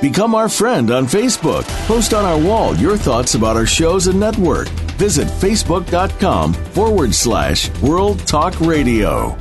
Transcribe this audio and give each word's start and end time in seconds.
Become 0.00 0.36
our 0.36 0.48
friend 0.48 0.92
on 0.92 1.06
Facebook. 1.06 1.66
Post 1.86 2.14
on 2.14 2.24
our 2.24 2.38
wall 2.40 2.76
your 2.76 2.96
thoughts 2.96 3.34
about 3.34 3.56
our 3.56 3.66
shows 3.66 4.06
and 4.06 4.20
network. 4.20 4.68
Visit 4.96 5.26
facebook.com 5.26 6.54
forward 6.54 7.12
slash 7.12 7.68
World 7.80 8.20
Talk 8.20 8.58
Radio. 8.60 9.36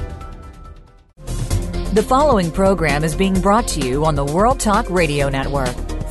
The 1.94 2.04
following 2.04 2.52
program 2.52 3.04
is 3.04 3.16
being 3.16 3.40
brought 3.40 3.68
to 3.70 3.88
you 3.88 4.04
on 4.04 4.16
the 4.16 4.26
World 4.26 4.60
Talk 4.60 4.90
Radio 4.90 5.30
Network. 5.30 5.76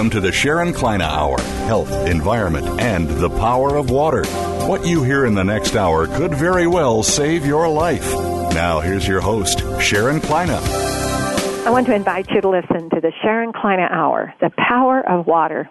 Welcome 0.00 0.18
to 0.22 0.26
the 0.26 0.32
Sharon 0.32 0.72
Kleyne 0.72 1.02
Hour 1.02 1.38
Health, 1.66 1.92
Environment, 2.06 2.66
and 2.80 3.06
the 3.06 3.28
Power 3.28 3.76
of 3.76 3.90
Water. 3.90 4.24
What 4.66 4.86
you 4.86 5.02
hear 5.02 5.26
in 5.26 5.34
the 5.34 5.44
next 5.44 5.76
hour 5.76 6.06
could 6.06 6.32
very 6.32 6.66
well 6.66 7.02
save 7.02 7.44
your 7.44 7.68
life. 7.68 8.10
Now, 8.54 8.80
here's 8.80 9.06
your 9.06 9.20
host, 9.20 9.58
Sharon 9.78 10.22
Kleyne. 10.22 10.56
I 11.66 11.68
want 11.68 11.86
to 11.88 11.94
invite 11.94 12.30
you 12.30 12.40
to 12.40 12.48
listen 12.48 12.88
to 12.88 13.02
the 13.02 13.12
Sharon 13.20 13.52
Kleyne 13.52 13.86
Hour 13.90 14.32
The 14.40 14.50
Power 14.56 15.06
of 15.06 15.26
Water. 15.26 15.68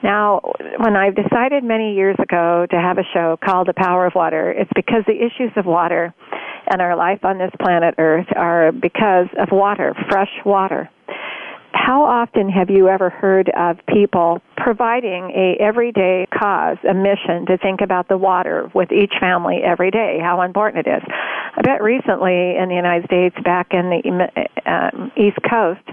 Now, 0.00 0.42
when 0.78 0.94
I've 0.94 1.16
decided 1.16 1.64
many 1.64 1.96
years 1.96 2.14
ago 2.22 2.66
to 2.70 2.76
have 2.76 2.98
a 2.98 3.04
show 3.12 3.36
called 3.44 3.66
The 3.66 3.74
Power 3.74 4.06
of 4.06 4.14
Water, 4.14 4.52
it's 4.52 4.70
because 4.76 5.02
the 5.08 5.16
issues 5.16 5.50
of 5.56 5.66
water 5.66 6.14
and 6.70 6.80
our 6.80 6.96
life 6.96 7.24
on 7.24 7.38
this 7.38 7.50
planet 7.60 7.96
Earth 7.98 8.28
are 8.36 8.70
because 8.70 9.26
of 9.36 9.48
water, 9.50 9.92
fresh 10.08 10.30
water 10.44 10.88
how 11.76 12.04
often 12.04 12.48
have 12.48 12.70
you 12.70 12.88
ever 12.88 13.10
heard 13.10 13.50
of 13.50 13.76
people 13.86 14.40
providing 14.56 15.30
a 15.30 15.62
everyday 15.62 16.26
cause, 16.32 16.78
a 16.88 16.94
mission 16.94 17.44
to 17.46 17.58
think 17.58 17.80
about 17.82 18.08
the 18.08 18.16
water 18.16 18.70
with 18.74 18.90
each 18.90 19.12
family 19.20 19.60
every 19.62 19.90
day, 19.90 20.18
how 20.20 20.40
important 20.42 20.86
it 20.86 20.90
is? 20.90 21.02
I 21.56 21.62
bet 21.62 21.82
recently 21.82 22.56
in 22.56 22.68
the 22.68 22.74
United 22.74 23.04
States, 23.06 23.36
back 23.44 23.68
in 23.72 23.90
the 23.90 24.70
um, 24.70 25.12
East 25.16 25.38
Coast, 25.48 25.86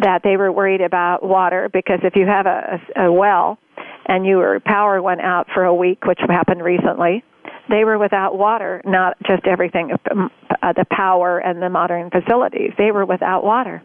that 0.00 0.20
they 0.22 0.36
were 0.36 0.52
worried 0.52 0.82
about 0.82 1.22
water 1.22 1.70
because 1.72 2.00
if 2.02 2.14
you 2.14 2.26
have 2.26 2.46
a, 2.46 2.78
a 2.96 3.12
well 3.12 3.58
and 4.06 4.26
your 4.26 4.60
power 4.60 5.00
went 5.00 5.22
out 5.22 5.46
for 5.54 5.64
a 5.64 5.74
week, 5.74 6.04
which 6.04 6.20
happened 6.28 6.62
recently, 6.62 7.24
they 7.70 7.84
were 7.84 7.98
without 7.98 8.36
water, 8.36 8.82
not 8.84 9.16
just 9.26 9.46
everything, 9.46 9.90
uh, 9.92 10.72
the 10.74 10.86
power 10.90 11.38
and 11.38 11.62
the 11.62 11.68
modern 11.68 12.10
facilities. 12.10 12.72
They 12.78 12.90
were 12.90 13.06
without 13.06 13.42
water. 13.42 13.82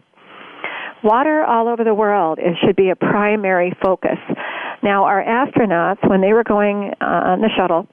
Water 1.04 1.44
all 1.44 1.68
over 1.68 1.84
the 1.84 1.94
world 1.94 2.38
it 2.40 2.56
should 2.64 2.76
be 2.76 2.88
a 2.88 2.96
primary 2.96 3.76
focus. 3.82 4.18
Now, 4.82 5.04
our 5.04 5.22
astronauts, 5.22 6.06
when 6.08 6.20
they 6.20 6.32
were 6.32 6.44
going 6.44 6.92
uh, 7.00 7.04
on 7.04 7.40
the 7.40 7.50
shuttle, 7.56 7.86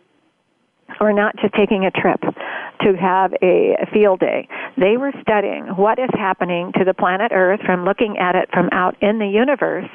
were 1.00 1.14
not 1.14 1.36
just 1.42 1.54
taking 1.56 1.86
a 1.86 1.92
trip 1.92 2.22
to 2.22 2.94
have 3.00 3.34
a 3.42 3.76
field 3.94 4.20
day. 4.20 4.48
They 4.78 4.98
were 4.98 5.12
studying 5.22 5.66
what 5.76 6.00
is 6.00 6.10
happening 6.14 6.72
to 6.78 6.86
the 6.86 6.94
planet 6.94 7.32
Earth 7.34 7.60
from 7.66 7.86
looking 7.86 8.18
at 8.18 8.36
it 8.36 8.50
from 8.54 8.70
out 8.72 8.96
in 9.02 9.20
the 9.20 9.28
universe. 9.28 9.90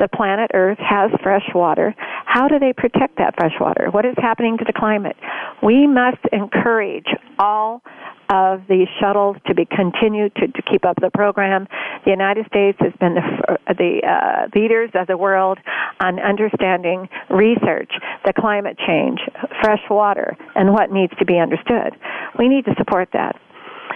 The 0.00 0.08
planet 0.08 0.50
Earth 0.54 0.78
has 0.78 1.10
fresh 1.22 1.48
water. 1.54 1.94
How 2.24 2.48
do 2.48 2.58
they 2.58 2.72
protect 2.72 3.18
that 3.18 3.34
fresh 3.36 3.54
water? 3.60 3.88
What 3.90 4.04
is 4.04 4.14
happening 4.18 4.58
to 4.58 4.64
the 4.64 4.72
climate? 4.72 5.16
We 5.62 5.86
must 5.86 6.22
encourage 6.32 7.06
all 7.38 7.82
of 8.28 8.62
these 8.68 8.88
shuttles 9.00 9.36
to 9.46 9.54
be 9.54 9.66
continued 9.66 10.34
to, 10.36 10.48
to 10.48 10.62
keep 10.62 10.84
up 10.84 10.96
the 11.00 11.10
program. 11.12 11.66
The 12.04 12.10
United 12.10 12.46
States 12.46 12.78
has 12.80 12.92
been 13.00 13.14
the, 13.14 13.58
the 13.74 14.00
uh, 14.06 14.58
leaders 14.58 14.90
of 14.94 15.06
the 15.06 15.16
world 15.16 15.58
on 16.00 16.18
understanding 16.20 17.08
research, 17.30 17.92
the 18.24 18.32
climate 18.32 18.78
change, 18.86 19.20
fresh 19.60 19.82
water, 19.90 20.36
and 20.54 20.72
what 20.72 20.90
needs 20.90 21.12
to 21.18 21.24
be 21.24 21.38
understood. 21.38 21.96
We 22.38 22.48
need 22.48 22.64
to 22.66 22.74
support 22.78 23.08
that. 23.12 23.36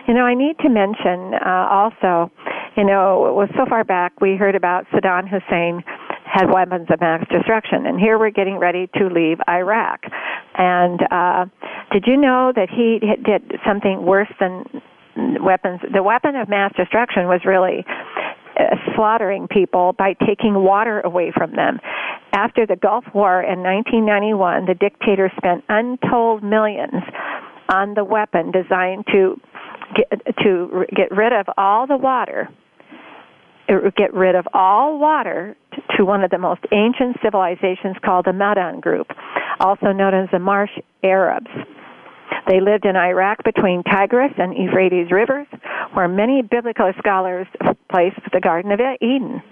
You 0.06 0.14
know, 0.14 0.24
I 0.24 0.34
need 0.34 0.58
to 0.60 0.68
mention 0.68 1.34
uh, 1.34 1.68
also, 1.70 2.30
you 2.76 2.84
know, 2.84 3.26
it 3.26 3.34
was 3.34 3.48
so 3.56 3.66
far 3.68 3.84
back 3.84 4.20
we 4.20 4.36
heard 4.36 4.54
about 4.54 4.86
Saddam 4.88 5.28
Hussein 5.28 5.82
had 6.28 6.50
weapons 6.52 6.88
of 6.90 7.00
mass 7.00 7.26
destruction, 7.30 7.86
and 7.86 7.98
here 7.98 8.18
we're 8.18 8.30
getting 8.30 8.58
ready 8.58 8.88
to 8.94 9.08
leave 9.08 9.38
Iraq. 9.48 10.00
And 10.54 11.00
uh, 11.10 11.46
did 11.92 12.04
you 12.06 12.16
know 12.16 12.52
that 12.54 12.68
he 12.70 12.98
did 13.24 13.60
something 13.66 14.04
worse 14.04 14.28
than 14.38 14.64
weapons? 15.42 15.80
The 15.92 16.02
weapon 16.02 16.36
of 16.36 16.48
mass 16.48 16.72
destruction 16.76 17.26
was 17.26 17.40
really 17.44 17.84
uh, 18.58 18.76
slaughtering 18.94 19.48
people 19.48 19.94
by 19.96 20.14
taking 20.26 20.54
water 20.54 21.00
away 21.00 21.32
from 21.34 21.54
them. 21.56 21.78
After 22.32 22.66
the 22.66 22.76
Gulf 22.76 23.04
War 23.14 23.40
in 23.40 23.62
1991, 23.62 24.66
the 24.66 24.74
dictator 24.74 25.30
spent 25.36 25.64
untold 25.68 26.42
millions 26.42 27.02
on 27.70 27.94
the 27.94 28.04
weapon 28.04 28.50
designed 28.50 29.06
to 29.12 29.40
get, 29.94 30.36
to 30.42 30.84
get 30.94 31.10
rid 31.10 31.32
of 31.32 31.46
all 31.56 31.86
the 31.86 31.96
water 31.96 32.48
Er, 33.70 33.92
get 33.96 34.14
rid 34.14 34.34
of 34.34 34.46
all 34.54 34.98
water 34.98 35.56
to 35.96 36.04
one 36.04 36.22
of 36.22 36.30
the 36.30 36.38
most 36.38 36.60
ancient 36.72 37.16
civilizations 37.22 37.96
called 38.04 38.24
the 38.24 38.32
Madan 38.32 38.80
group, 38.80 39.08
also 39.60 39.92
known 39.92 40.14
as 40.14 40.28
the 40.32 40.38
Marsh 40.38 40.70
Arabs. 41.02 41.50
They 42.48 42.60
lived 42.60 42.86
in 42.86 42.96
Iraq 42.96 43.44
between 43.44 43.82
Tigris 43.82 44.32
and 44.38 44.56
Euphrates 44.56 45.10
rivers, 45.10 45.46
where 45.92 46.08
many 46.08 46.40
biblical 46.40 46.90
scholars 46.98 47.46
placed 47.90 48.20
the 48.32 48.40
Garden 48.40 48.72
of 48.72 48.80
Eden. 49.02 49.42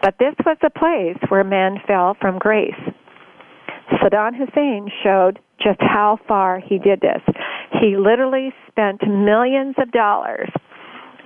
But 0.00 0.14
this 0.18 0.34
was 0.44 0.56
the 0.62 0.70
place 0.70 1.18
where 1.28 1.42
man 1.42 1.78
fell 1.88 2.16
from 2.20 2.38
grace. 2.38 2.74
Saddam 4.00 4.36
Hussein 4.36 4.88
showed 5.02 5.40
just 5.60 5.80
how 5.80 6.18
far 6.28 6.60
he 6.60 6.78
did 6.78 7.00
this. 7.00 7.22
He 7.80 7.96
literally 7.96 8.52
spent 8.68 9.00
millions 9.08 9.74
of 9.78 9.90
dollars 9.90 10.50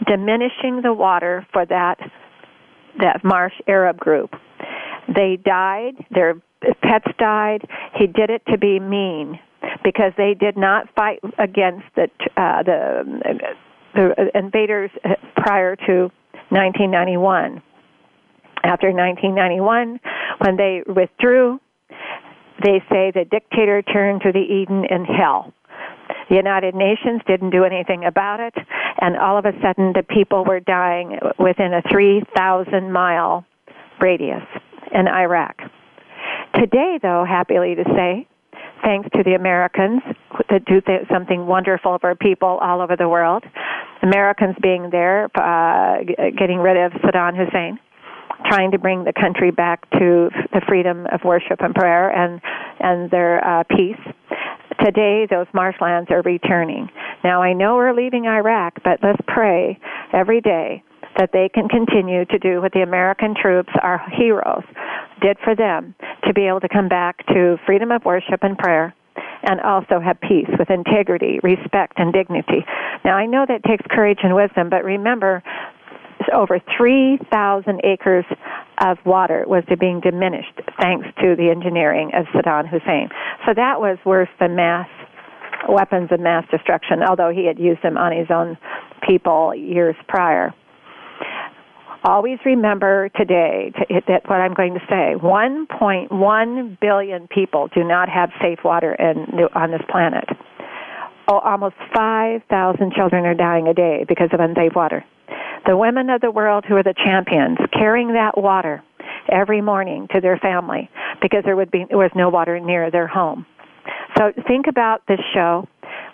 diminishing 0.07 0.81
the 0.83 0.95
water 0.95 1.47
for 1.53 1.67
that 1.67 1.99
that 2.99 3.23
Marsh 3.25 3.55
Arab 3.67 3.99
group. 3.99 4.31
They 5.15 5.39
died, 5.43 5.95
their 6.11 6.35
pets 6.83 7.11
died. 7.19 7.67
He 7.97 8.07
did 8.07 8.31
it 8.31 8.43
to 8.51 8.59
be 8.59 8.79
mean 8.79 9.39
because 9.83 10.13
they 10.17 10.35
did 10.35 10.57
not 10.57 10.89
fight 10.95 11.21
against 11.39 11.87
the 11.97 12.09
uh, 12.37 12.63
the, 12.63 13.55
the 13.95 14.39
invaders 14.39 14.91
prior 15.37 15.77
to 15.77 16.11
1991. 16.51 17.63
After 18.63 18.93
1991, 18.93 20.01
when 20.39 20.57
they 20.57 20.83
withdrew, 20.87 21.61
they 22.63 22.83
say 22.91 23.11
the 23.11 23.25
dictator 23.31 23.81
turned 23.83 24.21
to 24.23 24.33
the 24.33 24.41
Eden 24.41 24.85
in 24.85 25.05
hell. 25.05 25.55
The 26.31 26.37
United 26.37 26.77
Nations 26.77 27.21
didn't 27.27 27.51
do 27.51 27.65
anything 27.65 28.05
about 28.05 28.39
it, 28.39 28.55
and 29.01 29.17
all 29.19 29.37
of 29.37 29.45
a 29.45 29.53
sudden 29.61 29.93
the 29.93 30.05
people 30.09 30.45
were 30.45 30.61
dying 30.61 31.19
within 31.39 31.75
a 31.75 31.83
3,000 31.91 32.93
mile 32.93 33.45
radius 34.01 34.45
in 34.95 35.09
Iraq. 35.09 35.57
Today, 36.55 37.01
though, 37.03 37.25
happily 37.29 37.75
to 37.75 37.85
say, 37.97 38.29
thanks 38.85 39.09
to 39.17 39.25
the 39.25 39.35
Americans 39.35 40.03
that 40.49 40.65
do 40.67 40.81
th- 40.81 41.03
something 41.13 41.47
wonderful 41.47 41.99
for 42.01 42.15
people 42.15 42.59
all 42.63 42.81
over 42.81 42.97
the 42.97 43.09
world, 43.09 43.45
Americans 44.03 44.57
being 44.63 44.89
there, 44.91 45.29
uh, 45.35 45.99
getting 46.39 46.59
rid 46.59 46.77
of 46.77 46.93
Saddam 47.03 47.37
Hussein, 47.37 47.79
trying 48.47 48.71
to 48.71 48.79
bring 48.79 49.05
the 49.05 49.13
country 49.13 49.51
back 49.51 49.89
to 49.91 50.31
the 50.53 50.63
freedom 50.67 51.07
of 51.13 51.21
worship 51.25 51.61
and 51.61 51.75
prayer 51.75 52.11
and 52.11 52.41
and 52.81 53.11
their 53.11 53.45
uh, 53.47 53.65
peace. 53.65 54.01
Today, 54.85 55.27
those 55.29 55.47
marshlands 55.53 56.11
are 56.11 56.23
returning. 56.23 56.89
Now, 57.23 57.43
I 57.43 57.53
know 57.53 57.75
we're 57.75 57.95
leaving 57.95 58.27
Iraq, 58.27 58.75
but 58.83 58.99
let's 59.03 59.21
pray 59.27 59.79
every 60.13 60.41
day 60.41 60.83
that 61.17 61.31
they 61.33 61.51
can 61.53 61.69
continue 61.69 62.25
to 62.25 62.39
do 62.39 62.61
what 62.61 62.73
the 62.73 62.81
American 62.81 63.35
troops, 63.35 63.73
our 63.83 64.01
heroes, 64.17 64.65
did 65.21 65.37
for 65.45 65.55
them 65.55 65.95
to 66.25 66.33
be 66.33 66.47
able 66.47 66.61
to 66.61 66.69
come 66.69 66.89
back 66.89 67.27
to 67.27 67.59
freedom 67.67 67.91
of 67.91 68.05
worship 68.05 68.43
and 68.43 68.57
prayer 68.57 68.95
and 69.43 69.61
also 69.61 70.01
have 70.01 70.21
peace 70.21 70.49
with 70.59 70.71
integrity, 70.71 71.41
respect, 71.43 71.95
and 71.97 72.13
dignity. 72.13 72.65
Now, 73.05 73.17
I 73.17 73.27
know 73.27 73.45
that 73.49 73.65
takes 73.65 73.85
courage 73.91 74.21
and 74.23 74.35
wisdom, 74.35 74.71
but 74.71 74.85
remember, 74.85 75.43
over 76.33 76.61
3,000 76.77 77.81
acres 77.85 78.25
of 78.83 78.99
water 79.05 79.45
was 79.47 79.65
being 79.79 80.01
diminished 80.01 80.61
thanks 80.81 81.07
to 81.21 81.37
the 81.37 81.51
engineering 81.51 82.11
of 82.15 82.27
Saddam 82.35 82.69
Hussein. 82.69 83.09
So 83.47 83.55
that 83.55 83.81
was 83.81 83.99
worse 84.05 84.29
than 84.39 84.57
mass 84.57 84.89
weapons 85.69 86.09
of 86.11 86.21
mass 86.21 86.45
destruction, 86.51 87.03
although 87.07 87.31
he 87.31 87.47
had 87.47 87.59
used 87.59 87.83
them 87.83 87.97
on 87.97 88.17
his 88.17 88.29
own 88.31 88.57
people 89.07 89.55
years 89.55 89.95
prior. 90.09 90.55
Always 92.03 92.39
remember 92.47 93.11
today 93.11 93.73
to, 93.77 94.01
that 94.09 94.23
what 94.25 94.41
I'm 94.41 94.55
going 94.55 94.73
to 94.73 94.81
say. 94.89 95.15
1.1 95.21 96.81
billion 96.81 97.29
people 97.29 97.69
do 97.75 97.85
not 97.85 98.09
have 98.09 98.31
safe 98.41 98.61
water 98.65 98.95
in, 98.95 99.27
on 99.55 99.71
this 99.71 99.83
planet. 99.91 100.25
Oh, 101.29 101.39
almost 101.39 101.75
5,000 101.95 102.93
children 102.95 103.27
are 103.27 103.35
dying 103.35 103.69
a 103.69 103.75
day 103.75 104.05
because 104.09 104.31
of 104.33 104.41
unsafe 104.41 104.73
water. 104.75 105.05
The 105.67 105.77
women 105.77 106.11
of 106.11 106.21
the 106.21 106.31
world 106.31 106.65
who 106.69 106.77
are 106.77 106.83
the 106.83 106.95
champions 107.05 107.59
carrying 107.73 108.15
that 108.15 108.37
water 108.37 108.83
every 109.31 109.61
morning 109.61 110.09
to 110.15 110.21
their 110.21 110.39
family 110.39 110.91
because 111.21 111.43
there 111.45 111.57
would 111.57 111.71
be 111.71 111.85
there 111.89 111.99
was 111.99 112.11
no 112.15 112.29
water 112.29 112.59
near 112.59 112.91
their 112.91 113.07
home. 113.07 113.47
So 114.17 114.33
think 114.47 114.67
about 114.69 115.03
this 115.07 115.21
show. 115.35 115.69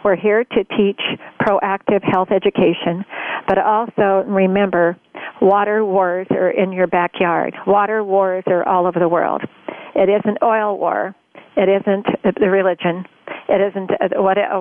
We're 0.04 0.16
here 0.16 0.44
to 0.44 0.64
teach 0.76 1.00
proactive 1.40 2.02
health 2.02 2.28
education, 2.30 3.04
but 3.48 3.58
also 3.58 4.24
remember 4.28 4.96
water 5.40 5.84
wars 5.84 6.26
are 6.30 6.50
in 6.50 6.72
your 6.72 6.86
backyard. 6.86 7.54
Water 7.66 8.04
wars 8.04 8.44
are 8.46 8.66
all 8.68 8.86
over 8.86 8.98
the 8.98 9.08
world. 9.08 9.42
It 9.94 10.08
isn't 10.08 10.38
oil 10.42 10.78
war. 10.78 11.14
It 11.56 11.68
isn't 11.68 12.06
the 12.22 12.50
religion. 12.50 13.04
It 13.48 13.60
isn't 13.60 13.90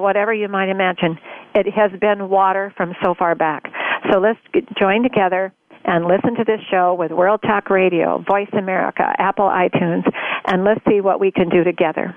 whatever 0.01 0.33
you 0.33 0.47
might 0.47 0.69
imagine. 0.69 1.17
It 1.53 1.67
has 1.73 1.91
been 1.99 2.29
water 2.29 2.73
from 2.77 2.93
so 3.03 3.13
far 3.17 3.35
back. 3.35 3.63
So 4.11 4.19
let's 4.19 4.39
join 4.79 5.03
together 5.03 5.53
and 5.83 6.05
listen 6.05 6.35
to 6.35 6.43
this 6.43 6.59
show 6.71 6.95
with 6.97 7.11
World 7.11 7.41
Talk 7.41 7.69
Radio, 7.69 8.23
Voice 8.27 8.49
America, 8.53 9.03
Apple 9.17 9.45
iTunes, 9.45 10.03
and 10.45 10.63
let's 10.63 10.81
see 10.87 11.01
what 11.01 11.19
we 11.19 11.31
can 11.31 11.49
do 11.49 11.63
together. 11.63 12.15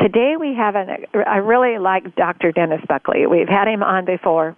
Today 0.00 0.34
we 0.38 0.54
have 0.54 0.74
an, 0.74 0.88
I 1.26 1.36
really 1.36 1.78
like 1.78 2.14
Dr. 2.16 2.52
Dennis 2.52 2.80
Buckley. 2.88 3.26
We've 3.26 3.48
had 3.48 3.68
him 3.68 3.82
on 3.82 4.04
before. 4.04 4.56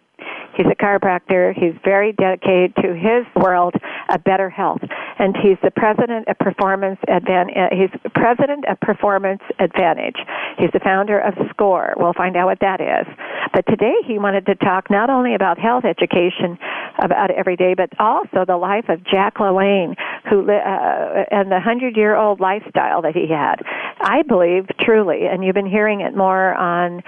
He's 0.56 0.66
a 0.66 0.74
chiropractor. 0.74 1.52
He's 1.54 1.74
very 1.84 2.12
dedicated 2.12 2.76
to 2.76 2.94
his 2.94 3.26
world 3.36 3.74
of 4.08 4.24
better 4.24 4.48
health, 4.48 4.80
and 5.18 5.36
he's 5.36 5.58
the 5.62 5.70
president 5.70 6.28
of 6.28 6.38
Performance 6.38 6.98
Advantage. 7.08 7.56
Uh, 7.56 7.74
he's 7.74 7.90
president 8.14 8.64
of 8.68 8.78
Performance 8.80 9.42
Advantage. 9.58 10.16
He's 10.58 10.70
the 10.72 10.80
founder 10.80 11.18
of 11.18 11.34
SCORE. 11.50 11.94
We'll 11.96 12.12
find 12.12 12.36
out 12.36 12.46
what 12.46 12.60
that 12.60 12.80
is. 12.80 13.06
But 13.52 13.66
today 13.66 13.94
he 14.06 14.18
wanted 14.18 14.46
to 14.46 14.54
talk 14.54 14.90
not 14.90 15.10
only 15.10 15.34
about 15.34 15.58
health 15.58 15.84
education 15.84 16.58
about 16.98 17.30
every 17.30 17.56
day, 17.56 17.74
but 17.74 17.90
also 17.98 18.44
the 18.46 18.56
life 18.56 18.88
of 18.88 19.04
Jack 19.04 19.36
LaLanne, 19.36 19.96
who 20.30 20.50
uh, 20.50 21.24
and 21.30 21.50
the 21.50 21.60
hundred-year-old 21.60 22.40
lifestyle 22.40 23.02
that 23.02 23.14
he 23.14 23.26
had. 23.28 23.56
I 24.00 24.22
believe 24.22 24.66
truly, 24.80 25.26
and 25.26 25.44
you've 25.44 25.54
been 25.54 25.66
hearing 25.66 26.00
it 26.00 26.16
more 26.16 26.54
on 26.54 27.02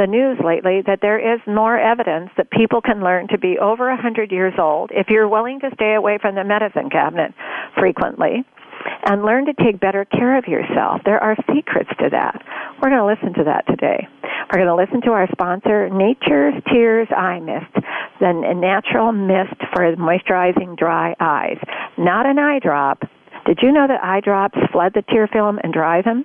the 0.00 0.06
news 0.06 0.38
lately, 0.42 0.80
that 0.86 1.00
there 1.02 1.20
is 1.20 1.40
more 1.46 1.78
evidence 1.78 2.30
that 2.38 2.50
people 2.50 2.80
can 2.80 3.04
learn 3.04 3.28
to 3.28 3.36
be 3.36 3.58
over 3.58 3.94
hundred 3.94 4.32
years 4.32 4.54
old 4.58 4.90
if 4.92 5.08
you're 5.10 5.28
willing 5.28 5.60
to 5.60 5.68
stay 5.74 5.92
away 5.92 6.16
from 6.16 6.34
the 6.34 6.44
medicine 6.44 6.88
cabinet 6.88 7.34
frequently 7.78 8.42
and 9.04 9.22
learn 9.22 9.44
to 9.44 9.52
take 9.62 9.78
better 9.78 10.06
care 10.06 10.38
of 10.38 10.46
yourself. 10.48 11.02
There 11.04 11.22
are 11.22 11.36
secrets 11.54 11.90
to 12.00 12.08
that. 12.10 12.40
We're 12.80 12.88
going 12.88 13.04
to 13.04 13.12
listen 13.12 13.34
to 13.34 13.44
that 13.44 13.66
today. 13.66 14.08
We're 14.48 14.64
going 14.64 14.72
to 14.72 14.74
listen 14.74 15.02
to 15.02 15.12
our 15.12 15.28
sponsor, 15.32 15.90
Nature's 15.90 16.54
Tears 16.72 17.08
Eye 17.14 17.40
Mist, 17.40 17.84
the 18.20 18.32
natural 18.56 19.12
mist 19.12 19.60
for 19.74 19.94
moisturizing 19.96 20.78
dry 20.78 21.14
eyes. 21.20 21.58
Not 21.98 22.24
an 22.24 22.38
eye 22.38 22.58
drop. 22.58 23.02
Did 23.44 23.58
you 23.62 23.70
know 23.70 23.86
that 23.86 24.02
eye 24.02 24.20
drops 24.20 24.58
flood 24.72 24.92
the 24.94 25.02
tear 25.02 25.28
film 25.28 25.58
and 25.62 25.72
dry 25.72 26.00
them? 26.00 26.24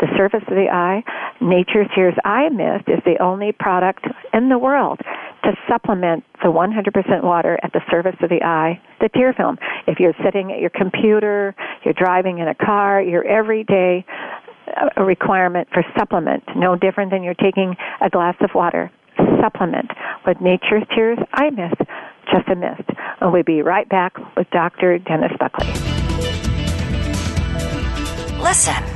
The 0.00 0.08
surface 0.16 0.42
of 0.48 0.54
the 0.54 0.68
eye? 0.70 1.02
Nature's 1.40 1.88
Tears 1.94 2.14
Eye 2.24 2.48
Mist 2.50 2.88
is 2.88 3.02
the 3.04 3.22
only 3.22 3.52
product 3.52 4.04
in 4.32 4.48
the 4.48 4.58
world 4.58 5.00
to 5.44 5.52
supplement 5.68 6.24
the 6.42 6.48
100% 6.48 7.22
water 7.22 7.58
at 7.62 7.72
the 7.72 7.80
surface 7.90 8.16
of 8.20 8.28
the 8.28 8.42
eye, 8.44 8.80
the 9.00 9.08
tear 9.08 9.32
film. 9.32 9.58
If 9.86 10.00
you're 10.00 10.14
sitting 10.24 10.52
at 10.52 10.60
your 10.60 10.70
computer, 10.70 11.54
you're 11.84 11.94
driving 11.94 12.38
in 12.38 12.48
a 12.48 12.54
car, 12.54 13.00
your 13.00 13.24
everyday 13.24 14.04
uh, 14.66 15.02
requirement 15.04 15.68
for 15.72 15.84
supplement, 15.96 16.42
no 16.56 16.74
different 16.76 17.10
than 17.10 17.22
you're 17.22 17.34
taking 17.34 17.76
a 18.00 18.10
glass 18.10 18.34
of 18.40 18.50
water. 18.54 18.90
Supplement 19.40 19.90
with 20.26 20.40
Nature's 20.40 20.82
Tears 20.94 21.18
Eye 21.32 21.50
Mist, 21.50 21.80
just 22.30 22.48
a 22.48 22.56
mist. 22.56 22.88
And 23.20 23.32
we'll 23.32 23.44
be 23.44 23.62
right 23.62 23.88
back 23.88 24.14
with 24.36 24.50
Dr. 24.50 24.98
Dennis 24.98 25.32
Buckley. 25.38 25.66
Listen. 28.42 28.95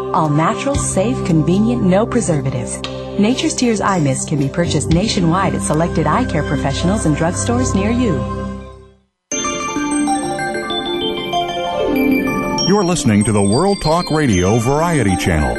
All 0.13 0.29
natural, 0.29 0.75
safe, 0.75 1.15
convenient, 1.25 1.83
no 1.83 2.05
preservatives. 2.05 2.81
Nature's 3.17 3.55
Tears 3.55 3.79
Eye 3.79 4.01
Mist 4.01 4.27
can 4.27 4.39
be 4.39 4.49
purchased 4.49 4.89
nationwide 4.89 5.55
at 5.55 5.61
selected 5.61 6.05
eye 6.05 6.25
care 6.25 6.43
professionals 6.43 7.05
and 7.05 7.15
drugstores 7.15 7.73
near 7.73 7.91
you. 7.91 8.19
You're 12.67 12.83
listening 12.83 13.23
to 13.23 13.31
the 13.31 13.41
World 13.41 13.81
Talk 13.81 14.11
Radio 14.11 14.57
Variety 14.57 15.15
Channel. 15.15 15.55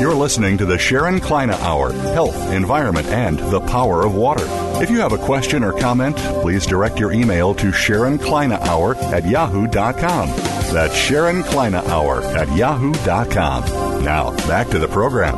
You're 0.00 0.14
listening 0.14 0.58
to 0.58 0.66
the 0.66 0.76
Sharon 0.76 1.18
Kleyne 1.18 1.50
Hour 1.50 1.92
Health, 1.92 2.36
Environment, 2.52 3.06
and 3.08 3.38
the 3.38 3.60
Power 3.60 4.04
of 4.04 4.14
Water. 4.14 4.63
If 4.82 4.90
you 4.90 4.98
have 4.98 5.12
a 5.12 5.18
question 5.18 5.62
or 5.62 5.72
comment, 5.72 6.16
please 6.42 6.66
direct 6.66 6.98
your 6.98 7.12
email 7.12 7.54
to 7.54 7.72
Sharon 7.72 8.18
Kleyne 8.18 8.52
Hour 8.52 8.96
at 8.96 9.26
yahoo.com. 9.26 10.28
That's 10.72 10.94
Sharon 10.94 11.42
Kleyne 11.44 11.74
Hour 11.74 12.22
at 12.22 12.54
yahoo.com. 12.54 14.04
Now, 14.04 14.30
back 14.48 14.68
to 14.70 14.78
the 14.78 14.88
program. 14.88 15.36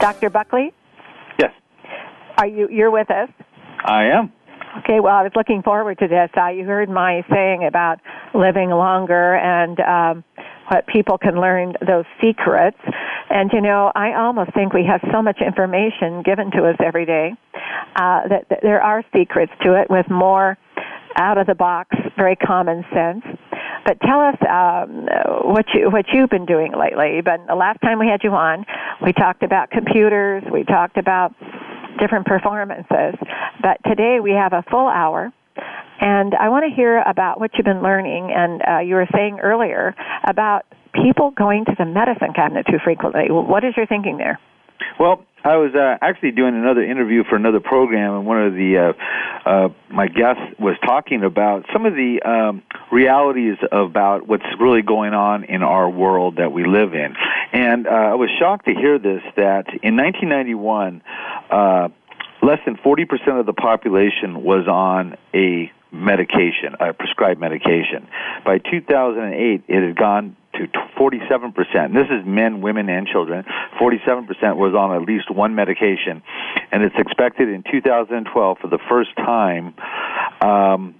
Dr. 0.00 0.30
Buckley? 0.30 0.72
Yes. 1.38 1.52
Are 2.38 2.46
you 2.46 2.68
you're 2.70 2.90
with 2.90 3.10
us? 3.10 3.28
I 3.84 4.04
am. 4.06 4.32
Okay, 4.78 5.00
well, 5.00 5.14
I 5.14 5.22
was 5.22 5.32
looking 5.36 5.62
forward 5.62 5.98
to 5.98 6.08
this. 6.08 6.30
Uh, 6.36 6.48
you 6.48 6.64
heard 6.64 6.88
my 6.88 7.22
saying 7.30 7.64
about 7.66 8.00
living 8.34 8.70
longer 8.70 9.36
and 9.36 9.78
um, 9.80 10.24
what 10.72 10.86
people 10.86 11.18
can 11.18 11.38
learn 11.38 11.74
those 11.86 12.06
secrets. 12.20 12.78
And 13.28 13.50
you 13.52 13.60
know, 13.60 13.92
I 13.94 14.14
almost 14.14 14.54
think 14.54 14.72
we 14.72 14.84
have 14.86 15.00
so 15.12 15.20
much 15.20 15.38
information 15.44 16.22
given 16.22 16.50
to 16.52 16.64
us 16.68 16.76
every 16.84 17.04
day 17.04 17.32
uh, 17.96 18.28
that, 18.28 18.46
that 18.48 18.60
there 18.62 18.80
are 18.80 19.04
secrets 19.14 19.52
to 19.64 19.80
it 19.80 19.90
with 19.90 20.08
more 20.10 20.56
out 21.16 21.36
of 21.36 21.46
the 21.46 21.54
box, 21.54 21.94
very 22.16 22.36
common 22.36 22.84
sense. 22.94 23.22
But 23.84 24.00
tell 24.00 24.20
us 24.20 24.36
um, 24.48 25.08
what 25.52 25.66
you 25.74 25.90
what 25.90 26.06
you've 26.12 26.30
been 26.30 26.46
doing 26.46 26.72
lately. 26.72 27.20
But 27.22 27.46
the 27.46 27.54
last 27.54 27.80
time 27.82 27.98
we 27.98 28.06
had 28.06 28.22
you 28.22 28.30
on, 28.30 28.64
we 29.04 29.12
talked 29.12 29.42
about 29.42 29.70
computers. 29.70 30.42
We 30.50 30.64
talked 30.64 30.96
about 30.96 31.34
different 31.98 32.26
performances. 32.26 33.18
But 33.60 33.78
today 33.84 34.20
we 34.22 34.30
have 34.30 34.52
a 34.52 34.64
full 34.70 34.88
hour. 34.88 35.32
And 36.02 36.34
I 36.34 36.48
want 36.48 36.64
to 36.68 36.74
hear 36.74 37.00
about 37.00 37.38
what 37.38 37.52
you've 37.54 37.64
been 37.64 37.80
learning. 37.80 38.32
And 38.34 38.60
uh, 38.60 38.78
you 38.80 38.96
were 38.96 39.06
saying 39.14 39.38
earlier 39.40 39.94
about 40.24 40.66
people 40.92 41.30
going 41.30 41.64
to 41.66 41.74
the 41.78 41.84
medicine 41.84 42.32
cabinet 42.34 42.66
too 42.66 42.78
frequently. 42.82 43.30
What 43.30 43.62
is 43.62 43.74
your 43.76 43.86
thinking 43.86 44.18
there? 44.18 44.40
Well, 44.98 45.24
I 45.44 45.56
was 45.56 45.74
uh, 45.74 45.98
actually 46.00 46.32
doing 46.32 46.54
another 46.56 46.82
interview 46.82 47.22
for 47.22 47.36
another 47.36 47.60
program, 47.60 48.14
and 48.14 48.26
one 48.26 48.42
of 48.42 48.54
the 48.54 48.94
uh, 49.46 49.48
uh, 49.48 49.68
my 49.90 50.08
guests 50.08 50.42
was 50.58 50.76
talking 50.84 51.22
about 51.22 51.66
some 51.72 51.86
of 51.86 51.94
the 51.94 52.20
um, 52.22 52.62
realities 52.90 53.56
about 53.70 54.26
what's 54.26 54.44
really 54.60 54.82
going 54.82 55.14
on 55.14 55.44
in 55.44 55.62
our 55.62 55.88
world 55.88 56.36
that 56.36 56.52
we 56.52 56.66
live 56.66 56.94
in. 56.94 57.14
And 57.52 57.86
uh, 57.86 57.90
I 57.90 58.14
was 58.14 58.28
shocked 58.40 58.66
to 58.66 58.74
hear 58.74 58.98
this 58.98 59.22
that 59.36 59.66
in 59.82 59.96
1991, 59.96 61.02
uh, 61.50 61.88
less 62.42 62.58
than 62.64 62.76
40% 62.76 63.40
of 63.40 63.46
the 63.46 63.52
population 63.52 64.42
was 64.42 64.66
on 64.68 65.16
a 65.34 65.72
medication, 65.92 66.74
a 66.80 66.92
prescribed 66.92 67.38
medication. 67.38 68.08
By 68.44 68.58
2008, 68.58 69.64
it 69.68 69.86
had 69.86 69.96
gone 69.96 70.36
to 70.54 70.66
47%. 70.98 71.94
This 71.94 72.08
is 72.10 72.26
men, 72.26 72.60
women, 72.60 72.88
and 72.88 73.06
children. 73.06 73.44
47% 73.80 74.56
was 74.56 74.74
on 74.74 74.94
at 74.94 75.06
least 75.06 75.30
one 75.30 75.54
medication. 75.54 76.22
And 76.70 76.82
it's 76.82 76.94
expected 76.98 77.48
in 77.48 77.62
2012 77.70 78.58
for 78.58 78.68
the 78.68 78.78
first 78.88 79.14
time, 79.16 79.74
um, 80.40 80.94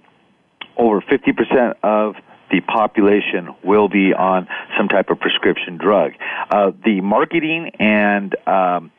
over 0.77 1.01
50% 1.01 1.75
of 1.83 2.15
the 2.51 2.61
population 2.61 3.55
will 3.63 3.89
be 3.89 4.13
on 4.13 4.47
some 4.77 4.87
type 4.87 5.09
of 5.09 5.19
prescription 5.19 5.77
drug. 5.77 6.11
Uh, 6.49 6.71
the 6.83 7.01
marketing 7.01 7.71
and 7.79 8.35
um, 8.47 8.91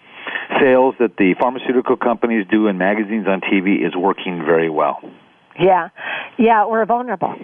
sales 0.61 0.95
that 0.99 1.17
the 1.17 1.35
pharmaceutical 1.39 1.97
companies 1.97 2.47
do 2.51 2.67
in 2.67 2.79
magazines 2.79 3.27
on 3.29 3.41
TV 3.41 3.87
is 3.87 3.95
working 3.97 4.45
very 4.45 4.71
well. 4.71 5.01
Yeah, 5.59 5.89
yeah, 6.39 6.67
we're 6.67 6.87
vulnerable. 6.87 7.35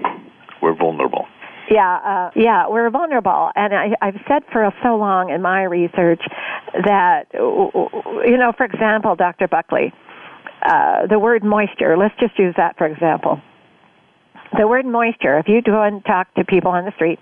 We're 0.62 0.76
vulnerable. 0.76 1.26
Yeah, 1.70 1.98
uh, 1.98 2.30
yeah, 2.34 2.68
we're 2.68 2.90
vulnerable, 2.90 3.50
and 3.54 3.72
I, 3.72 3.90
I've 4.02 4.20
said 4.26 4.42
for 4.50 4.68
so 4.82 4.96
long 4.96 5.30
in 5.30 5.40
my 5.40 5.62
research 5.62 6.20
that, 6.74 7.26
you 7.32 8.36
know, 8.36 8.52
for 8.56 8.64
example, 8.64 9.14
Dr. 9.14 9.46
Buckley, 9.46 9.92
uh, 10.62 11.06
the 11.06 11.18
word 11.18 11.44
moisture. 11.44 11.96
Let's 11.96 12.14
just 12.20 12.38
use 12.38 12.54
that 12.56 12.76
for 12.76 12.86
example. 12.86 13.40
The 14.58 14.66
word 14.66 14.84
moisture. 14.84 15.38
If 15.38 15.48
you 15.48 15.62
go 15.62 15.82
and 15.82 16.04
talk 16.04 16.34
to 16.34 16.44
people 16.44 16.70
on 16.70 16.84
the 16.84 16.92
street, 16.96 17.18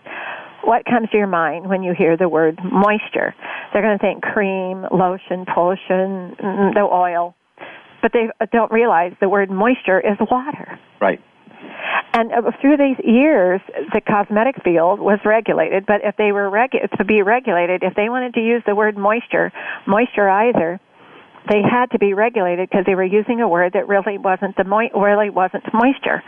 what 0.65 0.85
comes 0.85 1.09
to 1.11 1.17
your 1.17 1.27
mind 1.27 1.69
when 1.69 1.83
you 1.83 1.95
hear 1.97 2.17
the 2.17 2.29
word 2.29 2.59
moisture? 2.65 3.35
They're 3.73 3.83
going 3.83 3.99
to 3.99 4.03
think 4.03 4.23
cream, 4.23 4.87
lotion, 4.91 5.45
potion, 5.47 6.35
mm, 6.41 6.75
the 6.75 6.81
oil, 6.81 7.35
but 8.03 8.13
they 8.13 8.29
don't 8.53 8.71
realize 8.73 9.13
the 9.21 9.29
word 9.29 9.51
moisture 9.51 10.01
is 10.01 10.17
water. 10.31 10.79
Right. 11.01 11.21
And 12.13 12.33
uh, 12.33 12.51
through 12.61 12.77
these 12.77 12.97
years, 13.05 13.61
the 13.93 14.01
cosmetic 14.01 14.63
field 14.63 15.01
was 15.01 15.19
regulated. 15.25 15.87
But 15.87 16.01
if 16.05 16.17
they 16.17 16.33
were 16.33 16.51
regu- 16.51 16.89
to 16.97 17.05
be 17.05 17.23
regulated, 17.23 17.83
if 17.83 17.95
they 17.95 18.09
wanted 18.09 18.35
to 18.35 18.41
use 18.41 18.63
the 18.67 18.75
word 18.75 18.97
moisture, 18.97 19.53
moisturizer, 19.87 20.79
they 21.49 21.63
had 21.63 21.91
to 21.93 21.99
be 21.99 22.13
regulated 22.13 22.69
because 22.69 22.85
they 22.87 22.95
were 22.95 23.05
using 23.05 23.41
a 23.41 23.49
word 23.49 23.73
that 23.73 23.89
really 23.89 24.19
wasn't 24.19 24.57
the 24.57 24.65
mo- 24.65 24.91
really 24.95 25.31
wasn't 25.31 25.65
moisture. 25.73 26.23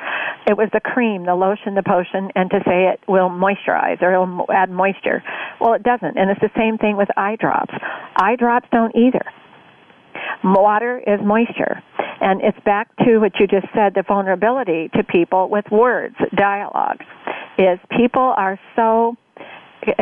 It 0.47 0.57
was 0.57 0.69
the 0.73 0.81
cream, 0.81 1.27
the 1.27 1.35
lotion, 1.35 1.75
the 1.75 1.83
potion, 1.83 2.31
and 2.35 2.51
to 2.51 2.61
say 2.65 2.89
it 2.89 3.01
will 3.07 3.29
moisturize 3.29 4.01
or 4.01 4.13
it'll 4.15 4.47
add 4.51 4.71
moisture. 4.71 5.23
Well, 5.61 5.75
it 5.75 5.83
doesn't, 5.83 6.17
and 6.17 6.31
it's 6.31 6.41
the 6.41 6.51
same 6.57 6.79
thing 6.79 6.97
with 6.97 7.09
eye 7.17 7.37
drops. 7.39 7.75
Eye 8.17 8.37
drops 8.37 8.69
don't 8.73 8.95
either. 8.97 9.25
Water 10.45 11.03
is 11.07 11.21
moisture. 11.25 11.83
And 12.21 12.43
it's 12.43 12.59
back 12.65 12.95
to 13.05 13.19
what 13.19 13.33
you 13.41 13.47
just 13.47 13.67
said, 13.75 13.95
the 13.95 14.03
vulnerability 14.07 14.91
to 14.95 15.03
people 15.03 15.49
with 15.49 15.65
words, 15.71 16.17
dialogue, 16.37 17.01
is 17.59 17.79
people 17.97 18.35
are 18.37 18.59
so 18.77 19.17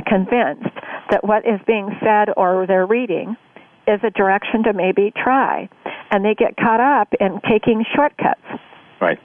convinced 0.07 0.75
that 1.11 1.23
what 1.23 1.47
is 1.47 1.61
being 1.67 1.97
said 2.03 2.29
or 2.37 2.67
they're 2.67 2.87
reading 2.87 3.37
is 3.87 4.01
a 4.03 4.11
direction 4.11 4.65
to 4.65 4.73
maybe 4.73 5.13
try. 5.17 5.69
And 6.11 6.25
they 6.25 6.35
get 6.35 6.57
caught 6.57 6.81
up 6.81 7.09
in 7.21 7.41
taking 7.49 7.85
shortcuts. 7.95 8.41
Right. 9.01 9.19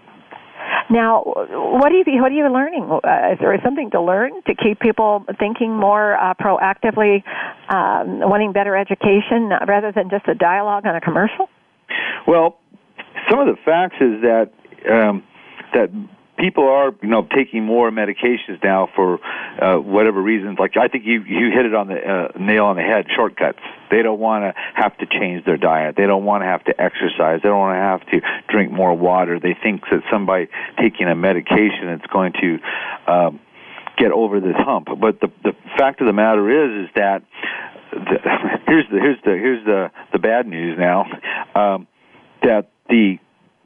Now, 0.89 1.23
what 1.23 1.91
are 1.91 1.95
you 1.95 2.21
what 2.21 2.31
are 2.31 2.35
you 2.35 2.51
learning? 2.51 2.89
Uh, 2.91 3.33
is 3.33 3.39
there 3.39 3.57
something 3.63 3.91
to 3.91 4.01
learn 4.01 4.31
to 4.47 4.55
keep 4.55 4.79
people 4.79 5.25
thinking 5.39 5.75
more 5.75 6.15
uh, 6.15 6.33
proactively, 6.35 7.23
um, 7.69 8.19
wanting 8.29 8.51
better 8.51 8.75
education 8.75 9.49
rather 9.67 9.91
than 9.91 10.09
just 10.09 10.27
a 10.27 10.35
dialogue 10.35 10.85
on 10.85 10.95
a 10.95 11.01
commercial? 11.01 11.49
Well, 12.27 12.57
some 13.29 13.39
of 13.39 13.47
the 13.47 13.57
facts 13.63 13.95
is 14.01 14.21
that 14.21 14.51
um, 14.91 15.23
that 15.73 15.89
people 16.43 16.67
are 16.67 16.93
you 17.01 17.07
know 17.07 17.25
taking 17.33 17.63
more 17.63 17.89
medications 17.89 18.61
now 18.61 18.89
for 18.95 19.19
uh, 19.63 19.77
whatever 19.77 20.21
reasons. 20.21 20.59
Like 20.59 20.75
I 20.75 20.89
think 20.89 21.05
you 21.05 21.23
you 21.23 21.51
hit 21.55 21.65
it 21.65 21.73
on 21.73 21.87
the 21.87 21.95
uh, 21.95 22.37
nail 22.37 22.65
on 22.65 22.75
the 22.75 22.81
head. 22.81 23.05
Shortcuts. 23.15 23.59
They 23.89 24.01
don't 24.01 24.19
want 24.19 24.43
to 24.43 24.53
have 24.75 24.97
to 24.97 25.05
change 25.05 25.45
their 25.45 25.57
diet. 25.57 25.95
They 25.95 26.05
don't 26.05 26.25
want 26.25 26.41
to 26.41 26.47
have 26.47 26.63
to 26.65 26.81
exercise. 26.81 27.39
They 27.43 27.49
don't 27.49 27.59
want 27.59 27.77
to 27.77 27.81
have 27.81 28.05
to 28.11 28.43
drink 28.49 28.71
more 28.71 28.93
water. 28.93 29.39
They 29.39 29.55
think 29.61 29.83
that 29.89 30.01
somebody 30.11 30.49
taking 30.77 31.07
a 31.07 31.15
medication 31.15 31.87
it's 31.89 32.05
going 32.07 32.33
to 32.41 32.59
um, 33.07 33.39
get 33.97 34.11
over 34.11 34.41
this 34.41 34.57
hump. 34.57 34.87
But 34.99 35.21
the 35.21 35.31
the 35.43 35.53
fact 35.77 36.01
of 36.01 36.07
the 36.07 36.13
matter 36.13 36.43
is 36.49 36.89
is 36.89 36.93
that 36.95 37.23
the, 37.91 38.19
here's 38.67 38.85
the 38.91 38.99
here's 38.99 39.21
the 39.23 39.31
here's 39.31 39.65
the 39.65 39.91
the 40.11 40.19
bad 40.19 40.45
news 40.45 40.77
now 40.77 41.05
um, 41.55 41.87
that 42.41 42.69
the 42.89 43.19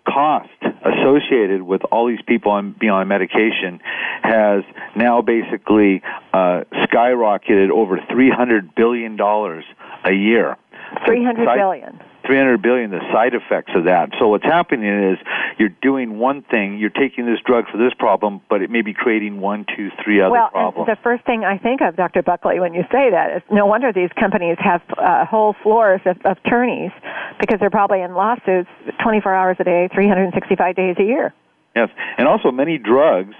cost 0.07 0.49
associated 0.61 1.61
with 1.63 1.81
all 1.91 2.07
these 2.07 2.21
people 2.25 2.51
on 2.51 2.75
being 2.79 2.91
on 2.91 3.07
medication 3.07 3.79
has 4.23 4.63
now 4.95 5.21
basically 5.21 6.01
uh, 6.33 6.63
skyrocketed 6.85 7.69
over 7.69 7.99
three 8.09 8.29
hundred 8.29 8.73
billion 8.75 9.15
dollars 9.15 9.65
a 10.05 10.13
year. 10.13 10.57
Three 11.05 11.23
hundred 11.23 11.45
billion. 11.55 11.99
300 12.27 12.61
billion 12.61 12.91
the 12.91 12.99
side 13.11 13.33
effects 13.33 13.71
of 13.75 13.85
that. 13.85 14.09
So 14.19 14.27
what's 14.27 14.43
happening 14.43 14.83
is 14.83 15.17
you're 15.57 15.73
doing 15.81 16.19
one 16.19 16.43
thing 16.43 16.77
you're 16.77 16.89
taking 16.89 17.25
this 17.25 17.39
drug 17.45 17.65
for 17.71 17.77
this 17.77 17.93
problem 17.97 18.41
but 18.49 18.61
it 18.61 18.69
may 18.69 18.81
be 18.81 18.93
creating 18.93 19.39
one 19.39 19.65
two 19.75 19.89
three 20.03 20.21
other 20.21 20.31
well, 20.31 20.49
problems. 20.49 20.87
well 20.87 20.95
the 20.95 21.01
first 21.01 21.25
thing 21.25 21.43
i 21.43 21.57
think 21.57 21.81
of 21.81 21.95
dr 21.95 22.21
buckley 22.23 22.59
when 22.59 22.73
you 22.73 22.83
say 22.91 23.09
that 23.09 23.35
is 23.35 23.41
no 23.51 23.65
wonder 23.65 23.91
these 23.91 24.11
companies 24.19 24.57
have 24.59 24.81
uh, 24.97 25.25
whole 25.25 25.55
floors 25.63 26.01
of, 26.05 26.17
of 26.25 26.37
attorneys 26.45 26.91
because 27.39 27.59
they're 27.59 27.69
probably 27.69 28.01
in 28.01 28.13
lawsuits 28.13 28.69
24 29.03 29.33
hours 29.33 29.57
a 29.59 29.63
day 29.63 29.89
365 29.93 30.75
days 30.75 30.95
a 30.99 31.03
year. 31.03 31.33
Yes. 31.75 31.89
And 32.17 32.27
also 32.27 32.51
many 32.51 32.77
drugs 32.77 33.35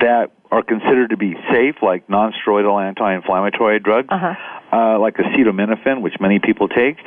that 0.00 0.32
are 0.50 0.62
considered 0.62 1.10
to 1.10 1.16
be 1.16 1.34
safe, 1.50 1.76
like 1.82 2.08
non-steroidal 2.08 2.82
anti-inflammatory 2.82 3.80
drugs, 3.80 4.08
uh-huh. 4.10 4.34
uh, 4.72 4.98
like 4.98 5.16
acetaminophen, 5.16 6.00
which 6.02 6.14
many 6.20 6.38
people 6.38 6.68
take, 6.68 6.98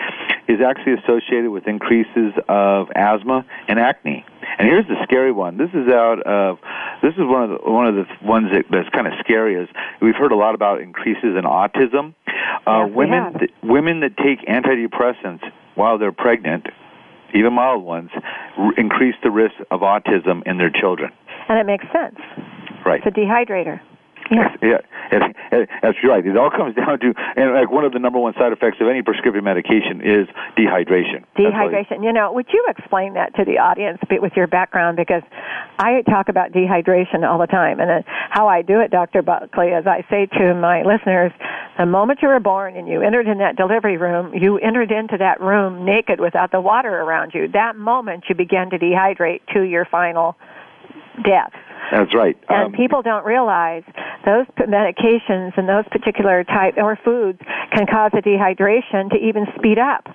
is 0.49 0.59
actually 0.65 0.93
associated 0.93 1.51
with 1.51 1.67
increases 1.67 2.33
of 2.49 2.89
asthma 2.95 3.45
and 3.67 3.79
acne. 3.79 4.25
And 4.57 4.67
here's 4.67 4.87
the 4.87 4.95
scary 5.03 5.31
one. 5.31 5.57
This 5.57 5.69
is 5.73 5.87
out 5.87 6.21
of 6.23 6.57
this 7.03 7.13
is 7.13 7.19
one 7.21 7.43
of 7.43 7.49
the 7.51 7.71
one 7.71 7.85
of 7.85 7.95
the 7.95 8.05
ones 8.25 8.51
that, 8.51 8.65
that's 8.71 8.89
kind 8.89 9.07
of 9.07 9.13
scary. 9.19 9.55
Is 9.55 9.69
we've 10.01 10.15
heard 10.15 10.31
a 10.31 10.35
lot 10.35 10.55
about 10.55 10.81
increases 10.81 11.37
in 11.37 11.45
autism. 11.45 12.15
Uh, 12.67 12.85
yes, 12.85 12.95
women 12.95 13.33
th- 13.39 13.51
women 13.63 13.99
that 14.01 14.17
take 14.17 14.41
antidepressants 14.47 15.43
while 15.75 15.97
they're 15.99 16.11
pregnant, 16.11 16.65
even 17.33 17.53
mild 17.53 17.83
ones, 17.83 18.09
r- 18.57 18.73
increase 18.73 19.15
the 19.23 19.31
risk 19.31 19.55
of 19.69 19.81
autism 19.81 20.41
in 20.47 20.57
their 20.57 20.71
children. 20.71 21.11
And 21.47 21.59
it 21.59 21.65
makes 21.65 21.85
sense. 21.93 22.19
Right. 22.85 23.01
It's 23.05 23.07
a 23.07 23.19
dehydrator. 23.19 23.81
Yeah, 24.31 24.55
yeah, 24.61 25.65
that's 25.81 25.97
right. 26.03 26.25
It 26.25 26.37
all 26.37 26.51
comes 26.51 26.75
down 26.79 26.99
to, 26.99 27.13
and 27.35 27.53
like 27.53 27.71
one 27.71 27.85
of 27.85 27.93
the 27.93 27.99
number 27.99 28.19
one 28.19 28.33
side 28.33 28.53
effects 28.53 28.77
of 28.79 28.87
any 28.87 29.01
prescription 29.01 29.43
medication 29.43 30.01
is 30.01 30.27
dehydration. 30.57 31.25
Dehydration. 31.37 32.03
You 32.03 32.13
know, 32.13 32.31
would 32.33 32.47
you 32.53 32.65
explain 32.69 33.13
that 33.13 33.35
to 33.35 33.45
the 33.45 33.57
audience 33.57 33.99
with 34.09 34.33
your 34.35 34.47
background? 34.47 34.97
Because 34.97 35.23
I 35.79 36.01
talk 36.09 36.29
about 36.29 36.51
dehydration 36.51 37.27
all 37.27 37.39
the 37.39 37.47
time, 37.47 37.79
and 37.79 37.89
uh, 37.89 38.09
how 38.29 38.47
I 38.47 38.61
do 38.61 38.79
it, 38.79 38.91
Dr. 38.91 39.21
Buckley, 39.21 39.67
is 39.67 39.87
I 39.87 40.05
say 40.09 40.27
to 40.37 40.53
my 40.53 40.83
listeners, 40.83 41.31
the 41.77 41.85
moment 41.85 42.19
you 42.21 42.27
were 42.27 42.39
born 42.39 42.75
and 42.75 42.87
you 42.87 43.01
entered 43.01 43.27
in 43.27 43.37
that 43.39 43.55
delivery 43.55 43.97
room, 43.97 44.33
you 44.33 44.57
entered 44.57 44.91
into 44.91 45.17
that 45.17 45.41
room 45.41 45.85
naked 45.85 46.19
without 46.19 46.51
the 46.51 46.61
water 46.61 47.01
around 47.01 47.31
you. 47.33 47.47
That 47.47 47.75
moment 47.77 48.25
you 48.27 48.35
began 48.35 48.69
to 48.71 48.77
dehydrate 48.77 49.41
to 49.53 49.61
your 49.61 49.85
final 49.85 50.35
death. 51.23 51.51
That's 51.91 52.13
right. 52.13 52.37
And 52.49 52.67
Um, 52.67 52.71
people 52.73 53.01
don't 53.01 53.25
realize 53.25 53.83
those 54.25 54.45
medications 54.57 55.57
and 55.57 55.67
those 55.67 55.85
particular 55.91 56.43
type 56.43 56.75
or 56.77 56.95
foods 57.03 57.39
can 57.71 57.87
cause 57.87 58.11
a 58.13 58.21
dehydration 58.21 59.09
to 59.11 59.17
even 59.17 59.47
speed 59.57 59.79
up. 59.79 60.07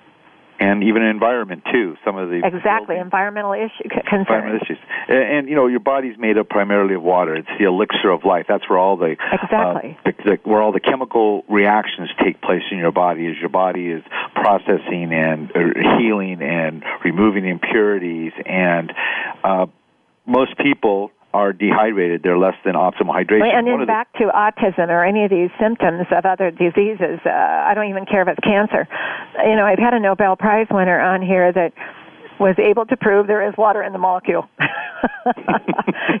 and 0.57 0.85
even 0.85 1.03
environment 1.03 1.61
too. 1.69 1.97
Some 2.05 2.15
of 2.15 2.29
the 2.29 2.37
Exactly, 2.37 2.95
building- 2.95 3.01
environmental 3.01 3.51
issue 3.51 3.89
c- 3.93 4.01
environmental 4.15 4.61
issues. 4.61 4.77
And, 5.09 5.17
and 5.17 5.49
you 5.49 5.55
know, 5.55 5.67
your 5.67 5.81
body's 5.81 6.17
made 6.17 6.37
up 6.37 6.47
primarily 6.47 6.95
of 6.95 7.03
water. 7.03 7.35
It's 7.35 7.49
the 7.59 7.65
elixir 7.65 8.09
of 8.09 8.23
life. 8.23 8.45
That's 8.47 8.63
where 8.69 8.79
all 8.79 8.95
the 8.95 9.17
Exactly. 9.33 9.97
uh, 10.05 10.11
the, 10.11 10.23
the, 10.23 10.39
where 10.49 10.61
all 10.61 10.71
the 10.71 10.79
chemical 10.79 11.43
reactions 11.49 12.09
take 12.23 12.39
place 12.41 12.63
in 12.71 12.77
your 12.77 12.93
body. 12.93 13.27
As 13.27 13.37
your 13.37 13.49
body 13.49 13.87
is 13.91 14.01
processing 14.33 15.11
and 15.11 15.51
uh, 15.53 15.97
healing 15.99 16.41
and 16.41 16.85
removing 17.03 17.45
impurities, 17.45 18.31
and 18.45 18.93
uh, 19.43 19.65
most 20.25 20.57
people 20.57 21.11
are 21.33 21.51
dehydrated. 21.51 22.23
They're 22.23 22.37
less 22.37 22.55
than 22.63 22.75
optimal 22.75 23.11
hydration. 23.11 23.53
And 23.53 23.67
then 23.67 23.73
of 23.73 23.79
the- 23.81 23.85
back 23.85 24.11
to 24.13 24.31
autism 24.31 24.87
or 24.87 25.03
any 25.03 25.25
of 25.25 25.29
these 25.29 25.49
symptoms 25.59 26.07
of 26.11 26.25
other 26.25 26.49
diseases. 26.49 27.19
Uh, 27.25 27.29
I 27.29 27.73
don't 27.73 27.89
even 27.89 28.05
care 28.05 28.21
if 28.21 28.29
it's 28.29 28.39
cancer. 28.39 28.87
You 29.43 29.55
know, 29.55 29.65
I've 29.65 29.79
had 29.79 29.93
a 29.93 29.99
Nobel 29.99 30.37
Prize 30.37 30.67
winner 30.71 30.99
on 30.99 31.21
here 31.21 31.51
that 31.51 31.73
was 32.39 32.55
able 32.59 32.85
to 32.85 32.97
prove 32.97 33.27
there 33.27 33.47
is 33.47 33.53
water 33.57 33.83
in 33.83 33.93
the 33.93 33.99
molecule. 33.99 34.47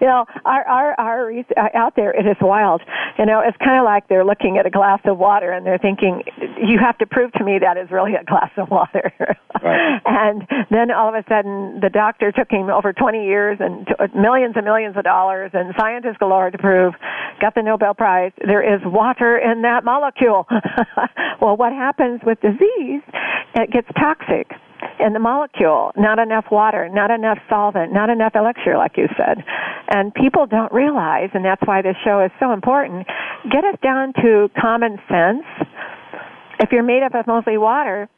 you 0.01 0.07
know, 0.07 0.25
our 0.45 0.63
our 0.67 0.99
our 0.99 1.31
uh, 1.31 1.69
out 1.73 1.95
there 1.95 2.11
it 2.11 2.25
is 2.25 2.37
wild. 2.41 2.81
You 3.17 3.25
know, 3.25 3.41
it's 3.45 3.57
kind 3.57 3.79
of 3.79 3.85
like 3.85 4.07
they're 4.07 4.25
looking 4.25 4.57
at 4.57 4.65
a 4.65 4.69
glass 4.69 4.99
of 5.05 5.17
water 5.17 5.51
and 5.51 5.65
they're 5.65 5.77
thinking, 5.77 6.23
"You 6.61 6.79
have 6.79 6.97
to 6.99 7.05
prove 7.05 7.31
to 7.33 7.43
me 7.43 7.59
that 7.59 7.77
is 7.77 7.91
really 7.91 8.15
a 8.15 8.23
glass 8.23 8.51
of 8.57 8.69
water." 8.69 9.13
Right. 9.61 10.01
and 10.05 10.47
then 10.69 10.91
all 10.91 11.09
of 11.09 11.15
a 11.15 11.23
sudden, 11.27 11.79
the 11.81 11.89
doctor 11.89 12.31
took 12.31 12.51
him 12.51 12.69
over 12.69 12.93
20 12.93 13.25
years 13.25 13.57
and 13.59 13.87
t- 13.87 13.93
millions 14.17 14.53
and 14.55 14.65
millions 14.65 14.97
of 14.97 15.03
dollars 15.03 15.51
and 15.53 15.73
scientists 15.77 16.17
galore 16.19 16.51
to 16.51 16.57
prove, 16.57 16.93
got 17.41 17.55
the 17.55 17.61
Nobel 17.61 17.93
Prize. 17.93 18.31
There 18.45 18.61
is 18.61 18.81
water 18.85 19.37
in 19.37 19.61
that 19.63 19.83
molecule. 19.83 20.47
well, 21.41 21.57
what 21.57 21.73
happens 21.73 22.21
with 22.25 22.39
disease? 22.41 23.01
It 23.55 23.71
gets 23.71 23.87
toxic. 23.97 24.51
In 24.99 25.13
the 25.13 25.19
molecule, 25.19 25.91
not 25.95 26.19
enough 26.19 26.45
water, 26.51 26.89
not 26.89 27.11
enough 27.11 27.37
solvent, 27.49 27.93
not 27.93 28.09
enough 28.09 28.33
elixir, 28.35 28.77
like 28.77 28.97
you 28.97 29.07
said. 29.17 29.43
And 29.89 30.13
people 30.13 30.45
don't 30.45 30.71
realize, 30.71 31.29
and 31.33 31.43
that's 31.43 31.61
why 31.65 31.81
this 31.81 31.95
show 32.03 32.23
is 32.23 32.31
so 32.39 32.51
important, 32.51 33.07
get 33.51 33.63
us 33.63 33.77
down 33.83 34.13
to 34.21 34.49
common 34.59 34.97
sense. 35.07 35.45
If 36.59 36.71
you're 36.71 36.83
made 36.83 37.03
up 37.03 37.13
of 37.13 37.27
mostly 37.27 37.57
water, 37.57 38.09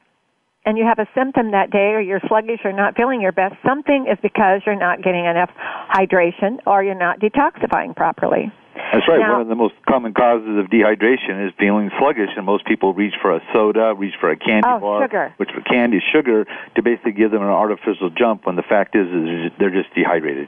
and 0.67 0.77
you 0.77 0.83
have 0.83 0.99
a 0.99 1.07
symptom 1.15 1.51
that 1.51 1.71
day 1.71 1.95
or 1.95 2.01
you're 2.01 2.19
sluggish 2.27 2.59
or 2.65 2.73
not 2.73 2.93
feeling 2.97 3.21
your 3.21 3.31
best, 3.31 3.55
something 3.65 4.05
is 4.11 4.17
because 4.21 4.59
you're 4.65 4.75
not 4.75 5.01
getting 5.01 5.25
enough 5.25 5.49
hydration 5.89 6.59
or 6.67 6.83
you're 6.83 6.93
not 6.93 7.21
detoxifying 7.21 7.95
properly. 7.95 8.51
That's 8.93 9.07
right. 9.07 9.19
Now- 9.19 9.33
One 9.33 9.41
of 9.41 9.47
the 9.47 9.55
most 9.55 9.73
common 9.87 10.13
causes 10.13 10.57
of 10.57 10.67
dehydration 10.69 11.45
is 11.47 11.53
feeling 11.59 11.91
sluggish, 11.99 12.29
and 12.35 12.45
most 12.45 12.65
people 12.65 12.93
reach 12.93 13.13
for 13.21 13.35
a 13.35 13.41
soda, 13.53 13.93
reach 13.95 14.15
for 14.19 14.29
a 14.29 14.35
candy 14.35 14.67
Oh, 14.67 14.79
bar, 14.79 15.01
sugar. 15.03 15.33
which 15.37 15.51
for 15.51 15.61
candy 15.61 15.97
is 15.97 16.03
sugar, 16.11 16.45
to 16.75 16.81
basically 16.81 17.11
give 17.13 17.31
them 17.31 17.41
an 17.41 17.49
artificial 17.49 18.09
jump. 18.09 18.45
When 18.45 18.55
the 18.55 18.63
fact 18.63 18.95
is, 18.95 19.07
is 19.07 19.51
they're 19.59 19.69
just 19.69 19.93
dehydrated. 19.93 20.47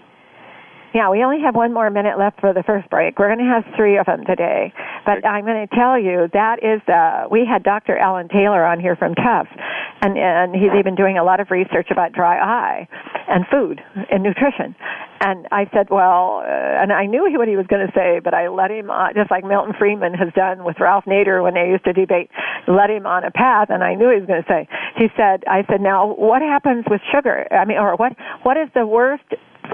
Yeah, 0.94 1.12
we 1.12 1.24
only 1.24 1.42
have 1.46 1.54
one 1.54 1.72
more 1.72 1.90
minute 1.92 2.18
left 2.18 2.40
for 2.40 2.52
the 2.52 2.64
first 2.64 2.90
break. 2.90 3.20
We're 3.20 3.28
going 3.28 3.46
to 3.46 3.54
have 3.54 3.64
three 3.78 3.98
of 3.98 4.08
them 4.08 4.26
today. 4.26 4.74
But 5.06 5.24
I'm 5.26 5.46
going 5.46 5.68
to 5.68 5.76
tell 5.76 6.00
you 6.00 6.28
that 6.34 6.64
is, 6.66 6.82
uh, 6.90 7.30
we 7.30 7.46
had 7.46 7.62
Dr. 7.62 7.98
Allen 7.98 8.28
Taylor 8.28 8.66
on 8.66 8.80
here 8.80 8.96
from 8.96 9.14
Tufts, 9.14 9.54
and, 10.02 10.18
and 10.18 10.56
he's 10.56 10.74
even 10.80 10.96
doing 10.96 11.18
a 11.18 11.24
lot 11.24 11.40
of 11.40 11.52
research 11.52 11.90
about 11.92 12.14
dry 12.14 12.40
eye 12.42 12.88
and 13.28 13.46
food 13.52 13.82
and 14.10 14.24
nutrition. 14.24 14.76
And 15.22 15.46
I 15.52 15.70
said, 15.72 15.92
well, 15.92 16.42
uh, 16.42 16.82
and 16.82 16.92
I 16.92 17.06
knew 17.06 17.30
what 17.38 17.48
he 17.48 17.56
was 17.56 17.68
going 17.68 17.86
to 17.86 17.94
say, 17.94 18.20
but 18.24 18.34
I 18.34 18.48
let 18.48 18.72
him, 18.72 18.90
uh, 18.90 19.14
just 19.14 19.30
like 19.30 19.44
Milton 19.44 19.76
Friedman 19.78 20.16
has 20.16 20.34
done 20.34 20.64
with 20.64 20.80
Ralph 20.80 21.06
Nader 21.06 21.44
when 21.44 21.54
they 21.54 21.70
used 21.70 21.84
to 21.86 21.94
debate, 21.94 22.32
let 22.68 22.90
him 22.90 23.06
on 23.06 23.26
a 23.26 23.32
path, 23.32 23.68
and 23.70 23.84
I 23.84 23.94
knew 23.94 24.10
he 24.10 24.18
was 24.18 24.26
going 24.26 24.42
to 24.42 24.50
say. 24.50 24.68
He 24.98 25.08
said, 25.16 25.44
I 25.46 25.66
said, 25.70 25.82
now 25.82 26.16
what 26.16 26.42
happens 26.42 26.86
with 26.90 27.02
sugar? 27.14 27.46
I 27.52 27.66
mean, 27.66 27.78
or 27.78 27.96
what, 27.96 28.14
what 28.42 28.58
is 28.58 28.70
the 28.74 28.88
worst 28.88 29.28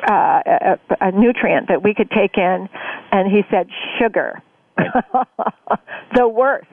uh, 0.08 0.42
a, 0.46 0.80
a 1.02 1.12
nutrient 1.12 1.68
that 1.70 1.84
we 1.84 1.94
could 1.94 2.10
take 2.12 2.38
in, 2.38 2.70
and 3.12 3.32
he 3.32 3.42
said 3.50 3.68
sugar. 4.00 4.42
the 4.78 6.28
worst. 6.28 6.68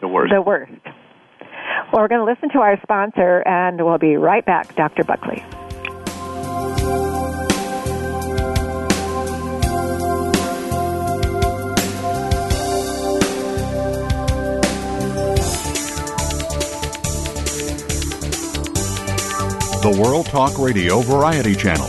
The 0.00 0.08
worst. 0.08 0.32
The 0.32 0.42
worst. 0.42 0.72
Well, 1.92 2.02
we're 2.02 2.08
going 2.08 2.24
to 2.24 2.30
listen 2.30 2.50
to 2.50 2.58
our 2.58 2.80
sponsor, 2.82 3.42
and 3.46 3.84
we'll 3.84 3.98
be 3.98 4.16
right 4.16 4.44
back, 4.44 4.74
Dr. 4.76 5.04
Buckley. 5.04 5.44
The 19.82 20.00
World 20.00 20.26
Talk 20.26 20.60
Radio 20.60 21.00
Variety 21.00 21.56
Channel, 21.56 21.88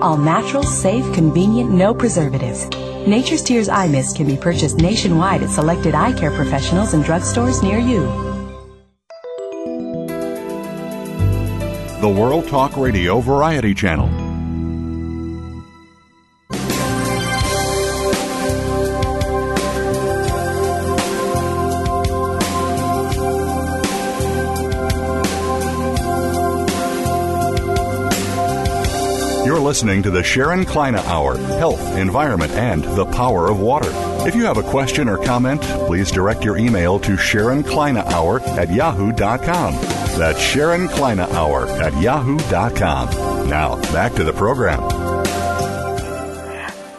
All 0.00 0.16
natural, 0.16 0.62
safe, 0.62 1.04
convenient, 1.12 1.70
no 1.70 1.92
preservatives. 1.92 2.68
Nature's 3.08 3.42
Tears 3.42 3.68
Eye 3.68 3.88
Mist 3.88 4.16
can 4.16 4.26
be 4.28 4.36
purchased 4.36 4.78
nationwide 4.78 5.42
at 5.42 5.50
selected 5.50 5.94
eye 5.94 6.12
care 6.12 6.30
professionals 6.30 6.94
and 6.94 7.04
drugstores 7.04 7.62
near 7.64 7.78
you. 7.78 8.02
The 12.00 12.08
World 12.08 12.46
Talk 12.46 12.76
Radio 12.76 13.18
Variety 13.18 13.74
Channel. 13.74 14.08
Listening 29.68 30.02
to 30.04 30.10
the 30.10 30.22
Sharon 30.22 30.64
Kleyne 30.64 30.94
Hour 30.94 31.36
Health, 31.36 31.94
Environment, 31.94 32.50
and 32.52 32.82
the 32.82 33.04
Power 33.04 33.50
of 33.50 33.60
Water. 33.60 33.90
If 34.26 34.34
you 34.34 34.46
have 34.46 34.56
a 34.56 34.62
question 34.62 35.10
or 35.10 35.18
comment, 35.18 35.60
please 35.60 36.10
direct 36.10 36.42
your 36.42 36.56
email 36.56 36.98
to 37.00 37.18
Sharon 37.18 37.62
Kleyne 37.62 37.98
Hour 37.98 38.40
at 38.58 38.72
yahoo.com. 38.72 39.74
That's 40.16 40.40
Sharon 40.40 40.88
Kleyne 40.88 41.20
Hour 41.20 41.66
at 41.82 41.92
yahoo.com. 42.00 43.50
Now, 43.50 43.76
back 43.92 44.14
to 44.14 44.24
the 44.24 44.32
program. 44.32 44.80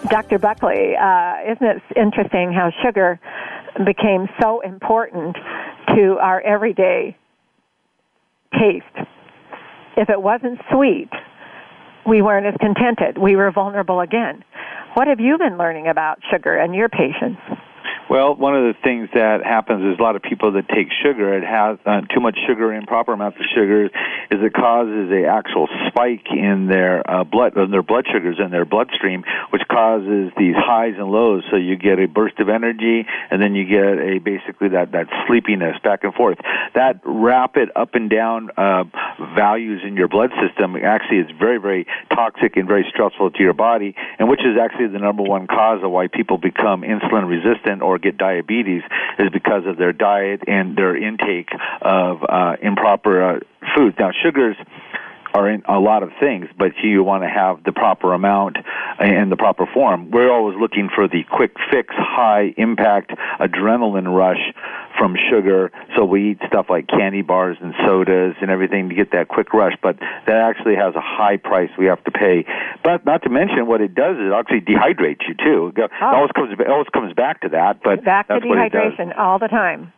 Dr. 0.08 0.38
Buckley, 0.38 0.96
uh, 0.96 1.52
isn't 1.52 1.66
it 1.66 1.82
interesting 1.96 2.54
how 2.54 2.72
sugar 2.84 3.20
became 3.84 4.28
so 4.40 4.60
important 4.60 5.36
to 5.96 6.20
our 6.22 6.40
everyday 6.42 7.18
taste? 8.54 9.08
If 9.98 10.12
it 10.12 10.22
wasn't 10.22 10.60
sweet, 10.72 11.10
we 12.08 12.22
weren't 12.22 12.46
as 12.46 12.56
contented. 12.60 13.18
We 13.18 13.36
were 13.36 13.52
vulnerable 13.52 14.00
again. 14.00 14.44
What 14.96 15.08
have 15.08 15.20
you 15.20 15.38
been 15.38 15.58
learning 15.58 15.88
about 15.88 16.20
sugar 16.32 16.58
and 16.58 16.74
your 16.74 16.90
patients? 16.90 17.40
Well, 18.10 18.34
one 18.34 18.58
of 18.58 18.64
the 18.64 18.74
things 18.82 19.08
that 19.14 19.46
happens 19.46 19.86
is 19.86 20.00
a 20.00 20.02
lot 20.02 20.16
of 20.16 20.24
people 20.24 20.54
that 20.54 20.68
take 20.68 20.88
sugar, 21.06 21.38
it 21.38 21.46
has 21.46 21.78
uh, 21.86 22.02
too 22.10 22.20
much 22.20 22.40
sugar, 22.48 22.74
improper 22.74 23.14
amounts 23.14 23.38
of 23.38 23.46
sugar, 23.54 23.86
is 23.86 23.92
it 24.42 24.52
causes 24.52 25.12
a 25.14 25.30
actual 25.30 25.70
spike 25.88 26.26
in 26.32 26.66
their 26.66 27.06
uh, 27.06 27.24
blood, 27.24 27.56
in 27.56 27.70
their 27.70 27.84
blood 27.84 28.06
sugars 28.12 28.38
in 28.44 28.50
their 28.50 28.66
bloodstream, 28.66 29.24
which 29.52 29.62
causes 29.70 30.32
these 30.40 30.56
highs 30.58 30.96
and 30.98 31.06
lows. 31.06 31.44
So 31.52 31.58
you 31.58 31.76
get 31.78 32.00
a 32.00 32.08
burst 32.08 32.40
of 32.40 32.50
energy, 32.50 33.06
and 33.30 33.40
then 33.40 33.54
you 33.54 33.70
get 33.70 34.02
a 34.02 34.18
basically 34.18 34.70
that 34.70 34.92
that 34.94 35.06
sleepiness 35.28 35.78
back 35.84 36.04
and 36.04 36.14
forth. 36.16 36.40
That 36.74 37.02
rapid 37.06 37.70
up 37.76 37.94
and 37.94 38.10
down 38.10 38.50
uh, 38.58 38.86
values 39.36 39.84
in 39.86 39.96
your 39.96 40.08
blood 40.08 40.32
system 40.42 40.76
actually 40.78 41.20
is 41.20 41.30
very 41.38 41.60
very 41.60 41.86
toxic 42.10 42.58
and 42.58 42.68
very 42.68 42.88
stressful 42.90 43.30
to 43.38 43.44
your 43.44 43.54
body, 43.54 43.94
and 44.18 44.28
which 44.28 44.42
is 44.42 44.58
actually 44.60 44.88
the 44.88 44.98
number 44.98 45.22
one 45.22 45.46
cause 45.46 45.84
of 45.84 45.92
why 45.92 46.08
people 46.08 46.40
become 46.40 46.82
insulin 46.82 47.30
resistant 47.30 47.84
or 47.84 47.99
get 48.02 48.18
diabetes 48.18 48.82
is 49.18 49.30
because 49.32 49.64
of 49.66 49.78
their 49.78 49.94
diet 49.94 50.42
and 50.48 50.76
their 50.76 50.96
intake 50.96 51.50
of 51.82 52.24
uh, 52.28 52.56
improper 52.62 53.36
uh, 53.36 53.40
foods. 53.76 53.96
Now, 54.00 54.12
sugars 54.24 54.56
are 55.34 55.50
in 55.50 55.64
a 55.68 55.80
lot 55.80 56.04
of 56.04 56.10
things, 56.20 56.48
but 56.58 56.72
you 56.84 57.04
want 57.04 57.24
to 57.24 57.30
have 57.30 57.64
the 57.64 57.72
proper 57.72 58.14
amount 58.14 58.58
and 59.00 59.32
the 59.32 59.38
proper 59.38 59.66
form. 59.74 60.12
We're 60.12 60.32
always 60.32 60.58
looking 60.60 60.90
for 60.94 61.08
the 61.08 61.24
quick 61.30 61.54
fix, 61.72 61.94
high 61.96 62.54
impact 62.58 63.12
adrenaline 63.40 64.14
rush 64.14 64.54
from 64.98 65.16
sugar. 65.30 65.72
So 65.96 66.04
we 66.06 66.32
eat 66.32 66.40
stuff 66.48 66.68
like 66.70 66.88
candy 66.88 67.22
bars 67.22 67.58
and 67.62 67.74
sodas 67.86 68.36
and 68.42 68.50
everything 68.50 68.90
to 68.90 68.96
get 68.96 69.12
that 69.12 69.28
quick 69.28 69.54
rush, 69.54 69.74
but 69.82 69.98
that 70.00 70.36
actually 70.36 70.76
has 70.76 70.96
a 70.96 71.02
high 71.02 71.38
price 71.38 71.70
we 71.78 71.86
have 71.86 72.04
to 72.04 72.12
pay. 72.12 72.46
But 72.84 73.06
not 73.06 73.24
to 73.24 73.30
mention 73.30 73.68
what 73.68 73.82
it 73.82 73.94
does 73.96 74.18
is 74.18 74.32
it 74.32 74.34
actually 74.34 74.62
dehydrates 74.62 75.28
you 75.28 75.36
too. 75.36 75.74
It 75.76 75.92
ah. 76.02 76.16
always 76.16 76.32
comes 76.32 76.52
it 76.60 76.68
always 76.68 76.90
comes 76.94 77.14
back 77.14 77.42
to 77.42 77.50
that, 77.50 77.82
but 77.84 78.04
Back 78.04 78.28
to 78.28 78.34
that's 78.34 78.46
what 78.46 78.58
it 78.58 78.72
does 78.72 78.94
dehydration 78.94 79.18
all 79.18 79.40
the 79.40 79.48
time. 79.48 79.94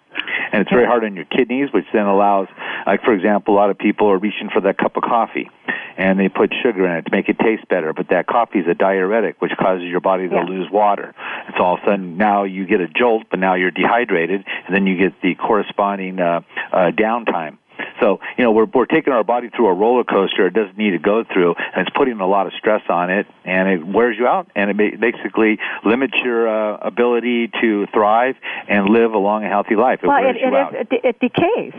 And 0.52 0.62
it's 0.62 0.71
very 0.71 0.86
hard 0.86 1.04
on 1.04 1.15
your 1.15 1.26
kidneys, 1.26 1.71
which 1.74 1.86
then 1.93 2.06
allows, 2.06 2.47
like 2.86 3.04
for 3.04 3.13
example, 3.13 3.54
a 3.54 3.58
lot 3.58 3.69
of 3.69 3.78
people 3.78 4.08
are 4.10 4.17
reaching 4.17 4.50
for 4.54 4.62
that 4.62 4.78
cup 4.78 4.97
of 4.97 5.04
coffee, 5.04 5.50
and 5.97 6.19
they 6.19 6.30
put 6.30 6.54
sugar 6.63 6.86
in 6.86 6.97
it 6.97 7.06
to 7.06 7.12
make 7.12 7.30
it 7.30 7.39
taste 7.39 7.67
better. 7.69 7.93
But 7.93 8.10
that 8.10 8.28
coffee 8.28 8.60
is 8.60 8.67
a 8.67 8.74
diuretic, 8.74 9.41
which 9.41 9.52
causes 9.60 9.84
your 9.84 10.02
body 10.02 10.28
to 10.28 10.36
Yeah. 10.36 10.43
lose 10.43 10.69
water. 10.69 11.13
So 11.58 11.63
all 11.63 11.74
of 11.76 11.82
a 11.84 11.86
sudden 11.86 12.17
now 12.17 12.43
you 12.43 12.65
get 12.65 12.82
a 12.82 12.88
jolt, 12.88 13.24
but 13.30 13.39
now 13.39 13.56
you're 13.56 13.71
dehydrated, 13.71 14.43
and 14.65 14.76
then 14.76 14.88
you 14.88 14.97
get 14.97 15.21
the 15.21 15.36
corresponding 15.36 16.19
uh, 16.19 16.41
uh, 16.71 16.91
downtime. 16.91 17.58
So 18.00 18.20
you 18.38 18.44
know 18.44 18.52
we're 18.52 18.65
we're 18.65 18.86
taking 18.86 19.13
our 19.13 19.24
body 19.24 19.50
through 19.50 19.67
a 19.67 19.74
roller 19.74 20.04
coaster 20.04 20.48
it 20.48 20.54
doesn't 20.54 20.78
need 20.78 20.91
to 20.91 21.00
go 21.00 21.24
through, 21.24 21.56
and 21.58 21.88
it's 21.88 21.96
putting 21.96 22.20
a 22.20 22.28
lot 22.28 22.48
of 22.48 22.54
stress 22.58 22.82
on 22.89 23.10
it, 23.10 23.28
and 23.46 23.70
it 23.70 23.86
wears 23.86 24.17
you 24.17 24.28
out, 24.28 24.50
and 24.56 24.70
it 24.70 25.00
basically 25.00 25.60
limits 25.86 26.13
your 26.24 26.48
uh, 26.48 26.78
ability 26.78 27.52
to 27.62 27.88
thrive 27.94 28.36
and 28.67 28.89
live 28.89 29.13
a 29.13 29.17
long 29.17 29.44
and 29.44 29.52
healthy 29.52 29.76
life. 29.76 30.00
It 30.04 30.08
well, 30.08 30.22
wears 30.22 30.36
it, 30.36 30.41
you 30.41 30.48
it 30.48 30.54
out. 30.54 30.76
is. 30.76 30.88
It, 30.91 31.06
it 31.06 31.20
decays. 31.20 31.74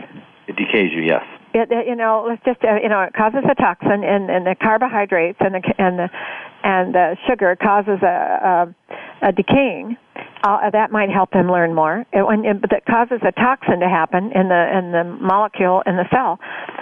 It 0.47 0.55
decays 0.55 0.91
you, 0.91 1.01
yes. 1.01 1.23
It, 1.53 1.71
it, 1.71 1.87
you 1.87 1.95
know, 1.95 2.25
let's 2.27 2.43
just 2.43 2.63
uh, 2.63 2.81
you 2.81 2.89
know, 2.89 3.01
it 3.01 3.13
causes 3.13 3.43
a 3.49 3.55
toxin, 3.55 4.03
and, 4.03 4.29
and 4.29 4.45
the 4.45 4.55
carbohydrates 4.59 5.37
and 5.39 5.55
the 5.55 5.73
and 5.77 5.99
the 5.99 6.09
and 6.63 6.95
the 6.95 7.17
sugar 7.27 7.55
causes 7.55 8.01
a 8.01 8.05
a, 8.05 8.75
a 9.21 9.31
decaying, 9.31 9.97
uh, 10.43 10.69
that 10.71 10.91
might 10.91 11.09
help 11.09 11.31
them 11.31 11.47
learn 11.49 11.73
more. 11.73 12.05
It, 12.11 12.25
when, 12.25 12.43
it, 12.43 12.59
that 12.69 12.85
causes 12.85 13.23
a 13.23 13.31
toxin 13.31 13.79
to 13.79 13.87
happen 13.87 14.31
in 14.35 14.51
the 14.51 14.63
in 14.75 14.91
the 14.91 15.03
molecule 15.03 15.81
in 15.87 15.95
the 15.95 16.03
cell, 16.11 16.37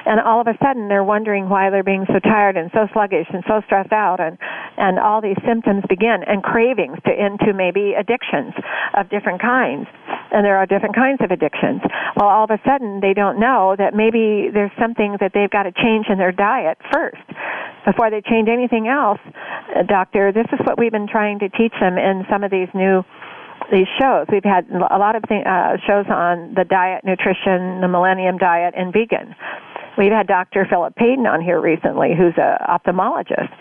and 0.06 0.20
all 0.20 0.42
of 0.42 0.48
a 0.48 0.58
sudden 0.58 0.90
they're 0.90 1.06
wondering 1.06 1.48
why 1.48 1.70
they're 1.70 1.86
being 1.86 2.06
so 2.10 2.18
tired 2.18 2.58
and 2.58 2.72
so 2.74 2.88
sluggish 2.92 3.28
and 3.32 3.44
so 3.48 3.62
stressed 3.66 3.94
out, 3.94 4.20
and 4.20 4.38
and 4.78 4.98
all 4.98 5.22
these 5.22 5.38
symptoms 5.46 5.84
begin 5.88 6.26
and 6.26 6.42
cravings 6.42 6.98
to 7.06 7.14
into 7.14 7.54
maybe 7.54 7.94
addictions 7.94 8.54
of 8.98 9.10
different 9.10 9.40
kinds, 9.40 9.86
and 10.34 10.44
there 10.44 10.58
are 10.58 10.66
different 10.66 10.96
kinds 10.96 11.22
of 11.22 11.30
addictions. 11.30 11.82
Well, 12.18 12.28
all 12.28 12.46
of 12.46 12.52
a 12.52 12.60
sudden 12.66 13.00
they 13.00 13.14
don't 13.14 13.40
know 13.40 13.76
that 13.78 13.94
maybe 13.94 14.50
there's 14.50 14.74
something 14.82 15.18
that 15.22 15.38
they've 15.38 15.54
got 15.54 15.70
to 15.70 15.72
change 15.72 16.08
in 16.10 16.18
their 16.18 16.34
diet 16.34 16.82
first 16.92 17.22
before 17.86 18.10
they 18.10 18.22
change 18.22 18.50
anything 18.50 18.88
else. 18.88 19.20
Uh, 19.74 19.84
doctor, 19.84 20.32
this 20.32 20.46
is 20.54 20.60
what 20.66 20.78
we've 20.78 20.92
been 20.92 21.08
trying 21.08 21.40
to 21.40 21.50
teach 21.50 21.74
them 21.80 21.98
in 22.02 22.26
some 22.30 22.44
of 22.44 22.52
these 22.52 22.70
new 22.74 23.04
these 23.72 23.88
shows. 24.00 24.28
We've 24.32 24.44
had 24.44 24.68
a 24.70 24.98
lot 24.98 25.16
of 25.16 25.24
th- 25.30 25.46
uh, 25.46 25.78
shows 25.88 26.06
on 26.10 26.54
the 26.56 26.66
diet, 26.66 27.06
nutrition, 27.06 27.80
the 27.80 27.88
Millennium 27.88 28.38
Diet, 28.38 28.74
and 28.76 28.92
vegan. 28.92 29.36
We've 29.98 30.12
had 30.12 30.28
Dr. 30.28 30.66
Philip 30.70 30.96
Payton 30.96 31.28
on 31.28 31.42
here 31.42 31.62
recently, 31.62 32.16
who's 32.18 32.34
an 32.38 32.58
ophthalmologist, 32.68 33.52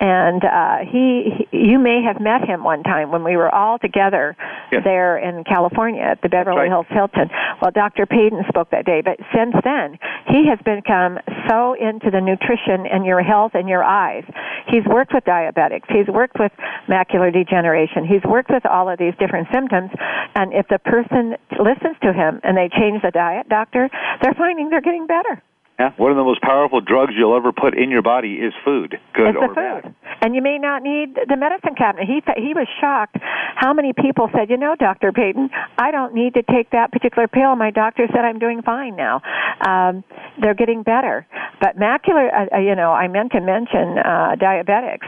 and 0.00 0.44
uh, 0.44 0.78
he, 0.90 1.46
he, 1.50 1.72
you 1.72 1.78
may 1.78 2.02
have 2.02 2.20
met 2.20 2.46
him 2.46 2.64
one 2.64 2.82
time 2.82 3.10
when 3.10 3.24
we 3.24 3.36
were 3.36 3.52
all 3.52 3.78
together 3.78 4.36
yes. 4.70 4.82
there 4.84 5.16
in 5.18 5.44
California 5.44 6.02
at 6.02 6.20
the 6.22 6.28
Beverly 6.28 6.68
right. 6.68 6.68
Hills 6.68 6.86
Hilton. 6.90 7.30
Well, 7.62 7.70
Dr. 7.70 8.06
Payton 8.06 8.44
spoke 8.48 8.70
that 8.70 8.84
day, 8.84 9.02
but 9.02 9.16
since 9.34 9.54
then 9.64 9.98
he 10.28 10.46
has 10.48 10.58
become 10.64 11.18
so 11.48 11.74
into 11.74 12.10
the 12.10 12.20
nutrition 12.20 12.86
and 12.86 13.06
your 13.06 13.22
health 13.22 13.52
and 13.54 13.68
your 13.68 13.84
eyes. 13.84 14.24
He's 14.68 14.84
worked 14.84 15.14
with 15.14 15.24
diabetics. 15.24 15.86
He's 15.88 16.08
worked 16.08 16.38
with 16.38 16.52
macular 16.88 17.32
degeneration. 17.32 18.04
He's 18.04 18.22
worked 18.24 18.50
with 18.50 18.66
all 18.66 18.88
of 18.90 18.98
these 18.98 19.14
different 19.18 19.48
symptoms, 19.52 19.90
and 20.34 20.52
if 20.52 20.66
the 20.68 20.78
person 20.78 21.36
listens 21.58 21.96
to 22.02 22.12
him 22.12 22.40
and 22.42 22.56
they 22.56 22.68
change 22.68 23.02
the 23.02 23.10
diet, 23.10 23.48
doctor, 23.48 23.88
they're 24.22 24.34
finding 24.34 24.68
they're 24.70 24.80
getting 24.80 25.06
better. 25.06 25.42
Yeah, 25.78 25.92
one 25.98 26.10
of 26.10 26.16
the 26.16 26.24
most 26.24 26.40
powerful 26.40 26.80
drugs 26.80 27.12
you'll 27.16 27.36
ever 27.36 27.52
put 27.52 27.76
in 27.76 27.90
your 27.90 28.00
body 28.00 28.40
is 28.40 28.54
food, 28.64 28.96
good 29.12 29.28
it's 29.28 29.36
or 29.36 29.48
food. 29.48 29.56
bad. 29.56 29.94
And 30.22 30.34
you 30.34 30.40
may 30.40 30.56
not 30.56 30.82
need 30.82 31.14
the 31.28 31.36
medicine 31.36 31.74
cabinet. 31.76 32.08
He 32.08 32.22
he 32.40 32.54
was 32.54 32.66
shocked 32.80 33.18
how 33.20 33.74
many 33.74 33.92
people 33.92 34.30
said, 34.32 34.48
"You 34.48 34.56
know, 34.56 34.74
Dr. 34.74 35.12
Payton, 35.12 35.50
I 35.76 35.90
don't 35.90 36.14
need 36.14 36.32
to 36.34 36.42
take 36.42 36.70
that 36.70 36.92
particular 36.92 37.28
pill. 37.28 37.54
My 37.56 37.70
doctor 37.70 38.08
said 38.08 38.24
I'm 38.24 38.38
doing 38.38 38.62
fine 38.62 38.96
now." 38.96 39.20
Um, 39.60 40.02
they're 40.40 40.54
getting 40.54 40.82
better. 40.82 41.26
But 41.60 41.76
macular, 41.76 42.32
uh, 42.32 42.56
uh 42.56 42.58
you 42.58 42.74
know, 42.74 42.92
I 42.92 43.08
meant 43.08 43.32
to 43.32 43.40
mention 43.42 43.98
uh, 43.98 44.36
diabetics. 44.40 45.04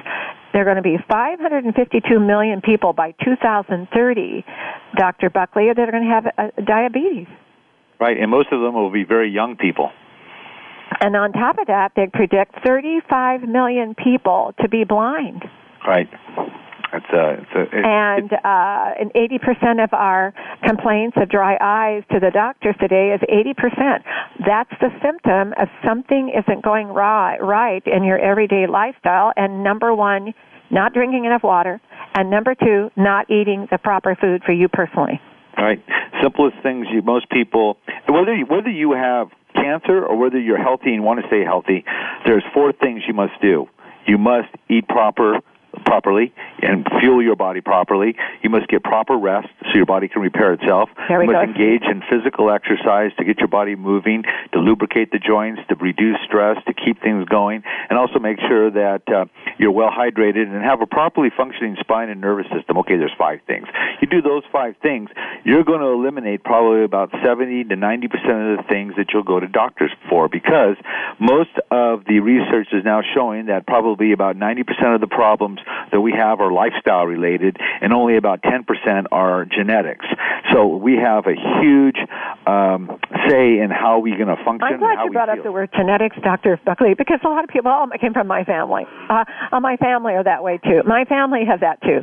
There 0.53 0.63
are 0.63 0.65
going 0.65 0.77
to 0.77 0.83
be 0.83 0.99
552 1.09 2.21
million 2.21 2.61
people 2.61 2.93
by 2.93 3.13
2030, 3.25 4.45
Dr. 4.97 5.31
Buckley, 5.31 5.69
that 5.75 5.89
are 5.89 5.93
going 5.93 6.05
to 6.05 6.11
have 6.11 6.27
uh, 6.37 6.63
diabetes. 6.63 7.27
Right, 8.01 8.17
and 8.19 8.31
most 8.31 8.49
of 8.53 8.61
them 8.61 8.75
will 8.75 8.93
be 8.93 9.05
very 9.05 9.31
young 9.31 9.57
people. 9.57 9.91
And 11.01 11.17
on 11.17 11.33
top 11.33 11.59
of 11.59 11.67
that, 11.67 11.93
they 11.97 12.07
predict 12.13 12.57
35 12.67 13.43
million 13.43 13.95
people 13.95 14.55
to 14.61 14.69
be 14.69 14.85
blind. 14.85 15.45
Right. 15.87 16.09
It's 16.91 17.07
a, 17.13 17.35
it's 17.35 17.53
a, 17.55 17.63
it, 17.63 17.85
and 17.85 18.33
uh, 18.33 18.95
and 18.99 19.13
80% 19.13 19.85
of 19.85 19.93
our 19.93 20.33
complaints 20.65 21.19
of 21.21 21.29
dry 21.29 21.59
eyes 21.61 22.03
to 22.11 22.19
the 22.19 22.31
doctors 22.31 22.77
today 22.81 23.15
is 23.15 23.21
80%. 23.29 24.03
That's 24.47 24.71
the 24.81 24.89
symptom 25.03 25.53
of 25.61 25.69
something 25.85 26.33
isn't 26.35 26.65
going 26.65 26.89
right, 26.89 27.37
right 27.43 27.83
in 27.87 28.05
your 28.05 28.19
everyday 28.19 28.67
lifestyle. 28.67 29.33
And 29.37 29.63
number 29.63 29.95
one, 29.95 30.33
not 30.71 30.95
drinking 30.95 31.27
enough 31.27 31.43
water. 31.43 31.79
And 32.15 32.31
number 32.31 32.55
two, 32.55 32.91
not 32.97 33.31
eating 33.31 33.69
the 33.71 33.79
proper 33.79 34.17
food 34.19 34.43
for 34.45 34.53
you 34.53 34.69
personally. 34.69 35.21
Right. 35.59 35.85
Simplest 36.23 36.57
things 36.63 36.87
you 36.91 37.03
most 37.03 37.29
people 37.31 37.77
whether 38.09 38.35
you, 38.35 38.47
whether 38.47 38.71
you 38.71 38.93
have 38.93 39.29
cancer 39.63 40.05
or 40.05 40.17
whether 40.17 40.39
you're 40.39 40.63
healthy 40.63 40.95
and 40.95 41.05
want 41.05 41.21
to 41.21 41.27
stay 41.27 41.45
healthy, 41.45 41.85
there's 42.27 42.45
four 42.55 42.73
things 42.73 43.03
you 43.07 43.15
must 43.15 43.33
do. 43.41 43.67
You 44.07 44.19
must 44.19 44.49
eat 44.69 44.89
proper 44.89 45.41
properly 45.85 46.33
and 46.63 46.87
fuel 47.01 47.23
your 47.23 47.37
body 47.37 47.61
properly. 47.61 48.17
You 48.43 48.51
must 48.51 48.69
get 48.69 48.83
proper 48.83 49.17
rest 49.17 49.49
so 49.63 49.71
your 49.75 49.87
body 49.87 50.09
can 50.09 50.23
repair 50.23 50.53
itself. 50.53 50.91
There 51.09 51.19
we 51.19 51.27
you 51.27 51.33
must 51.33 51.47
go. 51.47 51.53
engage 51.53 51.83
in 51.83 52.03
physical 52.11 52.51
exercise 52.51 53.13
to 53.19 53.25
get 53.25 53.39
your 53.39 53.49
body 53.49 53.75
moving, 53.77 54.25
to 54.53 54.59
lubricate 54.59 55.13
the 55.13 55.19
joints, 55.19 55.61
to 55.69 55.75
reduce 55.77 56.19
stress, 56.25 56.57
to 56.67 56.75
keep 56.75 57.01
things 57.03 57.29
going, 57.29 57.63
and 57.89 57.99
also 57.99 58.19
make 58.19 58.39
sure 58.49 58.71
that 58.71 59.03
uh, 59.09 59.27
you're 59.59 59.71
well 59.73 59.91
hydrated 59.91 60.47
and 60.47 60.63
have 60.63 60.81
a 60.81 60.87
properly 60.87 61.31
functioning 61.35 61.77
spine 61.81 62.09
and 62.09 62.21
nervous 62.21 62.47
system. 62.55 62.79
Okay, 62.79 62.97
there's 62.97 63.15
five 63.19 63.41
things. 63.47 63.67
You 64.01 64.09
do 64.09 64.23
those 64.23 64.43
five 64.53 64.75
things, 64.83 65.11
you're 65.45 65.65
going 65.65 65.81
to 65.81 65.89
eliminate 65.89 66.45
probably 66.45 66.85
about 66.85 67.11
70 67.25 67.65
to 67.65 67.77
90 67.77 68.09
percent 68.09 68.31
of 68.31 68.57
the 68.59 68.65
things 68.69 68.95
that 68.97 69.07
you'll 69.13 69.23
go 69.23 69.41
to 69.41 69.49
doctors 69.49 69.91
for 70.09 70.29
because 70.29 70.77
most 71.19 71.51
of 71.71 72.05
the 72.07 72.21
research 72.21 72.69
is 72.73 72.85
now 72.85 73.01
showing 73.15 73.47
that 73.47 73.67
probably 73.67 74.13
about 74.13 74.37
90 74.37 74.63
percent 74.65 74.95
of 74.95 75.01
the 75.01 75.07
problems 75.07 75.58
that 75.93 76.01
we 76.01 76.13
have 76.13 76.41
are 76.41 76.53
lifestyle 76.53 77.05
related, 77.05 77.57
and 77.81 77.93
only 77.93 78.17
about 78.17 78.43
10% 78.43 78.65
are 79.13 79.45
genetics. 79.45 80.07
So 80.53 80.77
we 80.77 80.97
have 80.97 81.27
a 81.27 81.35
huge 81.61 81.97
um, 82.47 82.99
say 83.29 83.59
in 83.61 83.71
how 83.71 84.01
we're 84.01 84.17
going 84.17 84.35
to 84.35 84.43
function. 84.45 84.67
I'm 84.67 84.79
glad 84.79 85.05
you 85.05 85.13
brought 85.13 85.29
up 85.29 85.43
the 85.43 85.53
word 85.53 85.71
genetics, 85.77 86.17
Dr. 86.23 86.59
Buckley, 86.65 86.95
because 86.95 87.21
a 87.25 87.29
lot 87.29 87.45
of 87.45 87.51
people, 87.51 87.71
oh, 87.71 87.89
I 87.93 87.99
came 87.99 88.13
from 88.13 88.27
my 88.27 88.45
family. 88.45 88.85
Uh, 89.09 89.25
uh, 89.53 89.61
my 89.61 89.77
family 89.77 90.15
are 90.15 90.25
that 90.25 90.43
way 90.43 90.59
too. 90.59 90.83
My 90.87 91.05
family 91.05 91.45
has 91.49 91.61
that 91.61 91.81
too. 91.83 92.01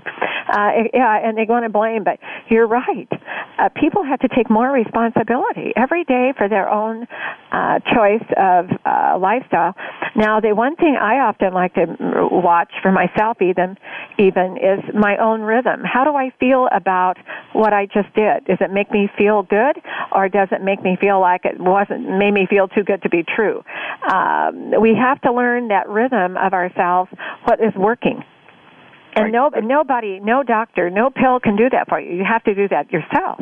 Uh, 0.48 0.86
yeah, 0.94 1.18
and 1.24 1.38
they 1.38 1.46
want 1.48 1.65
to 1.65 1.70
blame, 1.70 2.04
but 2.04 2.20
you're 2.50 2.68
right. 2.68 3.10
Uh, 3.58 3.70
people 3.70 4.04
have 4.04 4.20
to 4.20 4.28
take 4.28 4.50
more 4.50 4.72
responsibility 4.72 5.74
every 5.76 6.04
day 6.04 6.34
for 6.38 6.48
their 6.48 6.70
own 6.70 7.08
uh, 7.56 7.80
choice 7.96 8.28
of 8.36 8.65
uh, 8.86 9.18
lifestyle. 9.18 9.74
Now, 10.15 10.39
the 10.41 10.54
one 10.54 10.76
thing 10.76 10.98
I 11.00 11.15
often 11.20 11.54
like 11.54 11.74
to 11.76 11.86
watch 12.32 12.72
for 12.82 12.91
myself, 12.91 13.41
even, 13.41 13.78
even 14.20 14.58
is 14.58 14.84
my 14.94 15.15
own 15.18 15.41
rhythm. 15.41 15.80
How 15.84 16.04
do 16.04 16.15
I 16.15 16.32
feel 16.39 16.68
about 16.76 17.15
what 17.54 17.72
I 17.72 17.86
just 17.86 18.13
did? 18.13 18.44
Does 18.46 18.58
it 18.60 18.72
make 18.72 18.91
me 18.91 19.10
feel 19.18 19.44
good, 19.44 19.76
or 20.12 20.28
does 20.28 20.50
it 20.52 20.62
make 20.63 20.84
me 20.84 20.98
feel 21.00 21.22
like 21.22 21.46
it 21.46 21.60
wasn't 21.60 22.04
made 22.18 22.34
me 22.34 22.46
feel 22.50 22.68
too 22.68 22.84
good 22.84 23.02
to 23.04 23.10
be 23.10 23.24
true? 23.24 23.63
Um, 24.12 24.74
we 24.82 24.91
have 24.96 25.22
to 25.22 25.32
learn 25.32 25.70
that 25.70 25.88
rhythm 25.88 26.36
of 26.38 26.52
ourselves. 26.54 27.10
What 27.46 27.60
is 27.62 27.74
working? 27.78 28.24
And 29.15 29.32
no, 29.32 29.50
nobody, 29.63 30.20
no 30.20 30.44
doctor, 30.44 30.89
no 30.89 31.10
pill 31.10 31.39
can 31.39 31.56
do 31.56 31.70
that 31.72 31.88
for 31.88 32.02
you. 32.02 32.18
You 32.18 32.26
have 32.30 32.44
to 32.44 32.54
do 32.54 32.68
that 32.68 32.91
yourself. 32.91 33.39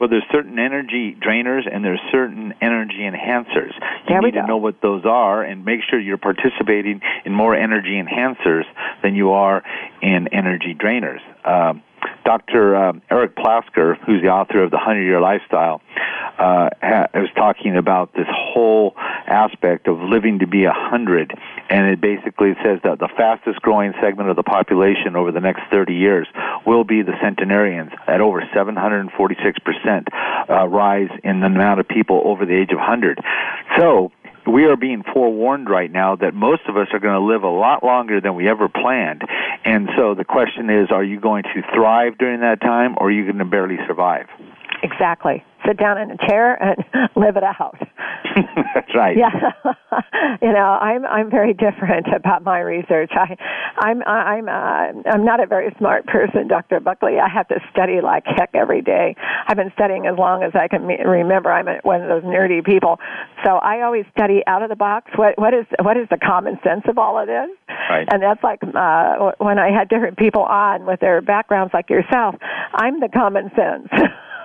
Well, 0.00 0.08
there's 0.08 0.24
certain 0.32 0.58
energy 0.58 1.14
drainers 1.14 1.62
and 1.70 1.84
there's 1.84 2.00
certain 2.10 2.54
energy 2.60 3.00
enhancers. 3.00 3.72
You 3.74 4.08
there 4.08 4.20
need 4.20 4.34
to 4.34 4.46
know 4.46 4.56
what 4.56 4.80
those 4.80 5.04
are 5.04 5.42
and 5.42 5.64
make 5.64 5.80
sure 5.88 5.98
you're 5.98 6.18
participating 6.18 7.00
in 7.24 7.32
more 7.32 7.54
energy 7.54 8.00
enhancers 8.02 8.64
than 9.02 9.14
you 9.14 9.30
are 9.32 9.62
in 10.02 10.28
energy 10.28 10.74
drainers. 10.74 11.20
Um, 11.44 11.82
Dr. 12.24 12.76
Um, 12.76 13.02
Eric 13.10 13.36
Plasker, 13.36 13.96
who's 14.04 14.22
the 14.22 14.28
author 14.28 14.62
of 14.62 14.70
The 14.70 14.76
100 14.76 15.02
Year 15.02 15.20
Lifestyle, 15.20 15.82
uh, 16.38 16.70
ha- 16.82 17.06
was 17.14 17.30
talking 17.36 17.76
about 17.76 18.12
this 18.14 18.26
whole 18.28 18.94
aspect 18.96 19.86
of 19.88 20.00
living 20.00 20.40
to 20.40 20.46
be 20.46 20.64
a 20.64 20.70
100. 20.70 21.32
And 21.70 21.86
it 21.90 22.00
basically 22.00 22.54
says 22.64 22.80
that 22.84 22.98
the 22.98 23.08
fastest 23.16 23.60
growing 23.60 23.92
segment 24.00 24.30
of 24.30 24.36
the 24.36 24.42
population 24.42 25.16
over 25.16 25.32
the 25.32 25.40
next 25.40 25.62
30 25.70 25.94
years 25.94 26.26
will 26.66 26.84
be 26.84 27.02
the 27.02 27.14
centenarians 27.22 27.92
at 28.06 28.20
over 28.20 28.40
746% 28.54 30.08
uh, 30.48 30.68
rise 30.68 31.10
in 31.22 31.40
the 31.40 31.46
amount 31.46 31.80
of 31.80 31.88
people 31.88 32.22
over 32.24 32.46
the 32.46 32.54
age 32.54 32.70
of 32.70 32.78
100. 32.78 33.20
So, 33.78 34.10
we 34.46 34.64
are 34.64 34.76
being 34.76 35.02
forewarned 35.02 35.70
right 35.70 35.90
now 35.90 36.16
that 36.16 36.34
most 36.34 36.62
of 36.68 36.76
us 36.76 36.88
are 36.92 36.98
going 36.98 37.14
to 37.14 37.20
live 37.20 37.42
a 37.42 37.48
lot 37.48 37.82
longer 37.82 38.20
than 38.20 38.34
we 38.34 38.48
ever 38.48 38.68
planned. 38.68 39.22
And 39.64 39.88
so 39.96 40.14
the 40.14 40.24
question 40.24 40.68
is, 40.68 40.90
are 40.90 41.02
you 41.02 41.18
going 41.18 41.42
to 41.42 41.62
thrive 41.74 42.18
during 42.18 42.40
that 42.40 42.60
time 42.60 42.96
or 42.98 43.08
are 43.08 43.10
you 43.10 43.24
going 43.24 43.38
to 43.38 43.44
barely 43.44 43.78
survive? 43.86 44.26
Exactly 44.84 45.42
sit 45.66 45.76
down 45.78 45.98
in 45.98 46.10
a 46.10 46.16
chair 46.28 46.54
and 46.62 46.76
live 47.16 47.36
it 47.36 47.42
out. 47.42 47.76
That's 48.74 48.94
right. 48.94 49.16
Yeah, 49.16 49.30
you 50.42 50.52
know, 50.52 50.78
I'm 50.80 51.04
I'm 51.06 51.30
very 51.30 51.52
different 51.52 52.06
about 52.14 52.42
my 52.42 52.60
research. 52.60 53.10
I, 53.12 53.36
I'm 53.78 54.02
I'm 54.02 54.48
uh, 54.48 55.10
I'm 55.10 55.24
not 55.24 55.42
a 55.42 55.46
very 55.46 55.74
smart 55.78 56.06
person, 56.06 56.48
Dr. 56.48 56.80
Buckley. 56.80 57.18
I 57.18 57.28
have 57.28 57.48
to 57.48 57.60
study 57.70 58.00
like 58.02 58.24
heck 58.26 58.50
every 58.54 58.82
day. 58.82 59.14
I've 59.46 59.56
been 59.56 59.72
studying 59.74 60.06
as 60.06 60.18
long 60.18 60.42
as 60.42 60.52
I 60.54 60.68
can 60.68 60.86
me- 60.86 61.02
remember. 61.04 61.50
I'm 61.50 61.68
a, 61.68 61.78
one 61.82 62.02
of 62.02 62.08
those 62.08 62.24
nerdy 62.24 62.64
people, 62.64 62.98
so 63.44 63.56
I 63.56 63.82
always 63.82 64.04
study 64.16 64.42
out 64.46 64.62
of 64.62 64.68
the 64.68 64.76
box. 64.76 65.10
What 65.16 65.38
what 65.38 65.54
is 65.54 65.66
what 65.82 65.96
is 65.96 66.08
the 66.10 66.18
common 66.18 66.58
sense 66.64 66.82
of 66.88 66.98
all 66.98 67.18
of 67.18 67.26
this? 67.26 67.48
Right. 67.88 68.08
And 68.10 68.22
that's 68.22 68.42
like 68.42 68.60
uh, 68.62 69.32
when 69.38 69.58
I 69.58 69.70
had 69.70 69.88
different 69.88 70.18
people 70.18 70.42
on 70.42 70.86
with 70.86 71.00
their 71.00 71.20
backgrounds, 71.20 71.72
like 71.72 71.88
yourself. 71.90 72.34
I'm 72.74 72.98
the 73.00 73.08
common 73.08 73.50
sense. 73.54 73.88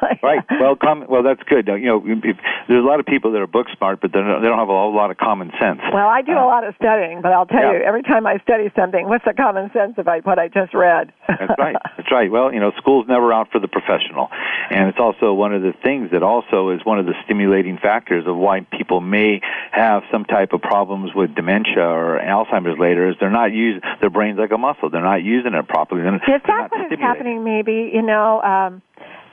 right. 0.24 0.44
Well, 0.60 0.76
com- 0.76 1.06
well, 1.10 1.24
that's 1.24 1.42
good. 1.44 1.68
You 1.68 1.86
know, 1.86 2.04
if, 2.06 2.38
there's 2.68 2.84
a 2.84 2.88
lot 2.88 3.00
of 3.00 3.06
people 3.06 3.32
that 3.32 3.42
are 3.42 3.48
book 3.48 3.68
smart, 3.76 4.02
but 4.02 4.12
they 4.14 4.20
don't, 4.20 4.42
they 4.42 4.48
don't 4.48 4.60
have 4.60 4.70
a 4.70 4.78
whole 4.78 4.96
lot 4.96 5.12
of 5.12 5.18
common 5.18 5.52
sense. 5.60 5.80
Well, 5.94 6.08
I 6.08 6.22
do 6.22 6.34
uh, 6.34 6.46
a 6.46 6.48
lot 6.48 6.66
of 6.66 6.76
studying, 6.76 7.22
but 7.22 7.32
I'll 7.32 7.46
tell 7.46 7.62
yeah. 7.62 7.80
you, 7.80 7.84
every 7.84 8.04
time 8.04 8.26
I 8.26 8.38
study 8.40 8.72
something, 8.76 9.08
what's 9.08 9.26
the 9.26 9.34
common 9.34 9.72
sense 9.72 9.96
of 9.98 10.08
what 10.24 10.40
I 10.40 10.48
just 10.48 10.74
read? 10.74 11.12
that's 11.28 11.54
right. 11.58 11.76
That's 11.98 12.12
right. 12.12 12.32
Well, 12.32 12.54
you 12.54 12.60
know, 12.60 12.72
school's 12.78 13.08
never 13.08 13.32
out 13.34 13.52
for 13.52 13.60
the 13.60 13.68
professional, 13.68 14.30
and 14.70 14.88
it's 14.88 14.98
also 15.00 15.34
one 15.34 15.54
of 15.54 15.62
the 15.62 15.74
things 15.84 16.12
that 16.12 16.24
also 16.24 16.70
is 16.70 16.84
one 16.84 16.98
of 16.98 17.06
the 17.06 17.14
stimulating 17.26 17.78
factors 17.78 18.26
of 18.26 18.36
why 18.36 18.62
people 18.72 19.02
may 19.02 19.42
have 19.72 20.04
some 20.12 20.26
type 20.26 20.54
of 20.54 20.62
problems 20.62 21.14
with 21.14 21.36
dementia 21.36 21.84
or 21.84 22.20
Alzheimer's 22.20 22.80
later. 22.80 23.10
Is 23.10 23.16
they're 23.20 23.30
not 23.30 23.52
using 23.52 23.82
their 24.02 24.10
brains 24.10 24.40
like 24.40 24.52
a 24.52 24.58
muscle. 24.58 24.90
They're 24.90 25.02
not 25.02 25.24
using 25.24 25.54
it 25.54 25.68
properly. 25.68 26.02
They're, 26.02 26.16
Is 26.16 26.42
that 26.48 26.72
what 26.72 26.92
is 26.92 27.00
happening? 27.00 27.44
Maybe 27.44 27.92
you 27.94 28.02
know, 28.02 28.42
um, 28.42 28.82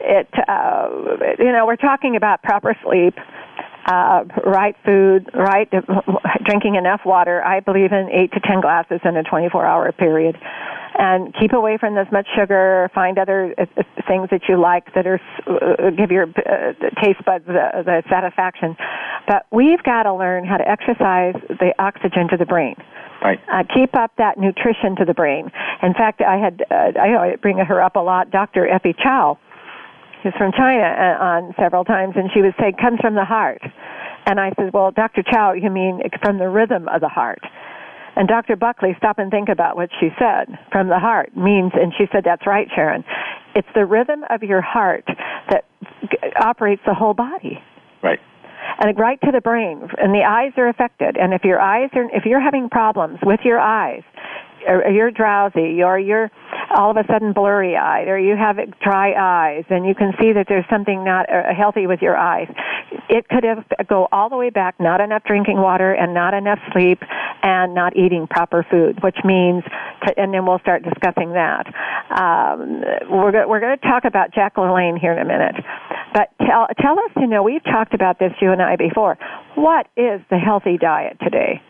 it. 0.00 0.28
Uh, 0.48 0.88
you 1.38 1.52
know, 1.52 1.66
we're 1.66 1.76
talking 1.76 2.16
about 2.16 2.42
proper 2.42 2.76
sleep, 2.84 3.14
uh, 3.86 4.24
right 4.44 4.76
food, 4.84 5.30
right 5.34 5.70
drinking 6.44 6.74
enough 6.76 7.00
water. 7.04 7.42
I 7.44 7.60
believe 7.60 7.92
in 7.92 8.08
eight 8.10 8.32
to 8.32 8.40
ten 8.40 8.60
glasses 8.60 9.00
in 9.04 9.16
a 9.16 9.22
24-hour 9.22 9.92
period, 9.92 10.36
and 10.98 11.34
keep 11.40 11.52
away 11.52 11.78
from 11.78 11.96
as 11.96 12.06
much 12.12 12.26
sugar. 12.36 12.90
Find 12.94 13.18
other 13.18 13.54
uh, 13.58 13.62
uh, 13.76 13.82
things 14.08 14.28
that 14.30 14.42
you 14.48 14.60
like 14.60 14.92
that 14.94 15.06
are 15.06 15.20
uh, 15.46 15.90
give 15.90 16.10
your 16.10 16.24
uh, 16.24 16.72
taste 17.02 17.24
buds 17.24 17.46
the, 17.46 17.82
the 17.84 18.02
satisfaction. 18.10 18.76
But 19.26 19.46
we've 19.52 19.82
got 19.82 20.04
to 20.04 20.14
learn 20.14 20.44
how 20.44 20.56
to 20.56 20.68
exercise 20.68 21.34
the 21.48 21.72
oxygen 21.78 22.28
to 22.30 22.36
the 22.36 22.46
brain 22.46 22.76
Right. 23.22 23.40
uh, 23.50 23.64
keep 23.74 23.96
up 23.96 24.12
that 24.18 24.38
nutrition 24.38 24.94
to 24.98 25.04
the 25.04 25.14
brain. 25.14 25.50
In 25.82 25.94
fact, 25.94 26.20
I 26.20 26.36
had 26.36 26.62
uh, 26.70 27.00
I 27.00 27.36
bring 27.36 27.58
her 27.58 27.82
up 27.82 27.96
a 27.96 28.00
lot. 28.00 28.30
Dr. 28.30 28.68
Effie 28.68 28.94
Chow, 29.02 29.38
who's 30.22 30.34
from 30.38 30.52
China, 30.52 30.82
uh, 30.82 31.24
on 31.24 31.54
several 31.58 31.84
times, 31.84 32.14
and 32.16 32.30
she 32.34 32.42
would 32.42 32.54
say 32.58 32.72
comes 32.80 33.00
from 33.00 33.14
the 33.14 33.24
heart. 33.24 33.62
And 34.26 34.40
I 34.40 34.52
said, 34.56 34.72
well, 34.72 34.90
Dr. 34.90 35.22
Chow, 35.22 35.52
you 35.52 35.70
mean 35.70 36.00
from 36.22 36.38
the 36.38 36.48
rhythm 36.48 36.88
of 36.88 37.00
the 37.00 37.08
heart? 37.08 37.40
And 38.16 38.26
Dr. 38.26 38.56
Buckley, 38.56 38.94
stop 38.96 39.18
and 39.18 39.30
think 39.30 39.48
about 39.48 39.76
what 39.76 39.90
she 40.00 40.08
said. 40.18 40.48
From 40.72 40.88
the 40.88 40.98
heart 40.98 41.36
means, 41.36 41.72
and 41.74 41.92
she 41.96 42.06
said, 42.10 42.24
that's 42.24 42.46
right, 42.46 42.66
Sharon. 42.74 43.04
It's 43.54 43.68
the 43.74 43.84
rhythm 43.84 44.24
of 44.30 44.42
your 44.42 44.62
heart 44.62 45.04
that 45.50 45.64
operates 46.40 46.82
the 46.86 46.94
whole 46.94 47.14
body 47.14 47.58
Right. 48.02 48.18
and 48.80 48.98
right 48.98 49.20
to 49.22 49.30
the 49.32 49.40
brain 49.40 49.88
and 49.98 50.14
the 50.14 50.24
eyes 50.26 50.52
are 50.56 50.68
affected 50.68 51.16
and 51.16 51.32
if 51.32 51.44
your 51.44 51.60
eyes 51.60 51.90
are 51.94 52.04
if 52.14 52.24
you're 52.24 52.40
having 52.40 52.68
problems 52.68 53.18
with 53.22 53.40
your 53.44 53.58
eyes 53.58 54.02
or 54.68 54.88
you're 54.90 55.10
drowsy 55.10 55.82
or 55.82 55.98
you're 55.98 56.30
all 56.74 56.90
of 56.90 56.96
a 56.96 57.04
sudden 57.10 57.32
blurry 57.32 57.76
eyed 57.76 58.08
or 58.08 58.18
you 58.18 58.36
have 58.36 58.56
dry 58.80 59.12
eyes 59.12 59.64
and 59.70 59.86
you 59.86 59.94
can 59.94 60.12
see 60.20 60.32
that 60.32 60.46
there's 60.48 60.64
something 60.70 61.04
not 61.04 61.26
uh, 61.30 61.54
healthy 61.54 61.86
with 61.86 62.00
your 62.02 62.16
eyes. 62.16 62.48
It 63.08 63.28
could 63.28 63.44
have 63.44 63.64
go 63.88 64.08
all 64.12 64.28
the 64.28 64.36
way 64.36 64.50
back 64.50 64.80
not 64.80 65.00
enough 65.00 65.22
drinking 65.24 65.58
water 65.58 65.92
and 65.92 66.14
not 66.14 66.34
enough 66.34 66.58
sleep 66.72 67.02
and 67.42 67.74
not 67.74 67.96
eating 67.96 68.26
proper 68.26 68.66
food 68.70 69.02
which 69.02 69.16
means 69.24 69.62
to, 70.06 70.18
and 70.18 70.32
then 70.32 70.46
we'll 70.46 70.58
start 70.60 70.82
discussing 70.82 71.32
that. 71.32 71.66
Um, 72.10 72.82
we're 73.10 73.32
go- 73.32 73.48
we're 73.48 73.60
going 73.60 73.78
to 73.78 73.88
talk 73.88 74.04
about 74.04 74.32
Jack 74.32 74.56
LaLanne 74.56 74.98
here 74.98 75.12
in 75.12 75.18
a 75.18 75.24
minute. 75.24 75.56
But 76.12 76.30
tell 76.38 76.66
tell 76.80 76.98
us 76.98 77.10
you 77.16 77.26
know 77.26 77.42
we've 77.42 77.64
talked 77.64 77.94
about 77.94 78.18
this 78.18 78.32
you 78.40 78.52
and 78.52 78.62
I 78.62 78.76
before. 78.76 79.18
What 79.54 79.86
is 79.96 80.20
the 80.30 80.38
healthy 80.38 80.78
diet 80.78 81.18
today 81.22 81.62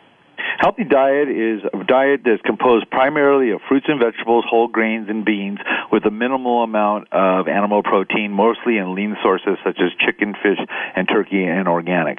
Healthy 0.59 0.85
diet 0.85 1.29
is 1.29 1.61
a 1.73 1.85
diet 1.85 2.21
that's 2.25 2.40
composed 2.42 2.90
primarily 2.90 3.51
of 3.51 3.61
fruits 3.69 3.87
and 3.88 4.01
vegetables, 4.01 4.45
whole 4.49 4.69
grains, 4.69 5.09
and 5.09 5.25
beans, 5.25 5.59
with 5.92 6.05
a 6.07 6.11
minimal 6.11 6.62
amount 6.62 7.09
of 7.12 7.47
animal 7.47 7.83
protein, 7.83 8.33
mostly 8.33 8.79
in 8.79 8.95
lean 8.95 9.16
sources 9.23 9.59
such 9.64 9.79
as 9.81 9.90
chicken, 10.01 10.35
fish, 10.42 10.59
and 10.97 11.09
turkey, 11.09 11.45
and 11.45 11.69
organic. 11.69 12.19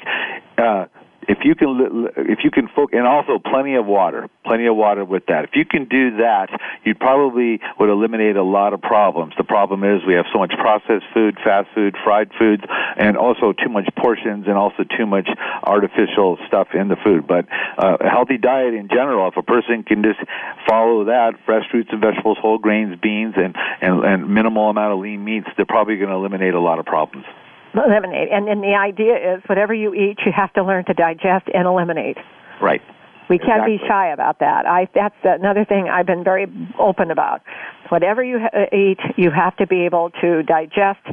Uh, 0.56 0.86
if 1.28 1.44
you 1.44 1.54
can, 1.54 2.08
if 2.16 2.38
you 2.42 2.50
can 2.50 2.68
focus, 2.74 2.96
and 2.96 3.06
also 3.06 3.38
plenty 3.38 3.74
of 3.74 3.84
water, 3.84 4.28
plenty 4.44 4.66
of 4.66 4.74
water 4.76 5.04
with 5.04 5.26
that. 5.26 5.44
If 5.44 5.50
you 5.54 5.64
can 5.64 5.84
do 5.84 6.16
that, 6.16 6.48
you 6.84 6.94
probably 6.94 7.60
would 7.78 7.90
eliminate 7.90 8.36
a 8.36 8.42
lot 8.42 8.72
of 8.72 8.80
problems. 8.80 9.34
The 9.36 9.44
problem 9.44 9.84
is 9.84 10.00
we 10.06 10.14
have 10.14 10.26
so 10.32 10.38
much 10.38 10.52
processed 10.58 11.04
food, 11.12 11.36
fast 11.44 11.68
food, 11.74 11.96
fried 12.02 12.30
foods, 12.38 12.62
and 12.96 13.16
also 13.16 13.52
too 13.52 13.68
much 13.68 13.88
portions, 13.96 14.46
and 14.46 14.56
also 14.56 14.84
too 14.96 15.04
much 15.04 15.28
artificial 15.62 16.38
stuff 16.46 16.68
in 16.74 16.88
the 16.88 16.96
food. 16.96 17.26
But 17.26 17.46
uh, 17.76 17.98
a 18.00 18.08
healthy 18.08 18.38
diet 18.38 18.72
in 18.72 18.88
general, 18.88 19.28
if 19.28 19.36
a 19.36 19.42
person 19.42 19.82
can 19.82 20.02
just 20.02 20.20
follow 20.66 21.04
that, 21.04 21.34
fresh 21.44 21.68
fruits 21.70 21.90
and 21.92 22.00
vegetables, 22.00 22.38
whole 22.40 22.58
grains, 22.58 22.98
beans, 23.00 23.34
and 23.36 23.54
and, 23.80 24.04
and 24.04 24.28
minimal 24.28 24.70
amount 24.70 24.94
of 24.94 25.00
lean 25.00 25.24
meats, 25.24 25.46
they're 25.56 25.66
probably 25.66 25.96
going 25.96 26.08
to 26.08 26.16
eliminate 26.16 26.54
a 26.54 26.60
lot 26.60 26.78
of 26.78 26.86
problems. 26.86 27.26
Eliminate 27.74 28.28
and 28.32 28.48
then 28.48 28.60
the 28.60 28.74
idea 28.74 29.14
is 29.14 29.42
whatever 29.46 29.74
you 29.74 29.94
eat 29.94 30.18
you 30.24 30.32
have 30.34 30.52
to 30.52 30.64
learn 30.64 30.84
to 30.84 30.94
digest 30.94 31.46
and 31.52 31.66
eliminate 31.66 32.16
Right. 32.60 32.82
We 33.28 33.38
can't 33.38 33.66
be 33.66 33.78
shy 33.86 34.08
about 34.12 34.38
that. 34.40 34.66
I 34.66 34.88
that's 34.94 35.14
another 35.22 35.64
thing 35.64 35.88
I've 35.88 36.06
been 36.06 36.24
very 36.24 36.46
open 36.78 37.10
about. 37.10 37.42
Whatever 37.90 38.24
you 38.24 38.38
ha- 38.40 38.74
eat, 38.74 38.98
you 39.16 39.30
have 39.30 39.54
to 39.56 39.66
be 39.66 39.84
able 39.84 40.10
to 40.22 40.42
digest 40.44 41.04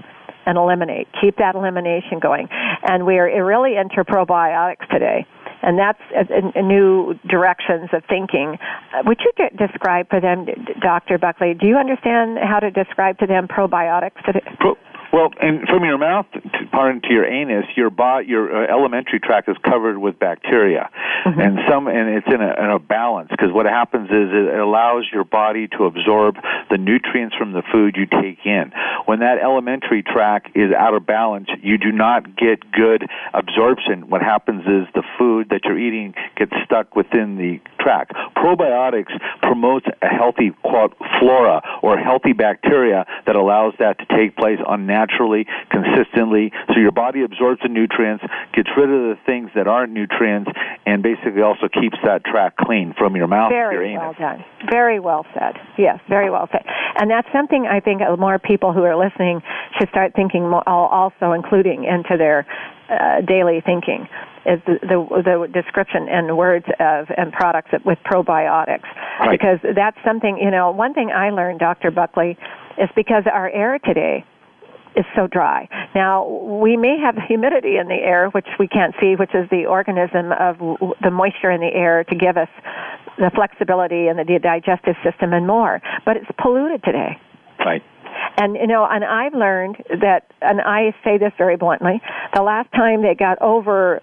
and 0.46 0.58
eliminate. 0.58 1.08
Keep 1.20 1.38
that 1.38 1.56
elimination 1.56 2.20
going. 2.22 2.48
And 2.88 3.06
we're 3.06 3.44
really 3.46 3.76
into 3.76 4.04
probiotics 4.06 4.88
today. 4.90 5.26
And 5.62 5.80
that's 5.80 6.00
a, 6.16 6.60
a 6.60 6.62
new 6.62 7.16
directions 7.28 7.90
of 7.92 8.04
thinking. 8.08 8.58
Uh, 8.94 9.02
would 9.06 9.20
you 9.20 9.32
de- 9.36 9.68
describe 9.68 10.08
for 10.10 10.22
them, 10.22 10.46
Dr. 10.82 11.18
Buckley? 11.18 11.56
Do 11.56 11.68
you 11.68 11.78
understand 11.78 12.38
how 12.38 12.60
to 12.60 12.70
describe 12.70 13.18
to 13.20 13.26
them 13.26 13.48
probiotics 13.48 14.24
today? 14.26 14.44
Pro- 14.60 14.78
Well, 15.16 15.32
and 15.40 15.66
from 15.70 15.86
your 15.86 15.98
mouth, 15.98 16.26
to, 16.34 16.42
pardon, 16.74 17.02
to 17.04 17.14
your 17.14 17.26
anus, 17.26 17.64
your 17.78 17.90
bo- 17.90 18.20
your 18.20 18.66
uh, 18.66 18.68
alimentary 18.68 19.22
tract 19.22 19.48
is 19.48 19.56
covered 19.64 19.98
with 19.98 20.20
bacteria, 20.20 20.90
and 21.24 21.58
some, 21.70 21.88
and 21.88 22.10
it's 22.10 22.28
in 22.28 22.42
a, 22.42 22.54
in 22.62 22.70
a 22.70 22.80
balance 22.80 23.30
because 23.32 23.54
what 23.54 23.66
happens 23.66 24.10
is 24.10 24.28
it 24.34 24.60
allows 24.60 25.06
your 25.14 25.24
body 25.24 25.70
to 25.70 25.86
absorb 25.86 26.36
the 26.70 26.78
nutrients 26.78 27.34
from 27.34 27.54
the 27.54 27.64
food 27.72 27.96
you 27.96 28.06
take 28.08 28.46
in. 28.46 28.74
When 29.06 29.20
that 29.20 29.40
alimentary 29.40 30.04
tract 30.04 30.50
is 30.54 30.74
out 30.78 30.94
of 30.94 31.06
balance, 31.06 31.48
you 31.62 31.78
do 31.78 31.94
not 31.94 32.36
get 32.36 32.70
good 32.74 33.08
absorption. 33.34 34.10
What 34.10 34.22
happens 34.22 34.64
is 34.64 34.86
the 34.96 35.04
food 35.18 35.48
that 35.52 35.62
you're 35.64 35.80
eating 35.80 36.14
gets 36.36 36.52
stuck 36.66 36.94
within 36.94 37.38
the 37.38 37.62
tract. 37.80 38.12
Probiotics 38.36 39.18
promotes 39.42 39.86
a 40.02 40.08
healthy 40.08 40.52
quote, 40.62 40.94
flora 41.20 41.62
or 41.82 41.98
healthy 41.98 42.34
bacteria 42.34 43.06
that 43.26 43.38
allows 43.38 43.76
that 43.80 43.98
to 44.00 44.06
take 44.08 44.36
place 44.36 44.60
unnaturally, 45.06 45.46
consistently. 45.70 46.52
So 46.70 46.80
your 46.80 46.92
body 46.92 47.24
absorbs 47.24 47.62
the 47.62 47.70
nutrients, 47.70 48.24
gets 48.54 48.70
rid 48.78 48.90
of 48.90 49.16
the 49.16 49.18
things 49.26 49.50
that 49.56 49.68
aren't 49.68 49.94
nutrients, 49.94 50.52
and 50.86 51.04
basically 51.04 51.42
also 51.42 51.68
keeps 51.68 51.98
that 52.04 52.24
track 52.26 52.56
clean 52.58 52.94
from 52.98 53.16
your 53.16 53.28
mouth 53.28 53.50
to 53.52 53.56
your 53.56 53.72
Very 53.72 53.98
well 53.98 54.14
done. 54.18 54.44
Very 54.70 55.00
well 55.00 55.26
said. 55.34 55.56
Yes, 55.78 56.00
very 56.10 56.30
well 56.30 56.48
said. 56.52 56.64
And 57.00 57.10
that's 57.10 57.28
something 57.34 57.68
I 57.70 57.80
think 57.80 58.02
more 58.18 58.40
people 58.40 58.74
who 58.74 58.84
are 58.84 58.96
listening 58.96 59.42
should 59.78 59.90
start 59.90 60.14
thinking 60.16 60.50
more, 60.50 60.68
also 60.68 61.34
including 61.34 61.84
into 61.86 62.18
their 62.18 62.46
uh, 62.90 63.22
daily 63.22 63.62
thinking 63.66 64.08
is 64.46 64.62
the, 64.68 64.78
the 64.82 64.98
the 65.26 65.48
description 65.52 66.08
and 66.08 66.38
words 66.38 66.66
of 66.80 67.08
and 67.18 67.34
products 67.34 67.72
with 67.84 67.98
probiotics 68.06 68.86
Right. 69.20 69.40
because 69.40 69.58
that's 69.76 69.98
something 70.06 70.38
you 70.38 70.52
know 70.52 70.70
one 70.70 70.94
thing 70.94 71.10
I 71.10 71.32
learned 71.32 71.60
Dr. 71.60 71.90
Buckley 71.90 72.38
is 72.78 72.90
because 72.96 73.24
our 73.32 73.50
air 73.50 73.80
today 73.80 74.24
is 74.96 75.06
so 75.16 75.28
dry. 75.28 75.68
Now, 75.94 76.28
we 76.28 76.78
may 76.78 76.98
have 77.00 77.16
humidity 77.28 77.78
in 77.78 77.88
the 77.88 77.96
air, 77.96 78.30
which 78.30 78.48
we 78.60 78.68
can't 78.68 78.94
see, 79.00 79.16
which 79.16 79.34
is 79.34 79.50
the 79.50 79.66
organism 79.66 80.32
of 80.32 80.58
the 81.02 81.12
moisture 81.12 81.52
in 81.52 81.62
the 81.62 81.74
air 81.74 82.04
to 82.06 82.16
give 82.16 82.38
us 82.38 82.50
the 83.18 83.32
flexibility 83.34 84.08
and 84.08 84.20
the 84.20 84.40
digestive 84.42 84.96
system 85.04 85.34
and 85.34 85.48
more. 85.48 85.82
But 86.06 86.18
it's 86.18 86.28
polluted 86.42 86.84
today. 86.84 87.18
Right. 87.60 87.84
And 88.38 88.56
you 88.56 88.68
know, 88.68 88.86
and 88.90 89.04
I've 89.04 89.34
learned 89.34 89.78
that, 90.02 90.32
and 90.42 90.62
I 90.62 90.94
say 91.04 91.18
this 91.18 91.32
very 91.38 91.58
bluntly, 91.58 92.02
the 92.34 92.42
last 92.42 92.72
time 92.74 93.02
they 93.02 93.16
got 93.16 93.42
over 93.42 94.02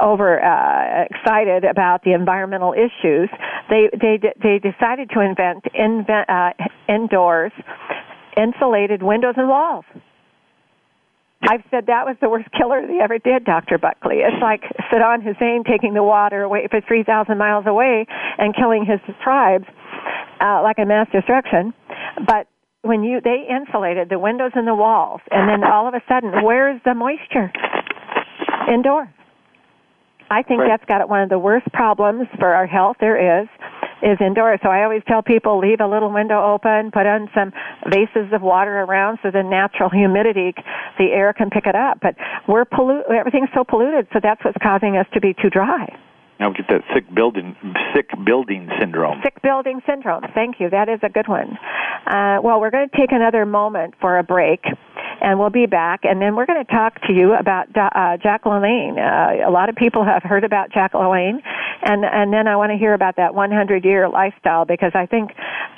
over 0.00 0.42
uh, 0.42 1.04
excited 1.10 1.64
about 1.64 2.02
the 2.04 2.12
environmental 2.12 2.72
issues, 2.72 3.28
they 3.68 3.90
they 3.92 4.18
they 4.42 4.58
decided 4.58 5.10
to 5.10 5.20
invent 5.20 5.64
invent 5.74 6.28
uh, 6.28 6.52
indoors 6.88 7.52
insulated 8.36 9.02
windows 9.02 9.34
and 9.36 9.48
walls. 9.48 9.84
I've 11.48 11.62
said 11.70 11.86
that 11.86 12.06
was 12.06 12.16
the 12.20 12.28
worst 12.28 12.48
killer 12.56 12.86
they 12.86 13.00
ever 13.02 13.18
did, 13.18 13.44
Dr. 13.44 13.78
Buckley. 13.78 14.18
It's 14.18 14.40
like 14.40 14.62
Saddam 14.92 15.22
Hussein 15.22 15.64
taking 15.68 15.92
the 15.94 16.02
water 16.02 16.42
away 16.42 16.68
for 16.70 16.80
3,000 16.80 17.36
miles 17.36 17.66
away 17.66 18.06
and 18.38 18.54
killing 18.54 18.84
his 18.86 19.00
tribes 19.22 19.64
uh, 20.40 20.62
like 20.62 20.78
a 20.78 20.86
mass 20.86 21.08
destruction. 21.12 21.74
But 22.26 22.46
when 22.82 23.02
you 23.02 23.20
they 23.22 23.46
insulated 23.48 24.08
the 24.08 24.18
windows 24.18 24.52
and 24.54 24.66
the 24.66 24.74
walls, 24.74 25.20
and 25.30 25.48
then 25.48 25.64
all 25.68 25.86
of 25.88 25.94
a 25.94 26.02
sudden, 26.08 26.44
where's 26.44 26.80
the 26.84 26.94
moisture? 26.94 27.52
Indoors. 28.72 29.08
I 30.30 30.42
think 30.42 30.60
Right. 30.60 30.68
that's 30.70 30.84
got 30.86 31.08
one 31.08 31.22
of 31.22 31.28
the 31.28 31.38
worst 31.38 31.70
problems 31.72 32.26
for 32.38 32.48
our 32.54 32.66
health 32.66 32.96
there 33.00 33.42
is. 33.42 33.48
Is 34.02 34.18
indoors. 34.20 34.60
So 34.62 34.68
I 34.68 34.82
always 34.84 35.02
tell 35.06 35.22
people 35.22 35.58
leave 35.58 35.80
a 35.80 35.86
little 35.86 36.12
window 36.12 36.42
open, 36.42 36.90
put 36.90 37.06
on 37.06 37.30
some 37.34 37.52
vases 37.88 38.32
of 38.32 38.42
water 38.42 38.80
around 38.80 39.18
so 39.22 39.30
the 39.30 39.42
natural 39.42 39.88
humidity, 39.88 40.54
the 40.98 41.10
air 41.12 41.32
can 41.32 41.50
pick 41.50 41.66
it 41.66 41.74
up. 41.74 41.98
But 42.02 42.16
we're 42.48 42.64
pollu- 42.64 43.08
everything's 43.10 43.50
so 43.54 43.64
polluted, 43.64 44.08
so 44.12 44.20
that's 44.22 44.44
what's 44.44 44.58
causing 44.62 44.96
us 44.96 45.06
to 45.14 45.20
be 45.20 45.34
too 45.34 45.50
dry. 45.50 45.86
Now 46.40 46.48
we 46.48 46.56
get 46.56 46.66
that 46.70 46.82
sick 46.92 47.04
building 47.14 47.54
sick 47.94 48.10
building 48.26 48.68
syndrome. 48.80 49.20
Sick 49.22 49.40
building 49.42 49.80
syndrome. 49.86 50.24
Thank 50.34 50.58
you. 50.58 50.68
That 50.70 50.88
is 50.88 50.98
a 51.04 51.08
good 51.08 51.28
one. 51.28 51.56
Uh, 52.06 52.38
well, 52.42 52.60
we're 52.60 52.70
going 52.70 52.88
to 52.88 52.96
take 52.96 53.12
another 53.12 53.46
moment 53.46 53.94
for 54.00 54.18
a 54.18 54.24
break, 54.24 54.64
and 55.22 55.38
we'll 55.38 55.50
be 55.50 55.66
back. 55.66 56.00
And 56.02 56.20
then 56.20 56.34
we're 56.34 56.46
going 56.46 56.64
to 56.64 56.70
talk 56.70 57.00
to 57.02 57.12
you 57.12 57.34
about 57.34 57.68
uh, 57.76 58.16
Jack 58.18 58.44
LaLanne. 58.44 58.98
Uh, 58.98 59.48
a 59.48 59.50
lot 59.50 59.68
of 59.68 59.76
people 59.76 60.04
have 60.04 60.22
heard 60.22 60.44
about 60.44 60.72
Jack 60.72 60.92
LaLanne, 60.92 61.40
and 61.82 62.04
and 62.04 62.32
then 62.32 62.48
I 62.48 62.56
want 62.56 62.72
to 62.72 62.76
hear 62.76 62.92
about 62.92 63.16
that 63.16 63.34
100 63.34 63.84
year 63.84 64.08
lifestyle 64.08 64.64
because 64.64 64.92
I 64.94 65.06
think 65.06 65.30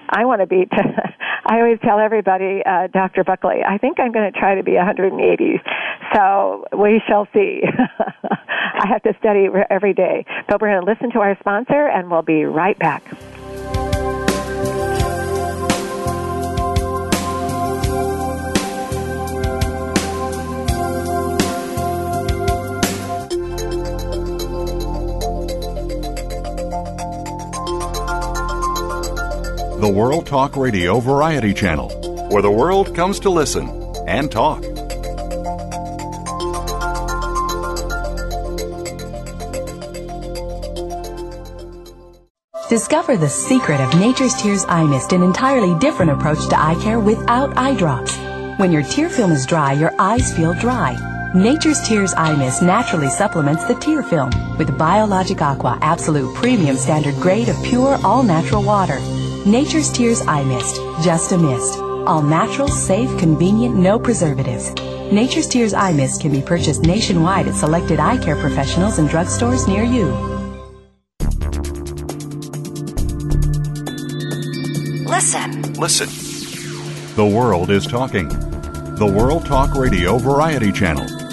I 0.08 0.24
want 0.24 0.40
to 0.40 0.46
be. 0.46 0.64
T- 0.64 0.76
I 1.46 1.58
always 1.58 1.78
tell 1.84 1.98
everybody, 1.98 2.62
uh, 2.64 2.86
Dr. 2.86 3.22
Buckley, 3.22 3.62
I 3.68 3.76
think 3.76 4.00
I'm 4.00 4.12
going 4.12 4.32
to 4.32 4.38
try 4.38 4.54
to 4.54 4.62
be 4.62 4.76
180. 4.76 5.60
So 6.14 6.64
we 6.72 7.02
shall 7.06 7.28
see. 7.34 7.60
I 8.24 8.88
have 8.88 9.02
to 9.02 9.14
study 9.18 9.48
every 9.68 9.92
day. 9.92 10.24
But 10.48 10.62
we're 10.62 10.70
going 10.70 10.86
to 10.86 10.90
listen 10.90 11.10
to 11.12 11.20
our 11.20 11.36
sponsor, 11.40 11.86
and 11.86 12.10
we'll 12.10 12.22
be 12.22 12.44
right 12.44 12.78
back. 12.78 13.04
The 29.84 29.90
World 29.90 30.24
Talk 30.24 30.56
Radio 30.56 30.98
Variety 30.98 31.52
Channel, 31.52 31.90
where 32.30 32.40
the 32.40 32.50
world 32.50 32.94
comes 32.96 33.20
to 33.20 33.28
listen 33.28 33.68
and 34.06 34.32
talk. 34.32 34.62
Discover 42.70 43.18
the 43.18 43.28
secret 43.28 43.78
of 43.82 43.94
Nature's 44.00 44.32
Tears 44.40 44.64
Eye 44.68 44.84
Mist, 44.84 45.12
an 45.12 45.22
entirely 45.22 45.78
different 45.80 46.12
approach 46.12 46.48
to 46.48 46.58
eye 46.58 46.80
care 46.80 46.98
without 46.98 47.54
eye 47.58 47.74
drops. 47.74 48.16
When 48.58 48.72
your 48.72 48.84
tear 48.84 49.10
film 49.10 49.32
is 49.32 49.44
dry, 49.44 49.74
your 49.74 49.92
eyes 50.00 50.34
feel 50.34 50.54
dry. 50.54 50.96
Nature's 51.34 51.86
Tears 51.86 52.14
Eye 52.14 52.34
Mist 52.36 52.62
naturally 52.62 53.10
supplements 53.10 53.66
the 53.66 53.74
tear 53.74 54.02
film 54.02 54.30
with 54.56 54.78
Biologic 54.78 55.42
Aqua 55.42 55.78
Absolute 55.82 56.34
Premium 56.34 56.76
Standard 56.76 57.16
Grade 57.16 57.50
of 57.50 57.62
pure, 57.64 57.98
all 58.02 58.22
natural 58.22 58.62
water. 58.62 58.98
Nature's 59.46 59.92
Tears 59.92 60.22
Eye 60.22 60.42
Mist, 60.42 60.76
just 61.04 61.32
a 61.32 61.36
mist. 61.36 61.78
All 61.78 62.22
natural, 62.22 62.66
safe, 62.66 63.10
convenient, 63.18 63.76
no 63.76 63.98
preservatives. 63.98 64.72
Nature's 65.12 65.46
Tears 65.46 65.74
Eye 65.74 65.92
Mist 65.92 66.22
can 66.22 66.32
be 66.32 66.40
purchased 66.40 66.80
nationwide 66.80 67.46
at 67.48 67.54
selected 67.54 68.00
eye 68.00 68.16
care 68.16 68.36
professionals 68.36 68.98
and 68.98 69.06
drugstores 69.06 69.68
near 69.68 69.82
you. 69.82 70.06
Listen. 75.06 75.74
Listen. 75.74 76.08
The 77.14 77.26
world 77.26 77.68
is 77.68 77.86
talking. 77.86 78.28
The 78.96 79.12
World 79.14 79.44
Talk 79.44 79.74
Radio 79.74 80.16
Variety 80.16 80.72
Channel. 80.72 81.23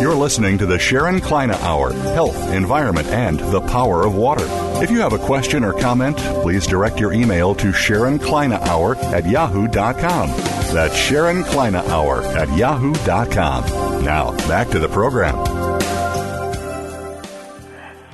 You're 0.00 0.14
listening 0.14 0.56
to 0.56 0.64
the 0.64 0.78
Sharon 0.78 1.20
Kleyne 1.20 1.50
Hour 1.50 1.92
Health, 1.92 2.50
Environment, 2.52 3.06
and 3.08 3.38
the 3.38 3.60
Power 3.60 4.06
of 4.06 4.14
Water. 4.14 4.46
If 4.82 4.90
you 4.90 4.98
have 5.00 5.12
a 5.12 5.18
question 5.18 5.62
or 5.62 5.74
comment, 5.74 6.16
please 6.16 6.66
direct 6.66 6.98
your 6.98 7.12
email 7.12 7.54
to 7.56 7.70
Sharon 7.70 8.18
Kleyne 8.18 8.54
Hour 8.54 8.96
at 8.96 9.26
yahoo.com. 9.26 10.30
That's 10.72 10.96
Sharon 10.96 11.44
Kleyne 11.44 11.74
Hour 11.74 12.22
at 12.22 12.48
yahoo.com. 12.56 14.02
Now, 14.02 14.30
back 14.48 14.70
to 14.70 14.78
the 14.78 14.88
program. 14.88 15.38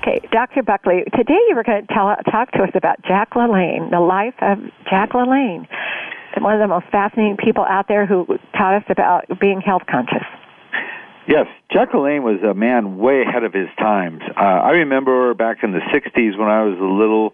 Okay, 0.03 0.27
Dr. 0.33 0.64
Buckley, 0.64 1.05
today 1.14 1.38
you 1.49 1.55
were 1.55 1.62
going 1.62 1.87
to 1.87 1.94
tell, 1.94 2.16
talk 2.33 2.51
to 2.53 2.64
us 2.64 2.70
about 2.75 3.01
Jack 3.03 3.35
LaLanne, 3.35 3.92
the 3.92 4.01
life 4.01 4.35
of 4.40 4.59
Jack 4.90 5.11
LaLanne, 5.12 5.68
one 6.40 6.53
of 6.53 6.61
the 6.61 6.66
most 6.66 6.87
fascinating 6.90 7.37
people 7.37 7.64
out 7.64 7.87
there 7.87 8.07
who 8.07 8.27
taught 8.59 8.75
us 8.75 8.85
about 8.88 9.27
being 9.40 9.61
health 9.61 9.83
conscious. 9.88 10.27
Yes, 11.29 11.47
Jack 11.73 11.91
LaLanne 11.91 12.23
was 12.23 12.41
a 12.49 12.55
man 12.55 12.99
way 12.99 13.23
ahead 13.23 13.43
of 13.43 13.53
his 13.53 13.69
times. 13.79 14.23
Uh, 14.37 14.41
I 14.41 14.71
remember 14.71 15.35
back 15.35 15.59
in 15.65 15.73
the 15.73 15.81
60s 15.81 16.39
when 16.39 16.49
I 16.49 16.62
was 16.62 16.79
a 16.79 16.85
little 16.85 17.33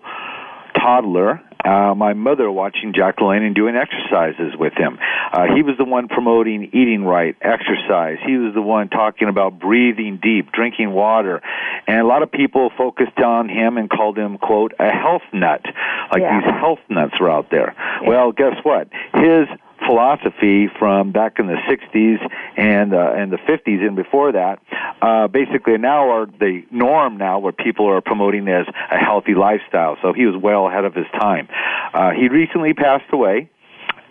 toddler, 0.74 1.40
uh, 1.64 1.94
my 1.94 2.14
mother 2.14 2.50
watching 2.50 2.92
Jack 2.94 3.18
LaLanne 3.18 3.46
and 3.46 3.54
doing 3.54 3.76
exercises 3.76 4.54
with 4.58 4.72
him. 4.74 4.98
Uh, 5.32 5.54
he 5.54 5.62
was 5.62 5.76
the 5.78 5.84
one 5.84 6.08
promoting 6.08 6.70
eating 6.72 7.04
right, 7.04 7.36
exercise. 7.42 8.16
He 8.26 8.36
was 8.36 8.54
the 8.54 8.62
one 8.62 8.88
talking 8.88 9.28
about 9.28 9.60
breathing 9.60 10.18
deep, 10.22 10.50
drinking 10.52 10.90
water. 10.92 11.40
And 11.86 12.00
a 12.00 12.06
lot 12.06 12.22
of 12.22 12.32
people 12.32 12.70
focused 12.76 13.18
on 13.18 13.48
him 13.48 13.76
and 13.76 13.88
called 13.90 14.18
him, 14.18 14.38
quote, 14.38 14.72
a 14.80 14.90
health 14.90 15.22
nut. 15.32 15.60
Like 16.10 16.22
Yeah. 16.22 16.40
these 16.40 16.50
health 16.58 16.80
nuts 16.88 17.20
were 17.20 17.30
out 17.30 17.50
there. 17.50 17.74
Yeah. 18.02 18.08
Well, 18.08 18.32
guess 18.32 18.56
what? 18.64 18.88
His 19.14 19.46
philosophy 19.86 20.68
from 20.78 21.12
back 21.12 21.38
in 21.38 21.46
the 21.46 21.56
60s 21.68 22.18
and 22.56 22.94
uh, 22.94 23.12
and 23.14 23.32
the 23.32 23.38
50s 23.38 23.86
and 23.86 23.96
before 23.96 24.32
that. 24.32 24.60
Uh, 25.00 25.28
basically 25.28 25.78
now 25.78 26.10
are 26.10 26.26
the 26.26 26.62
norm 26.70 27.16
now 27.16 27.38
where 27.38 27.52
people 27.52 27.86
are 27.88 28.00
promoting 28.00 28.48
as 28.48 28.66
a 28.90 28.98
healthy 28.98 29.34
lifestyle. 29.34 29.96
So 30.02 30.12
he 30.12 30.26
was 30.26 30.40
well 30.40 30.68
ahead 30.68 30.84
of 30.84 30.94
his 30.94 31.06
time. 31.18 31.48
Uh, 31.92 32.10
he 32.10 32.28
recently 32.28 32.74
passed 32.74 33.12
away 33.12 33.50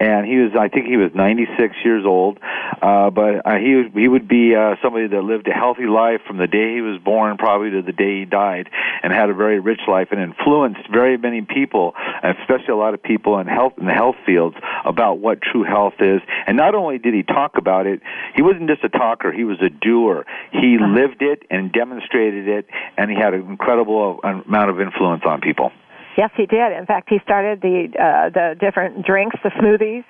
and 0.01 0.25
he 0.25 0.37
was 0.37 0.51
I 0.57 0.67
think 0.67 0.87
he 0.87 0.97
was 0.97 1.11
96 1.13 1.75
years 1.85 2.05
old. 2.05 2.39
Uh 2.81 3.11
but 3.11 3.45
uh, 3.45 3.57
he 3.57 3.85
he 3.93 4.07
would 4.07 4.27
be 4.27 4.55
uh 4.55 4.75
somebody 4.81 5.07
that 5.07 5.21
lived 5.21 5.47
a 5.47 5.53
healthy 5.53 5.85
life 5.85 6.21
from 6.25 6.37
the 6.37 6.47
day 6.47 6.73
he 6.73 6.81
was 6.81 6.99
born 6.99 7.37
probably 7.37 7.69
to 7.71 7.83
the 7.83 7.91
day 7.91 8.21
he 8.21 8.25
died 8.25 8.67
and 9.03 9.13
had 9.13 9.29
a 9.29 9.33
very 9.33 9.59
rich 9.59 9.81
life 9.87 10.07
and 10.11 10.19
influenced 10.19 10.89
very 10.91 11.17
many 11.17 11.41
people 11.41 11.93
especially 12.23 12.73
a 12.73 12.75
lot 12.75 12.95
of 12.95 13.03
people 13.03 13.37
in 13.37 13.45
health 13.45 13.73
in 13.77 13.85
the 13.85 13.93
health 13.93 14.15
fields 14.25 14.55
about 14.85 15.19
what 15.19 15.39
true 15.41 15.63
health 15.63 15.93
is. 15.99 16.21
And 16.47 16.57
not 16.57 16.73
only 16.73 16.97
did 16.97 17.13
he 17.13 17.21
talk 17.21 17.57
about 17.57 17.85
it 17.85 18.01
he 18.35 18.41
wasn't 18.41 18.67
just 18.67 18.83
a 18.83 18.89
talker 18.89 19.31
he 19.31 19.43
was 19.43 19.61
a 19.61 19.69
doer. 19.69 20.25
He 20.51 20.77
lived 20.81 21.21
it 21.21 21.43
and 21.51 21.71
demonstrated 21.71 22.47
it 22.47 22.65
and 22.97 23.11
he 23.11 23.17
had 23.17 23.35
an 23.35 23.47
incredible 23.47 24.19
amount 24.23 24.71
of 24.71 24.81
influence 24.81 25.21
on 25.25 25.41
people 25.41 25.71
Yes, 26.17 26.31
he 26.35 26.45
did. 26.45 26.71
In 26.73 26.85
fact, 26.85 27.09
he 27.09 27.19
started 27.23 27.61
the 27.61 27.87
uh, 27.95 28.29
the 28.29 28.55
different 28.59 29.05
drinks, 29.05 29.37
the 29.43 29.49
smoothies, 29.51 30.03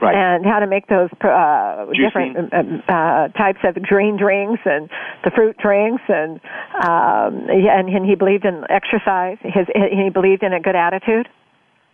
right 0.00 0.14
and 0.14 0.44
how 0.44 0.58
to 0.58 0.66
make 0.66 0.86
those 0.86 1.10
uh, 1.20 1.86
different 1.94 2.52
um, 2.52 2.82
uh, 2.88 3.28
types 3.28 3.60
of 3.64 3.80
green 3.82 4.16
drinks 4.16 4.60
and 4.64 4.90
the 5.24 5.30
fruit 5.30 5.56
drinks, 5.58 6.02
and 6.08 6.40
um, 6.82 7.48
and, 7.48 7.88
and 7.88 8.06
he 8.06 8.14
believed 8.14 8.44
in 8.44 8.64
exercise. 8.68 9.38
His 9.42 9.66
he 9.74 10.10
believed 10.10 10.42
in 10.42 10.52
a 10.52 10.60
good 10.60 10.76
attitude. 10.76 11.28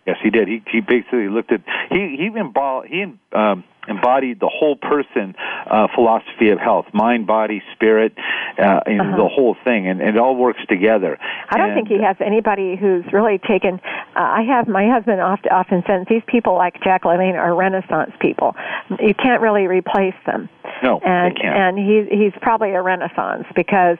Yes, 0.06 0.16
he 0.22 0.30
did. 0.30 0.48
He 0.48 0.62
he 0.70 0.80
basically 0.80 1.28
looked 1.28 1.52
at 1.52 1.60
he 1.90 2.16
he 2.18 2.38
embodied 2.38 2.90
he 2.90 3.02
um, 3.32 3.64
embodied 3.88 4.38
the 4.40 4.48
whole 4.48 4.76
person 4.76 5.34
uh, 5.66 5.88
philosophy 5.94 6.50
of 6.50 6.58
health, 6.58 6.86
mind, 6.92 7.26
body, 7.26 7.62
spirit, 7.74 8.12
uh, 8.58 8.80
and 8.86 9.00
Uh-huh. 9.00 9.16
the 9.16 9.28
whole 9.28 9.56
thing, 9.64 9.88
and, 9.88 10.00
and 10.00 10.10
it 10.10 10.18
all 10.18 10.36
works 10.36 10.60
together. 10.68 11.18
I 11.48 11.56
don't 11.58 11.74
think 11.74 11.88
he 11.88 12.00
has 12.02 12.16
anybody 12.20 12.76
who's 12.76 13.04
really 13.12 13.38
taken. 13.38 13.80
Uh, 14.14 14.20
I 14.20 14.42
have 14.42 14.68
my 14.68 14.86
husband 14.88 15.20
oft, 15.20 15.46
often 15.50 15.82
says 15.86 16.06
these 16.10 16.22
people 16.26 16.54
like 16.56 16.82
Jack 16.84 17.04
LaLanne 17.04 17.34
are 17.38 17.54
Renaissance 17.54 18.12
people. 18.20 18.54
You 19.00 19.14
can't 19.14 19.40
really 19.40 19.66
replace 19.66 20.14
them. 20.26 20.48
No, 20.82 20.98
and 21.04 21.34
they 21.34 21.40
can't. 21.40 21.56
and 21.56 21.78
he's 21.78 22.06
he's 22.10 22.32
probably 22.42 22.70
a 22.70 22.82
Renaissance 22.82 23.44
because 23.56 23.98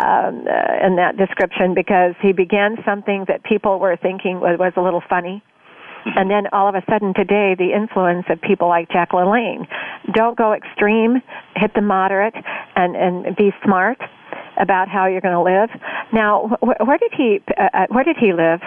um, 0.00 0.46
uh, 0.48 0.86
in 0.86 0.96
that 0.96 1.16
description 1.16 1.74
because 1.74 2.14
he 2.20 2.32
began 2.32 2.76
something 2.84 3.24
that 3.28 3.42
people 3.44 3.78
were 3.78 3.96
thinking 3.96 4.40
was, 4.40 4.58
was 4.58 4.72
a 4.76 4.80
little 4.80 5.02
funny. 5.08 5.42
Mm-hmm. 6.06 6.10
And 6.18 6.30
then 6.30 6.46
all 6.52 6.68
of 6.68 6.74
a 6.74 6.82
sudden 6.90 7.14
today, 7.14 7.54
the 7.56 7.72
influence 7.74 8.26
of 8.28 8.40
people 8.40 8.68
like 8.68 8.90
Jack 8.90 9.10
LaLanne. 9.12 9.66
Don't 10.12 10.36
go 10.36 10.52
extreme, 10.52 11.22
hit 11.56 11.72
the 11.74 11.80
moderate, 11.80 12.34
and, 12.76 12.96
and 12.96 13.36
be 13.36 13.52
smart 13.64 13.98
about 14.60 14.88
how 14.88 15.06
you're 15.06 15.20
going 15.20 15.34
to 15.34 15.42
live. 15.42 15.70
Now, 16.12 16.56
wh- 16.60 16.86
where 16.86 16.98
did 16.98 17.12
he 17.16 17.40
uh, 17.56 17.68
uh, 17.72 17.86
where 17.88 18.04
did 18.04 18.16
he 18.16 18.32
live? 18.32 18.60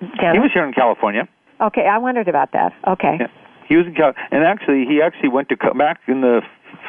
Dennis? 0.00 0.34
he 0.34 0.38
was 0.38 0.50
here 0.54 0.64
in 0.64 0.72
California. 0.72 1.28
Okay, 1.60 1.86
I 1.86 1.98
wondered 1.98 2.28
about 2.28 2.52
that. 2.52 2.72
Okay. 2.88 3.16
Yeah. 3.20 3.26
He 3.68 3.76
was 3.76 3.86
in 3.86 3.94
Cal- 3.94 4.14
and 4.30 4.44
actually 4.44 4.84
he 4.86 5.00
actually 5.02 5.28
went 5.28 5.48
to 5.50 5.56
co- 5.56 5.74
back 5.74 6.00
in 6.08 6.22
the 6.22 6.40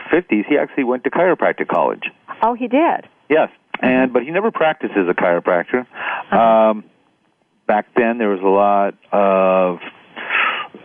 fifties. 0.10 0.46
He 0.48 0.58
actually 0.58 0.86
went 0.86 1.04
to 1.04 1.10
chiropractic 1.10 1.68
college. 1.68 2.04
Oh, 2.42 2.54
he 2.54 2.68
did. 2.68 3.08
Yes, 3.30 3.50
Mm-hmm. 3.78 3.86
and 3.86 4.14
but 4.14 4.24
he 4.24 4.32
never 4.32 4.52
practiced 4.52 4.94
as 4.96 5.08
a 5.10 5.14
chiropractor. 5.14 5.82
Uh-huh. 5.82 6.38
Um, 6.38 6.84
back 7.72 7.88
then, 7.96 8.18
there 8.18 8.28
was 8.28 8.44
a 8.44 8.52
lot 8.52 8.92
of 9.16 9.80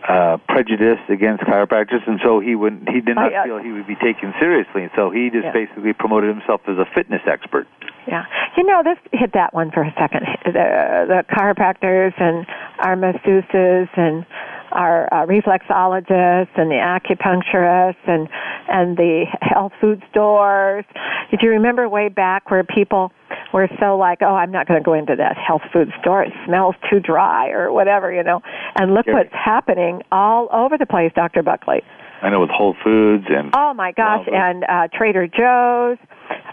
uh, 0.07 0.37
prejudiced 0.47 1.09
against 1.09 1.43
chiropractors, 1.43 1.99
and 2.07 2.17
so 2.23 2.39
he 2.39 2.55
would 2.55 2.87
he 2.87 3.01
did 3.01 3.15
not 3.19 3.27
Oh, 3.27 3.29
yeah. 3.35 3.43
feel 3.43 3.57
he 3.59 3.73
would 3.75 3.87
be 3.87 3.95
taken 3.99 4.33
seriously, 4.39 4.83
and 4.87 4.91
so 4.95 5.09
he 5.11 5.29
just 5.29 5.43
Yeah. 5.43 5.51
basically 5.51 5.91
promoted 5.91 6.29
himself 6.31 6.61
as 6.65 6.77
a 6.77 6.85
fitness 6.95 7.21
expert. 7.27 7.67
Yeah, 8.07 8.23
you 8.55 8.63
know, 8.63 8.81
let's 8.85 9.01
hit 9.11 9.33
that 9.33 9.53
one 9.53 9.69
for 9.71 9.83
a 9.83 9.91
second. 9.99 10.23
The 10.45 11.11
the 11.11 11.19
chiropractors 11.35 12.13
and 12.21 12.47
our 12.79 12.95
masseuses 12.95 13.89
and 13.97 14.25
our 14.71 15.07
uh, 15.13 15.25
reflexologists 15.25 16.49
and 16.55 16.69
the 16.71 16.75
acupuncturists 16.81 17.95
and 18.07 18.27
and 18.69 18.97
the 18.97 19.25
health 19.41 19.71
food 19.79 20.03
stores. 20.09 20.85
If 21.31 21.41
you 21.41 21.49
remember 21.49 21.87
way 21.89 22.09
back 22.09 22.51
where 22.51 22.63
people 22.63 23.11
were 23.53 23.69
so 23.79 23.97
like, 23.97 24.19
oh, 24.21 24.35
I'm 24.35 24.51
not 24.51 24.67
going 24.67 24.79
to 24.79 24.83
go 24.83 24.93
into 24.93 25.15
that 25.15 25.37
health 25.37 25.61
food 25.71 25.89
store. 26.01 26.23
It 26.23 26.33
smells 26.45 26.75
too 26.89 26.99
dry 26.99 27.49
or 27.49 27.71
whatever, 27.71 28.11
you 28.11 28.23
know. 28.23 28.41
And 28.77 28.93
look 28.93 29.07
Yeah. 29.07 29.13
what's 29.15 29.33
happening 29.33 30.01
all 30.11 30.49
over 30.51 30.77
the 30.77 30.85
place, 30.85 31.11
Dr. 31.15 31.43
Buckley. 31.43 31.81
I 32.21 32.29
know 32.29 32.39
with 32.39 32.49
Whole 32.49 32.75
Foods 32.83 33.25
and 33.29 33.51
Oh 33.55 33.73
my 33.75 33.91
gosh! 33.91 34.27
And 34.31 34.63
uh, 34.63 34.87
Trader 34.91 35.27
Joe's, 35.27 35.97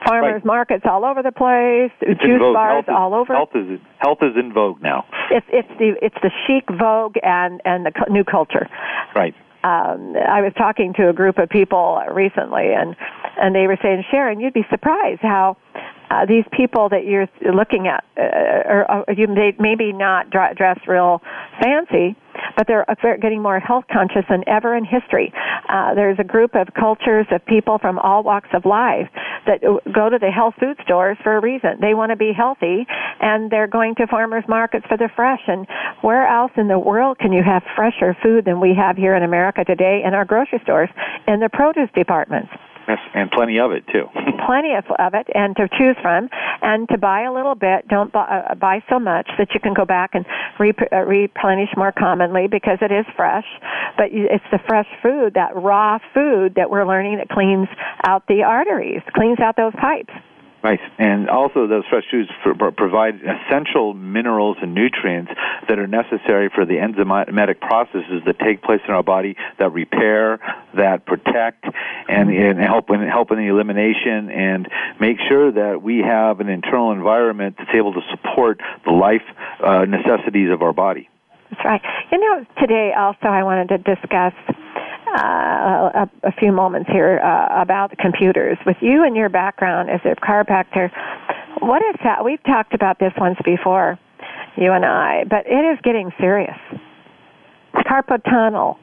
farmers 0.07 0.34
Right. 0.34 0.44
markets 0.44 0.84
all 0.88 1.05
over 1.05 1.22
the 1.22 1.32
place, 1.32 1.92
it's 2.00 2.20
juice 2.20 2.40
bars 2.40 2.84
health 2.86 2.88
is, 2.88 2.94
all 2.96 3.14
over. 3.14 3.34
Health 3.34 3.55
is 3.55 3.80
health 3.98 4.18
is 4.22 4.36
in 4.36 4.52
vogue 4.52 4.82
now. 4.82 5.05
It's 5.30 5.46
it's 5.50 5.68
the 5.78 5.94
it's 6.02 6.16
the 6.22 6.30
chic 6.46 6.64
vogue 6.78 7.16
and 7.22 7.61
and 7.64 7.86
the 7.86 7.92
new 8.11 8.24
culture. 8.24 8.68
Right. 9.14 9.34
Um, 9.64 10.14
I 10.16 10.42
was 10.42 10.52
talking 10.59 10.92
to 10.98 11.09
a 11.09 11.12
group 11.14 11.38
of 11.38 11.48
people 11.48 12.02
recently, 12.12 12.72
and 12.74 12.94
and 13.40 13.55
they 13.55 13.66
were 13.66 13.78
saying, 13.82 14.05
Sharon, 14.11 14.40
you'd 14.40 14.52
be 14.55 14.66
surprised 14.70 15.20
how. 15.22 15.57
Uh, 16.11 16.27
these 16.27 16.45
people 16.53 16.89
that 16.89 17.05
you're 17.07 17.27
looking 17.53 17.89
at, 17.89 18.05
uh, 18.16 18.22
or, 18.68 19.05
or 19.09 19.14
you 19.16 19.27
may 19.27 19.53
maybe 19.59 19.93
not 19.93 20.31
dr- 20.31 20.55
dress 20.57 20.79
real 20.87 21.20
fancy, 21.61 22.14
but 22.57 22.66
they're 22.66 22.89
uh, 22.89 22.95
they're 23.03 23.18
getting 23.18 23.43
more 23.43 23.59
health 23.59 23.85
conscious 23.91 24.25
than 24.29 24.45
ever 24.47 24.77
in 24.77 24.85
history. 24.85 25.33
Uh, 25.68 25.95
there's 25.95 26.18
a 26.20 26.25
group 26.25 26.55
of 26.55 26.68
cultures 26.79 27.27
of 27.33 27.45
people 27.47 27.79
from 27.79 27.99
all 27.99 28.22
walks 28.22 28.49
of 28.53 28.64
life 28.64 29.09
that 29.47 29.61
go 29.93 30.09
to 30.09 30.18
the 30.18 30.31
health 30.31 30.55
food 30.61 30.77
stores 30.85 31.16
for 31.22 31.37
a 31.37 31.41
reason. 31.41 31.79
They 31.81 31.95
want 31.95 32.11
to 32.11 32.16
be 32.16 32.33
healthy, 32.37 32.87
and 33.20 33.51
they're 33.51 33.66
going 33.66 33.95
to 33.97 34.07
farmers 34.07 34.45
markets 34.49 34.87
for 34.89 34.97
the 34.97 35.09
fresh. 35.16 35.41
And 35.47 35.66
where 36.03 36.27
else 36.27 36.53
in 36.57 36.68
the 36.68 36.79
world 36.79 37.18
can 37.18 37.33
you 37.33 37.43
have 37.43 37.62
fresher 37.75 38.16
food 38.22 38.45
than 38.45 38.61
we 38.61 38.75
have 38.77 38.97
here 38.97 39.14
in 39.14 39.22
America 39.22 39.64
today 39.64 40.03
in 40.05 40.14
our 40.14 40.25
grocery 40.25 40.61
stores 40.62 40.91
in 41.27 41.41
the 41.41 41.49
produce 41.49 41.91
departments? 41.95 42.51
Yes, 42.87 42.99
and 43.14 43.30
plenty 43.30 43.59
of 43.59 43.72
it 43.72 43.85
too. 43.89 44.07
plenty 44.47 44.74
of, 44.74 44.85
of 44.99 45.14
it 45.14 45.26
and 45.35 45.57
to 45.57 45.68
choose 45.78 45.97
from 46.03 46.28
and 46.62 46.89
to 46.89 46.99
buy 46.99 47.22
a 47.22 47.32
little 47.32 47.55
bit. 47.55 47.89
Don't 47.89 48.12
buy, 48.12 48.45
uh, 48.51 48.55
buy 48.55 48.82
so 48.91 48.99
much 48.99 49.28
that 49.39 49.49
you 49.55 49.61
can 49.61 49.74
go 49.74 49.85
back 49.85 50.11
and 50.14 50.26
rep- 50.59 50.93
uh, 50.93 51.05
replenish 51.05 51.70
more 51.76 51.93
commonly 51.93 52.47
because 52.47 52.78
it 52.82 52.93
is 52.93 53.07
fresh. 53.16 53.47
But 53.97 54.09
it's 54.11 54.45
the 54.51 54.59
fresh 54.66 54.89
food 55.03 55.35
that 55.35 55.57
raw 55.57 55.99
food 56.12 56.55
that 56.57 56.68
we're 56.68 56.87
learning 56.87 57.18
that 57.18 57.28
cleans 57.28 57.68
out 58.07 58.26
the 58.28 58.43
arteries 58.43 59.03
cleans 59.14 59.39
out 59.41 59.57
those 59.57 59.72
pipes 59.80 60.12
Right, 60.65 60.81
and 60.97 61.29
also 61.29 61.67
those 61.67 61.85
fresh 61.91 62.05
foods 62.11 62.31
provide 62.75 63.17
essential 63.17 63.93
minerals 63.93 64.57
and 64.62 64.75
nutrients 64.75 65.31
that 65.69 65.79
are 65.79 65.87
necessary 65.87 66.49
for 66.49 66.65
the 66.65 66.77
enzymatic 66.77 67.61
processes 67.61 68.23
that 68.25 68.39
take 68.39 68.62
place 68.62 68.81
in 68.89 68.95
our 68.95 69.03
body 69.03 69.37
that 69.59 69.75
repair, 69.75 70.41
that 70.75 71.05
protect, 71.05 71.67
and, 72.09 72.31
and 72.31 72.59
help 72.59 72.89
in 72.89 73.07
help 73.07 73.31
in 73.31 73.37
the 73.37 73.49
elimination, 73.49 74.31
and 74.31 74.67
make 74.99 75.19
sure 75.29 75.53
that 75.53 75.83
we 75.83 75.99
have 75.99 76.41
an 76.41 76.49
internal 76.49 76.93
environment 76.93 77.57
that's 77.59 77.75
able 77.75 77.93
to 77.93 78.01
support 78.11 78.59
the 78.87 78.91
life 78.91 79.21
uh, 79.62 79.85
necessities 79.85 80.51
of 80.51 80.62
our 80.62 80.73
body. 80.73 81.11
That's 81.51 81.62
right. 81.62 81.83
You 82.11 82.19
know, 82.19 82.47
today 82.59 82.95
also 82.97 83.27
I 83.27 83.43
wanted 83.43 83.69
to 83.69 83.79
discuss 83.95 84.33
uh, 85.15 85.91
a, 85.95 86.11
a 86.25 86.33
few 86.33 86.53
moments 86.53 86.91
here 86.91 87.21
uh, 87.23 87.62
about 87.62 87.97
computers. 87.99 88.59
With 88.67 88.77
you 88.81 89.05
and 89.05 89.17
your 89.17 89.29
background 89.29 89.91
as 89.91 90.01
a 90.05 90.15
chiropractor, 90.17 90.91
what 91.61 91.83
is 91.83 91.95
that? 92.03 92.25
We've 92.25 92.43
talked 92.45 92.75
about 92.75 92.99
this 92.99 93.12
once 93.19 93.39
before, 93.45 93.99
you 94.57 94.73
and 94.73 94.85
I, 94.85 95.25
but 95.29 95.47
it 95.47 95.65
is 95.73 95.79
getting 95.83 96.11
serious. 96.19 96.59
Carpal 97.75 98.23
tunnel. 98.25 98.79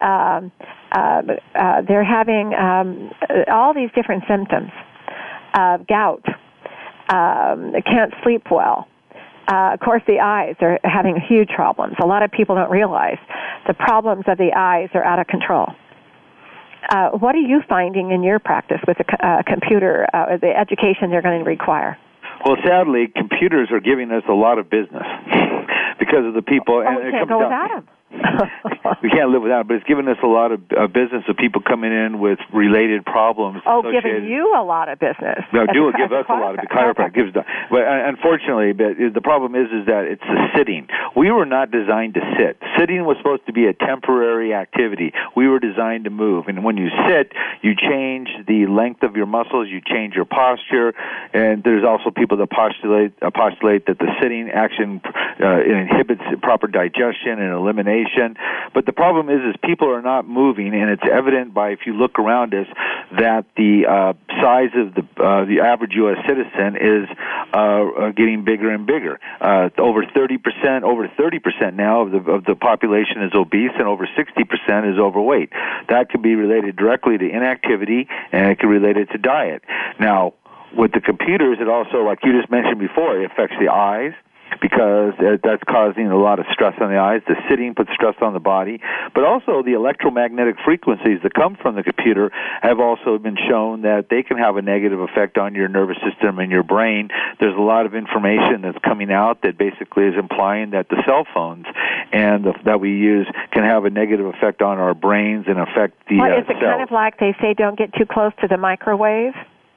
Um, 0.00 0.52
uh, 0.92 1.22
uh, 1.54 1.82
they're 1.82 2.04
having 2.04 2.54
um, 2.54 3.10
all 3.50 3.74
these 3.74 3.90
different 3.94 4.24
symptoms. 4.28 4.70
Uh, 5.54 5.78
gout. 5.88 6.24
Um, 7.08 7.74
can't 7.84 8.12
sleep 8.22 8.44
well. 8.50 8.88
Uh, 9.46 9.74
of 9.74 9.80
course, 9.80 10.02
the 10.06 10.20
eyes 10.20 10.56
are 10.60 10.78
having 10.84 11.16
huge 11.20 11.50
problems. 11.54 11.94
A 12.02 12.06
lot 12.06 12.22
of 12.22 12.30
people 12.30 12.54
don't 12.54 12.70
realize 12.70 13.18
the 13.66 13.74
problems 13.74 14.24
of 14.26 14.38
the 14.38 14.50
eyes 14.56 14.88
are 14.94 15.04
out 15.04 15.18
of 15.18 15.26
control. 15.26 15.66
Uh, 16.88 17.10
what 17.10 17.34
are 17.34 17.40
you 17.40 17.60
finding 17.68 18.10
in 18.10 18.22
your 18.22 18.38
practice 18.38 18.80
with 18.86 18.98
the 18.98 19.04
uh, 19.26 19.42
computer, 19.46 20.06
uh, 20.12 20.36
the 20.36 20.52
education 20.56 21.10
they're 21.10 21.22
going 21.22 21.42
to 21.42 21.48
require? 21.48 21.96
Well, 22.44 22.56
sadly, 22.64 23.08
computers 23.14 23.68
are 23.70 23.80
giving 23.80 24.10
us 24.10 24.22
a 24.28 24.32
lot 24.34 24.58
of 24.58 24.68
business 24.68 25.06
because 25.98 26.26
of 26.26 26.34
the 26.34 26.42
people. 26.42 26.84
Oh, 26.86 26.96
we 27.00 27.08
it 27.08 27.10
can't 27.12 27.28
comes 27.28 27.28
go 27.28 27.40
down- 27.40 27.48
without 27.48 27.70
them. 27.86 27.88
we 29.02 29.10
can't 29.10 29.30
live 29.30 29.42
without 29.42 29.62
it, 29.62 29.68
but 29.68 29.74
it's 29.74 29.86
given 29.86 30.08
us 30.08 30.16
a 30.22 30.26
lot 30.26 30.52
of 30.52 30.60
uh, 30.76 30.86
business 30.86 31.24
of 31.28 31.36
people 31.36 31.60
coming 31.62 31.92
in 31.92 32.18
with 32.20 32.38
related 32.52 33.04
problems. 33.04 33.62
oh, 33.66 33.82
giving 33.82 34.24
you 34.28 34.54
a 34.56 34.62
lot 34.62 34.88
of 34.88 34.98
business. 34.98 35.44
No, 35.52 35.66
do 35.66 35.88
a- 35.88 35.92
give 35.92 36.12
us 36.20 36.26
a 36.28 36.34
lot 36.34 36.58
of 36.58 36.64
chiropractor 36.66 37.14
gives 37.14 37.32
the, 37.34 37.44
but 37.70 37.82
uh, 37.82 38.08
unfortunately, 38.08 38.72
but 38.72 38.96
the 39.12 39.20
problem 39.20 39.54
is 39.54 39.68
is 39.72 39.86
that 39.86 40.04
it's 40.04 40.22
the 40.22 40.48
sitting. 40.56 40.88
We 41.16 41.30
were 41.30 41.46
not 41.46 41.70
designed 41.70 42.14
to 42.14 42.20
sit. 42.38 42.58
Sitting 42.78 43.04
was 43.04 43.16
supposed 43.18 43.46
to 43.46 43.52
be 43.52 43.66
a 43.66 43.72
temporary 43.72 44.54
activity. 44.54 45.12
We 45.36 45.48
were 45.48 45.60
designed 45.60 46.04
to 46.04 46.10
move, 46.10 46.46
and 46.48 46.64
when 46.64 46.76
you 46.76 46.88
sit, 47.08 47.32
you 47.62 47.74
change 47.74 48.28
the 48.46 48.66
length 48.66 49.02
of 49.02 49.16
your 49.16 49.26
muscles, 49.26 49.68
you 49.68 49.80
change 49.80 50.14
your 50.14 50.24
posture, 50.24 50.94
and 51.32 51.62
there's 51.62 51.84
also 51.84 52.10
people 52.10 52.36
that 52.38 52.50
postulate 52.50 53.12
uh, 53.22 53.30
postulate 53.30 53.86
that 53.86 53.98
the 53.98 54.08
sitting 54.20 54.50
action 54.50 55.00
uh, 55.40 55.60
inhibits 55.62 56.22
proper 56.42 56.66
digestion 56.66 57.38
and 57.38 57.52
elimination. 57.52 58.03
But 58.74 58.86
the 58.86 58.92
problem 58.92 59.30
is, 59.30 59.40
is 59.48 59.54
people 59.64 59.88
are 59.88 60.02
not 60.02 60.26
moving, 60.26 60.74
and 60.74 60.90
it's 60.90 61.04
evident 61.10 61.54
by 61.54 61.70
if 61.70 61.80
you 61.86 61.94
look 61.94 62.18
around 62.18 62.54
us 62.54 62.66
that 63.18 63.44
the 63.56 63.86
uh, 63.86 64.12
size 64.42 64.70
of 64.74 64.94
the 64.94 65.02
uh, 65.22 65.44
the 65.44 65.60
average 65.60 65.92
U.S. 65.94 66.18
citizen 66.26 66.76
is 66.76 67.08
uh, 67.52 67.56
uh, 67.56 68.10
getting 68.10 68.44
bigger 68.44 68.70
and 68.70 68.86
bigger. 68.86 69.20
Uh, 69.40 69.70
over 69.78 70.04
30 70.04 70.38
percent, 70.38 70.84
over 70.84 71.08
30 71.08 71.38
percent 71.38 71.76
now 71.76 72.02
of 72.02 72.10
the 72.10 72.30
of 72.30 72.44
the 72.44 72.56
population 72.56 73.22
is 73.22 73.32
obese, 73.34 73.72
and 73.78 73.86
over 73.86 74.08
60 74.16 74.44
percent 74.44 74.86
is 74.86 74.98
overweight. 74.98 75.50
That 75.88 76.10
could 76.10 76.22
be 76.22 76.34
related 76.34 76.76
directly 76.76 77.16
to 77.18 77.28
inactivity, 77.28 78.08
and 78.32 78.50
it 78.50 78.58
could 78.58 78.68
be 78.68 78.78
related 78.78 79.10
to 79.10 79.18
diet. 79.18 79.62
Now, 80.00 80.34
with 80.76 80.92
the 80.92 81.00
computers, 81.00 81.58
it 81.60 81.68
also, 81.68 82.02
like 82.02 82.18
you 82.24 82.32
just 82.38 82.50
mentioned 82.50 82.80
before, 82.80 83.20
it 83.20 83.30
affects 83.30 83.54
the 83.60 83.72
eyes 83.72 84.12
because 84.60 85.14
uh, 85.18 85.36
that's 85.42 85.62
causing 85.68 86.06
a 86.08 86.16
lot 86.16 86.38
of 86.38 86.46
stress 86.52 86.74
on 86.80 86.90
the 86.90 86.98
eyes. 86.98 87.22
The 87.26 87.36
sitting 87.48 87.74
puts 87.74 87.90
stress 87.94 88.14
on 88.20 88.32
the 88.32 88.40
body, 88.40 88.80
but 89.14 89.24
also 89.24 89.62
the 89.62 89.74
electromagnetic 89.74 90.56
frequencies 90.64 91.20
that 91.22 91.34
come 91.34 91.56
from 91.60 91.76
the 91.76 91.82
computer 91.82 92.30
have 92.62 92.80
also 92.80 93.18
been 93.18 93.36
shown 93.48 93.82
that 93.82 94.08
they 94.10 94.22
can 94.22 94.38
have 94.38 94.56
a 94.56 94.62
negative 94.62 95.00
effect 95.00 95.38
on 95.38 95.54
your 95.54 95.68
nervous 95.68 95.96
system 96.02 96.38
and 96.38 96.50
your 96.50 96.62
brain. 96.62 97.10
There's 97.40 97.56
a 97.56 97.60
lot 97.60 97.86
of 97.86 97.94
information 97.94 98.62
that's 98.62 98.78
coming 98.84 99.12
out 99.12 99.42
that 99.42 99.58
basically 99.58 100.04
is 100.04 100.14
implying 100.18 100.70
that 100.70 100.88
the 100.88 101.02
cell 101.06 101.26
phones 101.32 101.66
and 102.12 102.44
the, 102.44 102.54
that 102.64 102.80
we 102.80 102.90
use 102.90 103.26
can 103.52 103.64
have 103.64 103.84
a 103.84 103.90
negative 103.90 104.26
effect 104.26 104.62
on 104.62 104.78
our 104.78 104.94
brains 104.94 105.46
and 105.48 105.58
affect 105.58 106.08
the 106.08 106.18
Well, 106.18 106.32
uh, 106.32 106.40
is 106.40 106.46
it 106.48 106.60
kind 106.60 106.82
of 106.82 106.90
like 106.90 107.18
they 107.18 107.34
say 107.40 107.54
don't 107.54 107.76
get 107.76 107.92
too 107.94 108.06
close 108.06 108.32
to 108.40 108.48
the 108.48 108.56
microwave? 108.56 109.34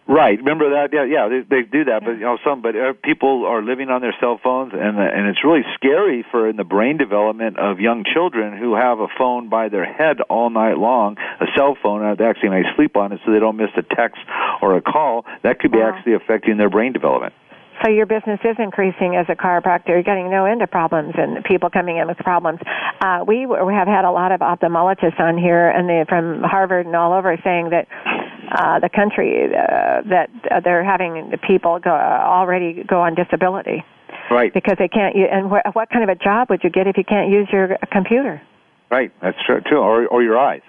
Right. 0.08 0.38
Remember 0.40 0.70
that? 0.72 0.94
Yeah, 0.94 1.04
yeah. 1.04 1.28
They, 1.28 1.42
they 1.44 1.68
do 1.68 1.84
that, 1.86 2.02
but 2.06 2.12
you 2.12 2.22
know, 2.22 2.38
some. 2.44 2.62
But 2.62 2.76
uh, 2.76 2.94
people 3.04 3.46
are 3.46 3.62
living 3.62 3.90
on 3.90 4.00
their 4.00 4.16
cell 4.22 4.40
phones, 4.42 4.72
and 4.74 4.98
and 4.98 5.28
it's 5.28 5.44
really 5.44 5.64
scary 5.76 6.26
for 6.32 6.48
in 6.48 6.56
the 6.56 6.64
brain 6.64 6.98
development 6.98 7.60
of 7.60 7.80
young 7.80 8.06
children 8.06 8.58
who 8.58 8.76
have 8.76 9.00
a 9.00 9.08
phone 9.18 9.50
by 9.50 9.68
their 9.68 9.86
head 9.86 10.22
all 10.30 10.50
night 10.50 10.78
long, 10.78 11.18
a 11.42 11.46
cell 11.58 11.76
phone. 11.84 12.16
They 12.18 12.24
actually 12.24 12.50
may 12.50 12.64
sleep 12.78 12.96
on 12.96 13.12
it, 13.12 13.20
so 13.26 13.34
they 13.34 13.40
don't 13.40 13.58
miss 13.58 13.72
a 13.76 13.84
text 13.84 14.22
or 14.62 14.78
a 14.78 14.82
call. 14.82 15.26
That 15.44 15.60
could 15.60 15.72
be 15.72 15.80
Wow. 15.80 15.92
actually 15.94 16.14
affecting 16.14 16.56
their 16.56 16.70
brain 16.70 16.94
development. 16.94 17.34
So 17.84 17.92
your 17.92 18.08
business 18.08 18.40
is 18.44 18.56
increasing 18.58 19.16
as 19.16 19.28
a 19.30 19.36
chiropractor. 19.36 19.90
You're 19.90 20.04
getting 20.04 20.32
no 20.32 20.46
end 20.46 20.64
of 20.64 20.72
problems 20.72 21.14
and 21.16 21.44
people 21.44 21.70
coming 21.70 21.98
in 21.98 22.08
with 22.08 22.18
problems. 22.18 22.60
Uh, 23.02 23.24
we, 23.28 23.46
we 23.46 23.74
have 23.74 23.88
had 23.88 24.04
a 24.04 24.10
lot 24.10 24.32
of 24.32 24.40
ophthalmologists 24.40 25.20
on 25.20 25.38
here, 25.38 25.70
and 25.70 25.88
they 25.88 26.04
from 26.10 26.42
Harvard 26.42 26.88
and 26.88 26.96
all 26.96 27.14
over, 27.14 27.38
saying 27.44 27.70
that 27.70 27.88
uh, 28.52 28.80
the 28.80 28.90
country 28.90 29.46
uh, 29.46 30.02
that 30.10 30.30
uh, 30.52 30.60
they're 30.60 30.84
having 30.84 31.30
the 31.32 31.38
people 31.38 31.80
go, 31.80 31.92
already 31.92 32.84
go 32.88 33.02
on 33.02 33.16
disability 33.16 33.84
Right. 34.30 34.54
because 34.54 34.76
they 34.78 34.88
can't. 34.88 35.16
And 35.16 35.48
wh- 35.50 35.76
what 35.76 35.90
kind 35.90 36.04
of 36.04 36.10
a 36.10 36.16
job 36.16 36.50
would 36.50 36.64
you 36.64 36.70
get 36.70 36.88
if 36.88 36.98
you 36.98 37.04
can't 37.04 37.30
use 37.30 37.48
your 37.52 37.78
computer? 37.92 38.42
Right. 38.90 39.12
That's 39.22 39.38
true 39.46 39.62
too. 39.70 39.78
Or 39.78 40.06
or 40.08 40.24
your 40.24 40.38
eyes. 40.38 40.62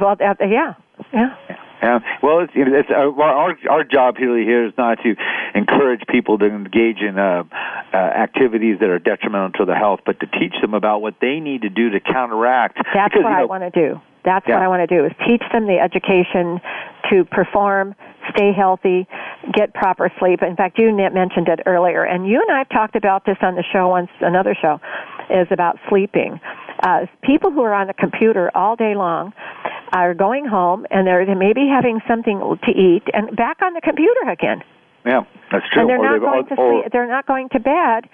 Well, 0.00 0.16
uh, 0.20 0.34
yeah, 0.40 0.74
yeah. 1.12 1.36
Yeah. 1.82 1.98
Well, 2.22 2.40
it's, 2.40 2.52
it's 2.54 2.88
uh, 2.90 3.10
our 3.20 3.56
our 3.68 3.84
job 3.84 4.16
really 4.20 4.44
here 4.44 4.66
is 4.66 4.72
not 4.78 4.98
to 5.02 5.16
encourage 5.54 6.02
people 6.08 6.38
to 6.38 6.46
engage 6.46 6.98
in 7.00 7.18
uh, 7.18 7.42
uh, 7.92 7.96
activities 7.96 8.78
that 8.80 8.88
are 8.88 9.00
detrimental 9.00 9.50
to 9.58 9.64
their 9.64 9.76
health, 9.76 10.00
but 10.06 10.20
to 10.20 10.26
teach 10.26 10.54
them 10.60 10.74
about 10.74 11.02
what 11.02 11.14
they 11.20 11.40
need 11.40 11.62
to 11.62 11.68
do 11.70 11.90
to 11.90 12.00
counteract. 12.00 12.76
That's 12.76 13.12
because, 13.12 13.24
what 13.24 13.30
you 13.30 13.36
know, 13.36 13.42
I 13.42 13.44
want 13.46 13.74
to 13.74 13.88
do. 13.88 14.00
That's 14.24 14.46
Yeah. 14.46 14.54
what 14.56 14.62
I 14.62 14.68
want 14.68 14.88
to 14.88 14.94
do 14.94 15.04
is 15.04 15.12
teach 15.26 15.42
them 15.52 15.66
the 15.66 15.78
education 15.80 16.60
to 17.10 17.24
perform, 17.24 17.94
stay 18.30 18.52
healthy, 18.52 19.06
get 19.52 19.74
proper 19.74 20.10
sleep. 20.18 20.42
In 20.42 20.54
fact, 20.56 20.78
you 20.78 20.92
mentioned 20.92 21.48
it 21.48 21.60
earlier, 21.66 22.04
and 22.04 22.26
you 22.26 22.40
and 22.40 22.50
I 22.54 22.58
have 22.58 22.68
talked 22.68 22.94
about 22.96 23.24
this 23.24 23.36
on 23.42 23.54
the 23.56 23.64
show 23.72 23.88
once. 23.88 24.10
Another 24.20 24.54
show 24.54 24.80
is 25.30 25.48
about 25.50 25.78
sleeping. 25.88 26.40
Uh, 26.82 27.06
people 27.22 27.50
who 27.50 27.62
are 27.62 27.72
on 27.74 27.86
the 27.88 27.94
computer 27.94 28.50
all 28.54 28.76
day 28.76 28.94
long 28.94 29.32
are 29.92 30.14
going 30.14 30.44
home 30.46 30.86
and 30.90 31.06
they're 31.06 31.24
they 31.26 31.34
may 31.34 31.52
be 31.52 31.68
having 31.68 32.00
something 32.08 32.38
to 32.64 32.70
eat 32.72 33.02
and 33.12 33.36
back 33.36 33.60
on 33.62 33.74
the 33.74 33.80
computer 33.80 34.30
again. 34.30 34.62
Yeah, 35.04 35.22
that's 35.50 35.68
true. 35.70 35.82
And 35.82 35.90
they're 35.90 35.98
Or 36.00 36.18
not 36.18 36.20
going 36.20 36.46
to 36.46 36.54
or- 36.54 36.80
sleep. 36.82 36.92
They're 36.92 37.06
not 37.08 37.26
going 37.26 37.48
to 37.50 37.60
bed 37.60 38.08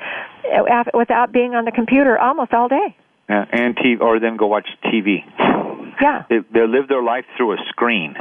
uh, 0.53 0.85
without 0.95 1.33
being 1.33 1.55
on 1.55 1.65
the 1.67 1.73
computer 1.73 2.19
almost 2.19 2.53
all 2.53 2.69
day. 2.69 2.95
Yeah, 3.29 3.45
and 3.53 3.77
TV, 3.77 4.01
or 4.01 4.19
then 4.21 4.37
go 4.37 4.47
watch 4.47 4.67
TV. 4.87 5.23
Yeah, 6.01 6.23
They, 6.29 6.39
they 6.53 6.67
live 6.67 6.89
their 6.89 7.03
life 7.03 7.25
through 7.37 7.53
a 7.53 7.57
screen. 7.69 8.15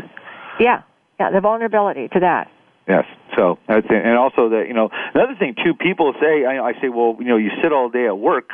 yeah, 0.59 0.81
yeah. 1.19 1.31
The 1.31 1.41
vulnerability 1.41 2.07
to 2.09 2.19
that. 2.21 2.49
Yes. 2.87 3.05
So 3.35 3.59
that's 3.67 3.85
it. 3.85 4.05
And 4.05 4.17
also 4.17 4.49
that 4.49 4.65
you 4.67 4.73
know 4.73 4.89
another 5.13 5.35
thing 5.37 5.55
too. 5.63 5.73
People 5.73 6.13
say 6.19 6.45
I, 6.45 6.69
I 6.69 6.73
say 6.81 6.89
well 6.89 7.17
you 7.19 7.25
know 7.25 7.37
you 7.37 7.51
sit 7.61 7.73
all 7.73 7.89
day 7.89 8.07
at 8.07 8.17
work, 8.17 8.51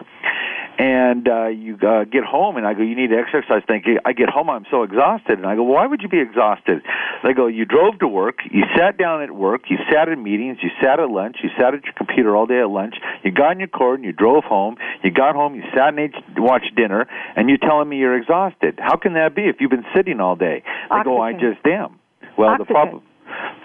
and 0.79 1.27
uh, 1.29 1.47
you 1.47 1.77
uh, 1.77 2.03
get 2.05 2.23
home 2.23 2.57
and 2.57 2.65
I 2.65 2.73
go 2.73 2.81
you 2.81 2.95
need 2.95 3.09
to 3.09 3.17
exercise. 3.17 3.61
Thank 3.67 3.85
you. 3.85 3.99
I 4.03 4.13
get 4.13 4.29
home 4.29 4.49
I'm 4.49 4.65
so 4.71 4.81
exhausted 4.83 5.37
and 5.37 5.45
I 5.45 5.55
go 5.55 5.63
why 5.63 5.85
would 5.85 6.01
you 6.01 6.09
be 6.09 6.19
exhausted? 6.19 6.81
They 7.23 7.33
go 7.33 7.45
you 7.45 7.65
drove 7.65 7.99
to 7.99 8.07
work, 8.07 8.39
you 8.49 8.63
sat 8.75 8.97
down 8.97 9.21
at 9.21 9.31
work, 9.31 9.69
you 9.69 9.77
sat 9.91 10.09
in 10.09 10.23
meetings, 10.23 10.57
you 10.63 10.69
sat 10.81 10.99
at 10.99 11.09
lunch, 11.09 11.37
you 11.43 11.49
sat 11.57 11.75
at 11.75 11.85
your 11.85 11.93
computer 11.93 12.35
all 12.35 12.47
day 12.47 12.59
at 12.59 12.69
lunch, 12.69 12.95
you 13.23 13.31
got 13.31 13.51
in 13.51 13.59
your 13.59 13.67
car 13.67 13.93
and 13.93 14.03
you 14.03 14.11
drove 14.11 14.43
home, 14.43 14.77
you 15.03 15.11
got 15.11 15.35
home, 15.35 15.53
you 15.53 15.63
sat 15.75 15.89
and 15.89 15.99
ate, 15.99 16.15
watched 16.37 16.75
dinner, 16.75 17.07
and 17.35 17.49
you're 17.49 17.59
telling 17.59 17.87
me 17.87 17.97
you're 17.97 18.17
exhausted. 18.17 18.79
How 18.79 18.97
can 18.97 19.13
that 19.13 19.35
be 19.35 19.43
if 19.43 19.57
you've 19.59 19.71
been 19.71 19.85
sitting 19.95 20.19
all 20.19 20.35
day? 20.35 20.63
They 20.89 21.03
go 21.03 21.21
I 21.21 21.33
Oxygen. 21.33 21.53
just 21.53 21.67
am. 21.67 21.99
Well 22.35 22.57
the 22.57 22.65
problem 22.65 23.03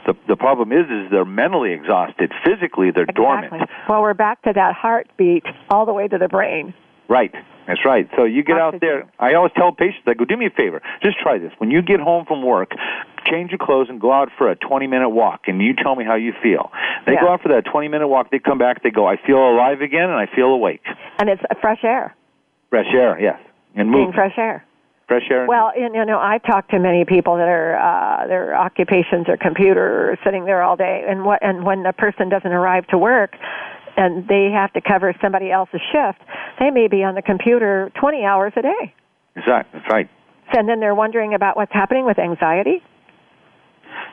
the 0.08 0.14
the 0.26 0.36
problem 0.36 0.72
is 0.72 0.86
is 0.90 1.10
they're 1.10 1.24
mentally 1.26 1.72
exhausted. 1.72 2.32
Physically 2.44 2.90
they're 2.90 3.04
dormant. 3.06 3.52
Well, 3.88 4.00
we're 4.00 4.14
back 4.14 4.40
to 4.42 4.52
that 4.54 4.74
heartbeat 4.74 5.44
all 5.68 5.84
the 5.86 5.92
way 5.92 6.08
to 6.08 6.16
the 6.18 6.28
brain. 6.28 6.72
Right. 7.08 7.32
That's 7.66 7.84
right. 7.84 8.08
So 8.16 8.24
you 8.24 8.42
get 8.42 8.56
out 8.58 8.80
there. 8.80 9.04
I 9.18 9.34
always 9.34 9.52
tell 9.54 9.72
patients, 9.72 10.04
I 10.06 10.14
go, 10.14 10.24
do 10.24 10.36
me 10.36 10.46
a 10.46 10.50
favor. 10.50 10.80
Just 11.02 11.18
try 11.20 11.38
this. 11.38 11.52
When 11.58 11.70
you 11.70 11.82
get 11.82 12.00
home 12.00 12.24
from 12.26 12.42
work, 12.42 12.70
change 13.26 13.50
your 13.50 13.58
clothes 13.58 13.88
and 13.90 14.00
go 14.00 14.10
out 14.10 14.30
for 14.38 14.50
a 14.50 14.56
20 14.56 14.86
minute 14.86 15.10
walk 15.10 15.42
and 15.46 15.60
you 15.60 15.74
tell 15.74 15.94
me 15.94 16.04
how 16.04 16.14
you 16.16 16.32
feel. 16.42 16.70
They 17.06 17.12
Yeah. 17.12 17.20
go 17.20 17.28
out 17.32 17.42
for 17.42 17.48
that 17.50 17.66
20 17.66 17.88
minute 17.88 18.08
walk. 18.08 18.30
They 18.30 18.38
come 18.38 18.56
back. 18.58 18.82
They 18.82 18.90
go, 18.90 19.06
I 19.06 19.16
feel 19.16 19.36
alive 19.38 19.82
again 19.82 20.08
and 20.08 20.14
I 20.18 20.26
feel 20.34 20.46
awake. 20.48 20.82
And 21.18 21.28
it's 21.28 21.42
fresh 21.60 21.84
air, 21.84 22.14
Fresh 22.70 22.92
air, 22.94 23.18
yes. 23.20 23.38
And 23.74 23.92
being 23.92 24.12
fresh 24.12 24.36
air. 24.38 24.64
Fresh 25.08 25.24
air. 25.30 25.46
Well, 25.48 25.72
you 25.74 25.88
know, 26.04 26.18
I've 26.18 26.42
talked 26.42 26.70
to 26.72 26.78
many 26.78 27.06
people 27.06 27.36
that 27.36 27.48
are 27.48 27.76
uh, 27.78 28.26
their 28.26 28.54
occupations 28.54 29.26
are 29.28 29.38
computer, 29.38 30.18
sitting 30.22 30.44
there 30.44 30.62
all 30.62 30.76
day, 30.76 31.04
and 31.08 31.24
what 31.24 31.42
and 31.42 31.64
when 31.64 31.86
a 31.86 31.94
person 31.94 32.28
doesn't 32.28 32.52
arrive 32.52 32.86
to 32.88 32.98
work, 32.98 33.32
and 33.96 34.28
they 34.28 34.50
have 34.52 34.70
to 34.74 34.82
cover 34.82 35.14
somebody 35.22 35.50
else's 35.50 35.80
shift, 35.90 36.20
they 36.60 36.70
may 36.70 36.88
be 36.88 37.02
on 37.02 37.14
the 37.14 37.22
computer 37.22 37.90
20 37.98 38.22
hours 38.24 38.52
a 38.56 38.62
day, 38.62 38.94
Exactly. 39.34 39.80
That's 39.80 39.90
right. 39.90 40.10
and 40.52 40.68
then 40.68 40.78
they're 40.78 40.94
wondering 40.94 41.32
about 41.32 41.56
what's 41.56 41.72
happening 41.72 42.04
with 42.04 42.18
anxiety. 42.18 42.82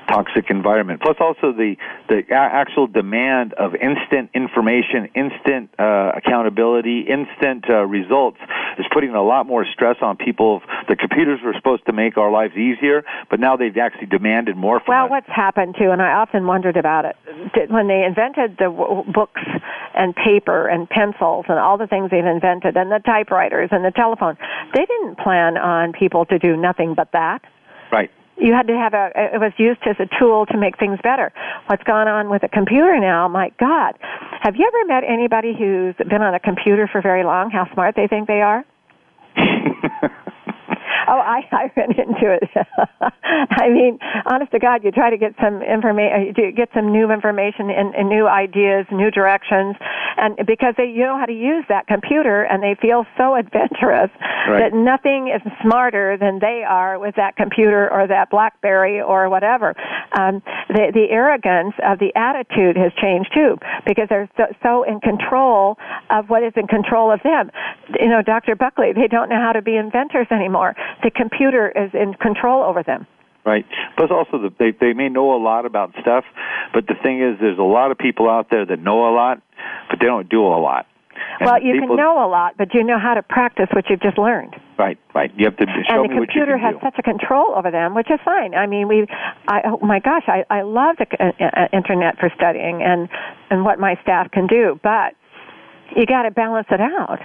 Toxic 0.08 0.50
environment. 0.50 1.02
Plus, 1.02 1.18
also 1.20 1.52
the 1.52 1.76
the 2.10 2.22
actual 2.32 2.88
demand 2.88 3.54
of 3.54 3.76
instant 3.76 4.30
information, 4.34 5.10
instant 5.16 5.70
uh, 5.80 6.12
accountability, 6.16 7.02
instant 7.02 7.66
uh, 7.70 7.86
results 7.86 8.38
is 8.78 8.86
putting 8.92 9.12
a 9.16 9.24
lot 9.24 9.46
more 9.48 9.66
stress 9.74 9.98
on 10.02 10.18
people. 10.18 10.62
The 10.88 10.96
computers 10.96 11.40
were 11.44 11.54
supposed 11.54 11.86
to 11.88 11.94
make 11.94 12.18
our 12.18 12.32
lives 12.32 12.56
easier, 12.56 13.04
but 13.30 13.40
now 13.40 13.56
they've 13.56 13.76
actually 13.78 14.08
demanded 14.08 14.56
more 14.56 14.80
from 14.80 14.94
Well, 14.94 15.06
us. 15.06 15.10
Well, 15.10 15.22
what's 15.22 15.36
happened 15.36 15.76
too, 15.78 15.92
and 15.92 16.02
I 16.02 16.14
often 16.14 16.46
wondered 16.48 16.78
about 16.78 17.06
it, 17.06 17.16
when 17.70 17.88
they 17.88 18.04
invented 18.04 18.58
the 18.58 18.66
w- 18.66 19.04
books 19.12 19.42
and 19.96 20.16
paper 20.16 20.68
and 20.68 20.90
pencils 20.90 21.46
and 21.48 21.58
all 21.58 21.78
the 21.78 21.88
things 21.88 22.12
they've 22.12 22.26
invented, 22.26 22.76
and 22.78 22.92
the 22.92 23.00
typewriters 23.00 23.70
and 23.72 23.84
the 23.84 23.92
telephone, 23.92 24.38
they 24.74 24.86
didn't 24.86 25.18
plan 25.18 25.58
on 25.58 25.94
people 25.94 26.26
to 26.26 26.38
do 26.40 26.56
nothing 26.56 26.94
but 26.94 27.12
that. 27.14 27.42
Right. 27.92 28.12
You 28.38 28.54
had 28.54 28.68
to 28.68 28.74
have 28.74 28.94
a, 28.94 29.12
it 29.16 29.40
was 29.40 29.54
used 29.58 29.82
as 29.88 29.96
a 30.00 30.08
tool 30.20 30.46
to 30.48 30.58
make 30.58 30.78
things 30.78 31.00
better. 31.02 31.32
What's 31.68 31.84
gone 31.84 32.08
on 32.08 32.30
with 32.30 32.44
a 32.44 32.50
computer 32.50 33.00
now, 33.00 33.28
my 33.28 33.52
God. 33.60 33.98
Have 34.42 34.56
you 34.56 34.68
ever 34.68 34.86
met 34.88 35.04
anybody 35.08 35.56
who's 35.58 35.96
been 36.10 36.22
on 36.22 36.34
a 36.34 36.40
computer 36.40 36.88
for 36.92 37.02
very 37.02 37.24
long, 37.24 37.50
how 37.50 37.72
smart 37.74 37.96
they 37.96 38.08
think 38.08 38.28
they 38.28 38.42
are? 38.42 38.66
Oh, 41.08 41.20
I, 41.20 41.42
I 41.52 41.72
ran 41.76 41.92
into 41.92 42.34
it. 42.34 42.44
I 43.52 43.70
mean, 43.70 44.00
honest 44.26 44.52
to 44.52 44.60
God, 44.60 44.84
you 44.84 44.92
try 44.92 45.10
to 45.10 45.18
get 45.18 45.34
some 45.42 45.62
information, 45.62 46.34
get 46.56 46.70
some 46.74 46.92
new 46.92 47.12
information 47.12 47.70
and, 47.70 47.94
and 47.96 48.10
new 48.10 48.28
ideas, 48.28 48.86
new 48.92 49.12
directions, 49.12 49.76
and 50.18 50.36
because 50.46 50.74
they 50.78 50.86
you 50.86 51.04
know 51.04 51.18
how 51.18 51.26
to 51.26 51.34
use 51.34 51.66
that 51.70 51.88
computer, 51.88 52.44
and 52.44 52.62
they 52.62 52.76
feel 52.82 53.06
so 53.18 53.36
adventurous 53.36 54.12
Right. 54.48 54.70
that 54.70 54.78
nothing 54.78 55.34
is 55.34 55.42
smarter 55.64 56.18
than 56.18 56.38
they 56.40 56.62
are 56.68 57.00
with 57.00 57.16
that 57.16 57.36
computer 57.36 57.92
or 57.92 58.06
that 58.08 58.30
BlackBerry 58.30 59.02
or 59.02 59.28
whatever. 59.28 59.74
Um, 60.18 60.44
the 60.70 60.92
the 60.94 61.10
arrogance 61.10 61.74
of 61.82 61.98
the 61.98 62.14
attitude 62.16 62.78
has 62.78 62.94
changed 63.02 63.34
too, 63.34 63.58
because 63.88 64.08
they're 64.10 64.30
so, 64.38 64.46
so 64.62 64.84
in 64.84 65.00
control 65.00 65.78
of 66.12 66.30
what 66.30 66.44
is 66.44 66.54
in 66.56 66.68
control 66.68 67.12
of 67.12 67.22
them. 67.24 67.50
You 68.00 68.10
know, 68.10 68.22
Dr. 68.22 68.56
Buckley, 68.56 68.94
they 68.94 69.08
don't 69.08 69.30
know 69.30 69.42
how 69.42 69.52
to 69.52 69.62
be 69.62 69.76
inventors 69.78 70.28
anymore. 70.30 70.76
The 71.04 71.12
computer 71.12 71.72
is 71.76 71.92
in 71.94 72.14
control 72.16 72.64
over 72.64 72.84
them. 72.84 73.08
Right. 73.46 73.66
Plus, 73.96 74.10
also, 74.10 74.40
the, 74.40 74.54
they 74.58 74.72
they 74.72 74.94
may 74.94 75.08
know 75.08 75.36
a 75.36 75.42
lot 75.42 75.66
about 75.68 75.92
stuff, 76.02 76.26
but 76.74 76.88
the 76.88 76.96
thing 77.04 77.22
is, 77.22 77.38
there's 77.40 77.60
a 77.60 77.64
lot 77.64 77.92
of 77.92 77.98
people 77.98 78.28
out 78.28 78.50
there 78.50 78.66
that 78.66 78.80
know 78.80 79.08
a 79.08 79.14
lot, 79.14 79.42
but 79.90 80.00
they 80.00 80.08
don't 80.08 80.28
do 80.28 80.42
a 80.42 80.58
lot. 80.58 80.88
And 81.40 81.46
well, 81.46 81.62
you 81.62 81.74
people- 81.74 81.90
can 81.90 81.98
know 81.98 82.26
a 82.26 82.28
lot, 82.28 82.56
but 82.58 82.74
you 82.74 82.84
know 82.84 82.98
how 83.00 83.14
to 83.14 83.22
practice 83.22 83.68
what 83.72 83.90
you've 83.90 84.02
just 84.02 84.18
learned. 84.18 84.56
Right. 84.78 84.98
Right. 85.14 85.32
You 85.38 85.46
have 85.46 85.58
to 85.58 85.66
show 85.66 86.02
and 86.02 86.10
the 86.10 86.14
me 86.14 86.20
what 86.20 86.34
you 86.34 86.42
computer 86.42 86.58
has 86.58 86.74
do. 86.74 86.80
such 86.84 86.96
a 86.98 87.04
control 87.04 87.54
over 87.56 87.72
them, 87.72 87.94
which 87.94 88.10
is 88.10 88.20
fine. 88.26 88.56
I 88.56 88.66
mean, 88.66 88.88
we, 88.88 89.06
I, 89.48 89.62
oh 89.66 89.80
my 89.86 90.00
gosh, 90.00 90.24
I, 90.28 90.44
I 90.50 90.64
love 90.64 90.98
the 90.98 91.08
uh, 91.20 91.32
uh, 91.40 91.68
internet 91.72 92.18
for 92.20 92.30
studying 92.36 92.82
and 92.82 93.08
and 93.50 93.64
what 93.64 93.80
my 93.80 93.96
staff 94.02 94.32
can 94.32 94.48
do, 94.48 94.80
but 94.82 95.14
you 95.96 96.06
got 96.06 96.24
to 96.24 96.32
balance 96.32 96.68
it 96.72 96.82
out. 96.82 97.20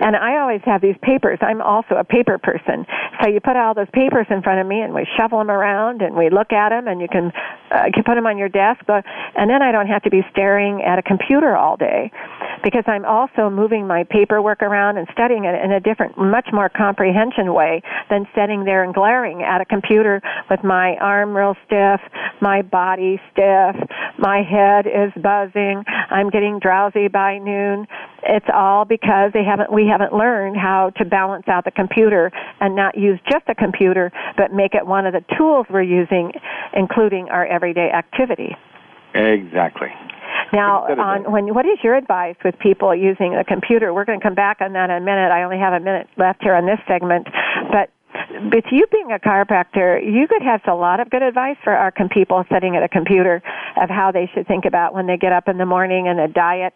And 0.00 0.16
I 0.16 0.38
always 0.40 0.60
have 0.64 0.80
these 0.80 0.96
papers. 1.02 1.38
I'm 1.40 1.62
also 1.62 1.96
a 1.96 2.04
paper 2.04 2.38
person. 2.38 2.86
So 3.22 3.28
you 3.28 3.40
put 3.40 3.56
all 3.56 3.74
those 3.74 3.90
papers 3.92 4.26
in 4.30 4.42
front 4.42 4.60
of 4.60 4.66
me 4.66 4.80
and 4.80 4.94
we 4.94 5.06
shuffle 5.16 5.38
them 5.38 5.50
around 5.50 6.02
and 6.02 6.16
we 6.16 6.30
look 6.30 6.52
at 6.52 6.70
them 6.70 6.88
and 6.88 7.00
you 7.00 7.08
can, 7.08 7.32
uh, 7.70 7.84
can 7.92 8.02
put 8.04 8.14
them 8.14 8.26
on 8.26 8.38
your 8.38 8.48
desk. 8.48 8.80
But, 8.86 9.04
and 9.36 9.48
then 9.48 9.62
I 9.62 9.72
don't 9.72 9.86
have 9.86 10.02
to 10.02 10.10
be 10.10 10.22
staring 10.30 10.82
at 10.82 10.98
a 10.98 11.02
computer 11.02 11.56
all 11.56 11.76
day 11.76 12.10
because 12.62 12.84
I'm 12.86 13.04
also 13.04 13.50
moving 13.50 13.86
my 13.86 14.04
paperwork 14.04 14.62
around 14.62 14.96
and 14.96 15.06
studying 15.12 15.44
it 15.44 15.54
in 15.62 15.72
a 15.72 15.80
different, 15.80 16.16
much 16.16 16.48
more 16.52 16.68
comprehension 16.68 17.52
way 17.52 17.82
than 18.10 18.26
sitting 18.34 18.64
there 18.64 18.82
and 18.82 18.94
glaring 18.94 19.42
at 19.42 19.60
a 19.60 19.64
computer 19.64 20.20
with 20.50 20.64
my 20.64 20.96
arm 21.00 21.36
real 21.36 21.54
stiff, 21.66 22.00
my 22.40 22.62
body 22.62 23.20
stiff, 23.30 23.76
my 24.18 24.42
head 24.42 24.86
is 24.86 25.12
buzzing, 25.22 25.84
I'm 26.10 26.30
getting 26.30 26.58
drowsy 26.58 27.08
by 27.08 27.38
noon. 27.38 27.86
It's 28.26 28.46
all 28.52 28.84
because 28.84 29.32
they 29.32 29.44
haven't, 29.44 29.72
we 29.72 29.86
haven't 29.86 30.12
learned 30.12 30.56
how 30.56 30.90
to 30.96 31.04
balance 31.04 31.46
out 31.48 31.64
the 31.64 31.70
computer 31.70 32.32
and 32.60 32.74
not 32.74 32.96
use 32.96 33.20
just 33.30 33.44
a 33.48 33.54
computer, 33.54 34.12
but 34.36 34.52
make 34.52 34.74
it 34.74 34.86
one 34.86 35.06
of 35.06 35.12
the 35.12 35.24
tools 35.36 35.66
we're 35.70 35.82
using, 35.82 36.32
including 36.72 37.28
our 37.30 37.46
everyday 37.46 37.90
activity. 37.90 38.56
Exactly. 39.14 39.88
Now, 40.52 40.84
on 40.86 41.30
when 41.30 41.54
what 41.54 41.66
is 41.66 41.78
your 41.82 41.94
advice 41.94 42.36
with 42.44 42.58
people 42.58 42.94
using 42.94 43.34
a 43.34 43.44
computer? 43.44 43.92
We're 43.94 44.04
going 44.04 44.20
to 44.20 44.22
come 44.22 44.34
back 44.34 44.60
on 44.60 44.72
that 44.74 44.90
in 44.90 44.96
a 44.96 45.00
minute. 45.00 45.30
I 45.30 45.42
only 45.42 45.58
have 45.58 45.72
a 45.72 45.80
minute 45.80 46.08
left 46.16 46.42
here 46.42 46.54
on 46.54 46.66
this 46.66 46.78
segment, 46.86 47.26
but 47.70 47.90
with 48.52 48.64
you 48.70 48.86
being 48.90 49.12
a 49.12 49.18
chiropractor, 49.18 50.02
you 50.02 50.26
could 50.28 50.42
have 50.42 50.60
a 50.66 50.74
lot 50.74 51.00
of 51.00 51.10
good 51.10 51.22
advice 51.22 51.56
for 51.62 51.72
our 51.72 51.92
people 52.10 52.44
sitting 52.52 52.76
at 52.76 52.82
a 52.82 52.88
computer 52.88 53.42
of 53.80 53.88
how 53.88 54.10
they 54.12 54.30
should 54.34 54.46
think 54.46 54.64
about 54.64 54.94
when 54.94 55.06
they 55.06 55.16
get 55.16 55.32
up 55.32 55.48
in 55.48 55.58
the 55.58 55.66
morning 55.66 56.08
and 56.08 56.20
a 56.20 56.28
diet. 56.28 56.72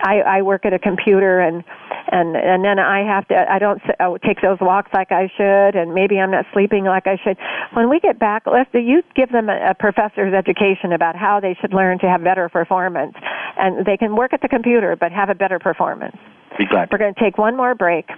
I, 0.00 0.20
I 0.20 0.42
work 0.42 0.64
at 0.64 0.72
a 0.72 0.78
computer 0.78 1.40
and 1.40 1.64
and 2.10 2.36
and 2.36 2.64
then 2.64 2.78
I 2.78 3.04
have 3.06 3.28
to 3.28 3.34
I 3.50 3.58
don't 3.58 3.80
s- 3.84 3.94
uh, 4.00 4.18
take 4.26 4.40
those 4.42 4.58
walks 4.60 4.90
like 4.92 5.12
I 5.12 5.30
should, 5.36 5.76
and 5.76 5.94
maybe 5.94 6.18
I'm 6.18 6.30
not 6.30 6.44
sleeping 6.52 6.84
like 6.84 7.06
I 7.06 7.16
should. 7.22 7.36
When 7.74 7.88
we 7.88 8.00
get 8.00 8.18
back, 8.18 8.42
let's 8.46 8.70
you 8.74 9.02
give 9.14 9.30
them 9.30 9.48
a, 9.48 9.70
a 9.70 9.74
professor's 9.74 10.34
education 10.34 10.92
about 10.92 11.16
how 11.16 11.40
they 11.40 11.56
should 11.60 11.72
learn 11.72 11.98
to 12.00 12.08
have 12.08 12.22
better 12.24 12.48
performance, 12.48 13.14
and 13.56 13.86
they 13.86 13.96
can 13.96 14.16
work 14.16 14.32
at 14.32 14.42
the 14.42 14.48
computer 14.48 14.96
but 14.96 15.12
have 15.12 15.30
a 15.30 15.34
better 15.34 15.58
performance. 15.58 16.16
Be 16.58 16.66
glad. 16.66 16.88
We're 16.90 16.98
going 16.98 17.14
to 17.14 17.20
take 17.20 17.38
one 17.38 17.56
more 17.56 17.74
break. 17.74 18.08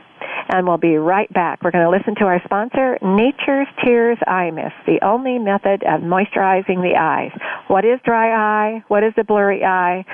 And 0.48 0.66
we'll 0.66 0.78
be 0.78 0.96
right 0.96 1.32
back. 1.32 1.62
We're 1.62 1.70
going 1.70 1.84
to 1.84 1.90
listen 1.90 2.14
to 2.16 2.24
our 2.24 2.40
sponsor, 2.44 2.98
Nature's 3.02 3.68
Tears 3.82 4.18
Eye 4.26 4.50
Mist, 4.50 4.74
the 4.86 4.98
only 5.02 5.38
method 5.38 5.82
of 5.84 6.02
moisturizing 6.02 6.82
the 6.82 6.94
eyes. 6.98 7.30
What 7.68 7.84
is 7.84 7.98
dry 8.04 8.30
eye? 8.30 8.84
What 8.88 9.02
is 9.02 9.12
the 9.16 9.24
blurry 9.24 9.64
eye? 9.64 10.04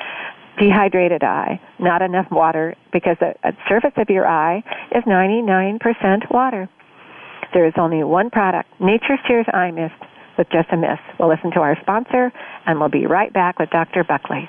Dehydrated 0.61 1.25
eye, 1.25 1.61
not 1.81 2.03
enough 2.03 2.27
water, 2.31 2.77
because 2.93 3.17
the 3.19 3.35
uh, 3.43 3.53
surface 3.69 3.93
of 3.97 4.09
your 4.09 4.27
eye 4.27 4.63
is 4.95 5.03
99% 5.05 5.79
water. 6.31 6.69
There 7.53 7.67
is 7.67 7.75
only 7.77 8.05
one 8.05 8.31
product, 8.31 8.69
Nature's 8.81 9.19
Tears 9.27 9.47
Eye 9.53 9.71
Mist, 9.71 9.95
with 10.39 10.49
just 10.51 10.69
a 10.71 10.77
mist. 10.77 11.03
We'll 11.19 11.29
listen 11.29 11.51
to 11.53 11.61
our 11.61 11.77
sponsor, 11.81 12.31
and 12.67 12.79
we'll 12.79 12.91
be 12.91 13.07
right 13.07 13.33
back 13.33 13.59
with 13.59 13.71
Dr. 13.71 14.05
Buckley. 14.05 14.49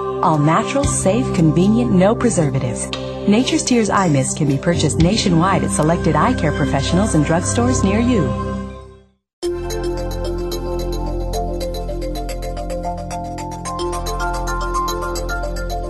All 0.23 0.37
natural, 0.37 0.83
safe, 0.83 1.25
convenient, 1.35 1.91
no 1.91 2.15
preservatives. 2.15 2.87
Nature's 3.27 3.63
Tears 3.63 3.89
Eye 3.89 4.09
Mist 4.09 4.37
can 4.37 4.47
be 4.47 4.57
purchased 4.57 4.99
nationwide 4.99 5.63
at 5.63 5.71
selected 5.71 6.15
eye 6.15 6.33
care 6.33 6.51
professionals 6.51 7.15
and 7.15 7.25
drugstores 7.25 7.83
near 7.83 7.99
you. 7.99 8.21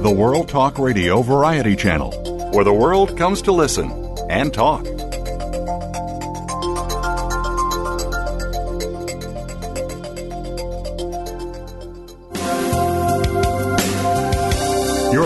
The 0.02 0.14
World 0.16 0.50
Talk 0.50 0.80
Radio 0.80 1.22
Variety 1.22 1.76
Channel 1.76 2.22
where 2.52 2.66
the 2.66 2.74
world 2.74 3.18
comes 3.18 3.42
to 3.44 3.52
listen 3.52 3.92
and 4.30 4.54
talk. 4.54 4.86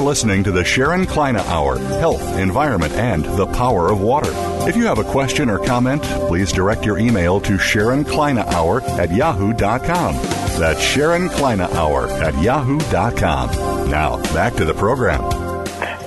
Listening 0.05 0.43
to 0.43 0.51
the 0.51 0.63
Sharon 0.63 1.07
Kleyne 1.07 1.35
Hour 1.35 1.79
Health, 1.79 2.37
Environment, 2.37 2.93
and 2.93 3.25
the 3.25 3.47
Power 3.47 3.91
of 3.91 4.01
Water. 4.01 4.29
If 4.69 4.75
you 4.75 4.85
have 4.85 4.99
a 4.99 5.03
question 5.03 5.49
or 5.49 5.57
comment, 5.57 6.03
please 6.27 6.51
direct 6.51 6.85
your 6.85 6.99
email 6.99 7.41
to 7.41 7.57
Sharon 7.57 8.05
Kleyne 8.05 8.37
Hour 8.37 8.81
at 8.81 9.11
yahoo.com. 9.11 10.15
That's 10.59 10.79
Sharon 10.79 11.27
Kleyne 11.29 11.61
Hour 11.61 12.07
at 12.07 12.39
yahoo.com. 12.39 13.89
Now, 13.89 14.21
back 14.31 14.53
to 14.57 14.65
the 14.65 14.75
program. 14.75 15.23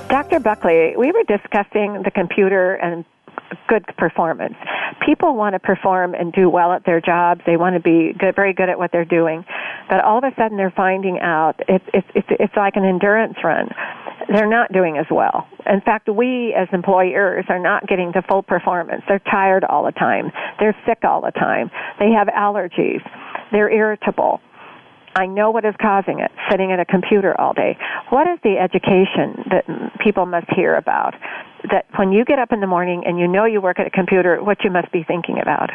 Dr. 0.07 0.39
Buckley, 0.39 0.95
we 0.97 1.11
were 1.11 1.23
discussing 1.27 2.01
the 2.03 2.11
computer 2.15 2.75
and 2.75 3.03
good 3.67 3.85
performance. 3.97 4.55
People 5.05 5.35
want 5.35 5.53
to 5.53 5.59
perform 5.59 6.13
and 6.13 6.33
do 6.33 6.49
well 6.49 6.73
at 6.73 6.85
their 6.85 7.01
jobs. 7.01 7.41
They 7.45 7.57
want 7.57 7.75
to 7.75 7.79
be 7.79 8.13
good, 8.17 8.35
very 8.35 8.53
good 8.53 8.69
at 8.69 8.77
what 8.77 8.91
they're 8.91 9.05
doing. 9.05 9.45
But 9.89 10.03
all 10.03 10.17
of 10.17 10.23
a 10.23 10.33
sudden 10.37 10.57
they're 10.57 10.73
finding 10.75 11.19
out 11.19 11.55
it's, 11.67 11.85
it's, 11.93 12.07
it's, 12.15 12.27
it's 12.31 12.53
like 12.55 12.75
an 12.75 12.85
endurance 12.85 13.37
run. 13.43 13.69
They're 14.33 14.49
not 14.49 14.71
doing 14.71 14.97
as 14.97 15.07
well. 15.09 15.47
In 15.65 15.81
fact, 15.81 16.09
we 16.09 16.53
as 16.53 16.67
employers 16.73 17.45
are 17.49 17.59
not 17.59 17.87
getting 17.87 18.11
the 18.13 18.21
full 18.27 18.43
performance. 18.43 19.01
They're 19.07 19.19
tired 19.31 19.63
all 19.63 19.85
the 19.85 19.91
time. 19.91 20.31
They're 20.59 20.75
sick 20.85 20.99
all 21.03 21.21
the 21.21 21.31
time. 21.31 21.71
They 21.99 22.11
have 22.11 22.27
allergies. 22.27 23.01
They're 23.51 23.71
irritable 23.71 24.41
I 25.19 25.25
know 25.25 25.51
what 25.51 25.65
is 25.65 25.75
causing 25.81 26.19
it, 26.19 26.31
sitting 26.49 26.71
at 26.71 26.79
a 26.79 26.85
computer 26.85 27.35
all 27.39 27.53
day. 27.53 27.77
What 28.07 28.25
is 28.29 28.39
the 28.41 28.55
education 28.57 29.43
that 29.51 29.65
people 29.99 30.25
must 30.25 30.47
hear 30.55 30.75
about? 30.75 31.13
That 31.69 31.87
when 31.97 32.13
you 32.13 32.23
get 32.23 32.39
up 32.39 32.53
in 32.53 32.61
the 32.61 32.67
morning 32.67 33.03
and 33.05 33.19
you 33.19 33.27
know 33.27 33.43
you 33.43 33.59
work 33.59 33.79
at 33.79 33.87
a 33.87 33.89
computer, 33.89 34.41
what 34.41 34.63
you 34.63 34.71
must 34.71 34.93
be 34.93 35.03
thinking 35.03 35.39
about? 35.41 35.71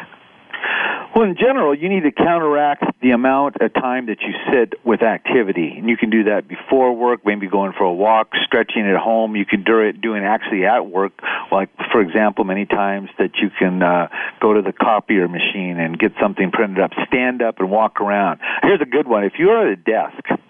Well, 1.15 1.23
in 1.23 1.37
general, 1.37 1.73
you 1.73 1.87
need 1.87 2.03
to 2.03 2.11
counteract 2.11 2.83
the 3.01 3.11
amount 3.11 3.55
of 3.61 3.73
time 3.73 4.07
that 4.07 4.21
you 4.21 4.33
sit 4.51 4.73
with 4.83 5.01
activity, 5.01 5.75
and 5.77 5.87
you 5.89 5.95
can 5.95 6.09
do 6.09 6.25
that 6.25 6.45
before 6.45 6.93
work, 6.93 7.25
maybe 7.25 7.47
going 7.47 7.71
for 7.71 7.83
a 7.83 7.93
walk, 7.93 8.33
stretching 8.45 8.85
at 8.85 8.97
home. 8.97 9.35
You 9.37 9.45
can 9.45 9.63
do 9.63 9.79
it 9.79 10.01
doing 10.01 10.25
actually 10.25 10.65
at 10.65 10.87
work, 10.87 11.13
like 11.53 11.69
for 11.91 12.01
example, 12.01 12.43
many 12.43 12.65
times 12.65 13.09
that 13.17 13.37
you 13.41 13.49
can 13.57 13.81
uh, 13.81 14.09
go 14.41 14.53
to 14.53 14.61
the 14.61 14.73
copier 14.73 15.29
machine 15.29 15.79
and 15.79 15.97
get 15.97 16.11
something 16.21 16.51
printed 16.51 16.79
up, 16.79 16.91
stand 17.07 17.41
up 17.41 17.59
and 17.59 17.71
walk 17.71 18.01
around. 18.01 18.41
Here's 18.63 18.81
a 18.81 18.85
good 18.85 19.07
one: 19.07 19.23
if 19.23 19.33
you're 19.39 19.67
at 19.67 19.71
a 19.71 19.77
desk 19.77 20.41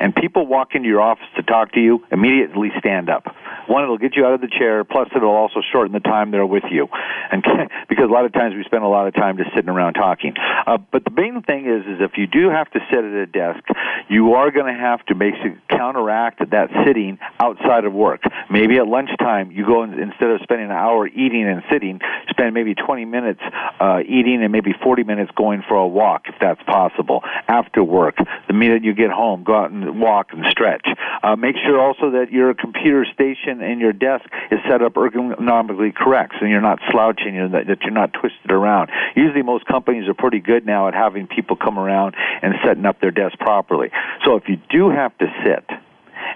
and 0.00 0.14
people 0.14 0.46
walk 0.46 0.74
into 0.74 0.88
your 0.88 1.00
office 1.00 1.26
to 1.36 1.42
talk 1.42 1.72
to 1.72 1.80
you, 1.80 2.04
immediately 2.10 2.70
stand 2.78 3.08
up. 3.08 3.26
One, 3.68 3.82
it'll 3.82 3.98
get 3.98 4.16
you 4.16 4.24
out 4.24 4.32
of 4.32 4.40
the 4.40 4.48
chair. 4.48 4.82
Plus, 4.84 5.08
it'll 5.14 5.28
also 5.28 5.60
shorten 5.72 5.92
the 5.92 6.00
time 6.00 6.30
they're 6.30 6.46
with 6.46 6.64
you, 6.70 6.88
and 7.30 7.44
because 7.88 8.04
a 8.04 8.12
lot 8.12 8.24
of 8.24 8.32
times 8.32 8.54
we 8.54 8.64
spend 8.64 8.82
a 8.82 8.88
lot 8.88 9.06
of 9.06 9.14
time 9.14 9.36
just 9.36 9.50
sitting 9.54 9.68
around 9.68 9.94
talking. 9.94 10.34
Uh, 10.66 10.78
but 10.90 11.04
the 11.04 11.10
main 11.10 11.42
thing 11.42 11.66
is, 11.66 11.84
is 11.86 12.00
if 12.00 12.16
you 12.16 12.26
do 12.26 12.48
have 12.48 12.70
to 12.70 12.80
sit 12.90 13.04
at 13.04 13.12
a 13.12 13.26
desk, 13.26 13.62
you 14.08 14.34
are 14.34 14.50
going 14.50 14.72
to 14.72 14.78
have 14.78 15.04
to 15.06 15.14
basically 15.14 15.56
counteract 15.70 16.38
that 16.50 16.70
sitting 16.86 17.18
outside 17.40 17.84
of 17.84 17.92
work. 17.92 18.22
Maybe 18.50 18.78
at 18.78 18.86
lunchtime, 18.86 19.50
you 19.50 19.66
go 19.66 19.82
and, 19.82 19.98
instead 19.98 20.30
of 20.30 20.40
spending 20.42 20.66
an 20.66 20.76
hour 20.76 21.06
eating 21.06 21.46
and 21.46 21.62
sitting, 21.70 22.00
spend 22.30 22.54
maybe 22.54 22.74
20 22.74 23.04
minutes 23.04 23.40
uh, 23.80 24.00
eating 24.00 24.42
and 24.42 24.50
maybe 24.50 24.74
40 24.82 25.04
minutes 25.04 25.30
going 25.36 25.62
for 25.68 25.76
a 25.76 25.86
walk, 25.86 26.22
if 26.28 26.34
that's 26.40 26.62
possible. 26.62 27.22
After 27.48 27.84
work, 27.84 28.16
the 28.46 28.54
minute 28.54 28.82
you 28.82 28.94
get 28.94 29.10
home, 29.10 29.44
go 29.44 29.54
out 29.54 29.70
and 29.70 29.87
walk 29.94 30.32
and 30.32 30.44
stretch. 30.50 30.86
Uh, 31.22 31.36
make 31.36 31.56
sure 31.56 31.80
also 31.80 32.10
that 32.12 32.30
your 32.30 32.54
computer 32.54 33.06
station 33.12 33.62
and 33.62 33.80
your 33.80 33.92
desk 33.92 34.24
is 34.50 34.58
set 34.68 34.82
up 34.82 34.94
ergonomically 34.94 35.94
correct, 35.94 36.34
so 36.38 36.46
you're 36.46 36.60
not 36.60 36.78
slouching, 36.90 37.34
you 37.34 37.48
that, 37.48 37.66
that 37.66 37.82
you're 37.82 37.90
not 37.90 38.12
twisted 38.12 38.50
around. 38.50 38.90
Usually, 39.16 39.42
most 39.42 39.66
companies 39.66 40.08
are 40.08 40.14
pretty 40.14 40.40
good 40.40 40.66
now 40.66 40.88
at 40.88 40.94
having 40.94 41.26
people 41.26 41.56
come 41.56 41.78
around 41.78 42.14
and 42.42 42.54
setting 42.64 42.86
up 42.86 43.00
their 43.00 43.10
desk 43.10 43.38
properly. 43.38 43.90
So 44.24 44.36
if 44.36 44.48
you 44.48 44.58
do 44.70 44.90
have 44.90 45.16
to 45.18 45.26
sit, 45.44 45.64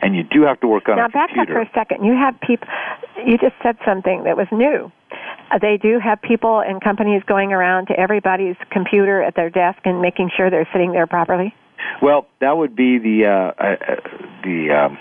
and 0.00 0.16
you 0.16 0.22
do 0.22 0.42
have 0.42 0.60
to 0.60 0.66
work 0.66 0.88
on 0.88 0.96
now 0.96 1.06
a 1.06 1.10
computer. 1.10 1.36
Now 1.36 1.44
back 1.44 1.48
up 1.48 1.54
for 1.54 1.60
a 1.60 1.70
second. 1.74 2.04
You 2.04 2.14
have 2.14 2.40
people. 2.40 2.68
You 3.24 3.38
just 3.38 3.54
said 3.62 3.76
something 3.84 4.24
that 4.24 4.36
was 4.36 4.46
new. 4.50 4.90
Uh, 5.50 5.58
they 5.58 5.76
do 5.76 5.98
have 5.98 6.20
people 6.22 6.60
and 6.60 6.80
companies 6.80 7.22
going 7.26 7.52
around 7.52 7.86
to 7.86 7.98
everybody's 7.98 8.56
computer 8.70 9.22
at 9.22 9.34
their 9.34 9.50
desk 9.50 9.78
and 9.84 10.00
making 10.00 10.30
sure 10.36 10.50
they're 10.50 10.68
sitting 10.72 10.92
there 10.92 11.06
properly. 11.06 11.54
Well, 12.00 12.26
that 12.40 12.56
would 12.56 12.76
be 12.76 12.98
the 12.98 13.26
uh, 13.26 13.62
uh, 13.62 13.76
the 14.42 14.70
um, 14.70 14.98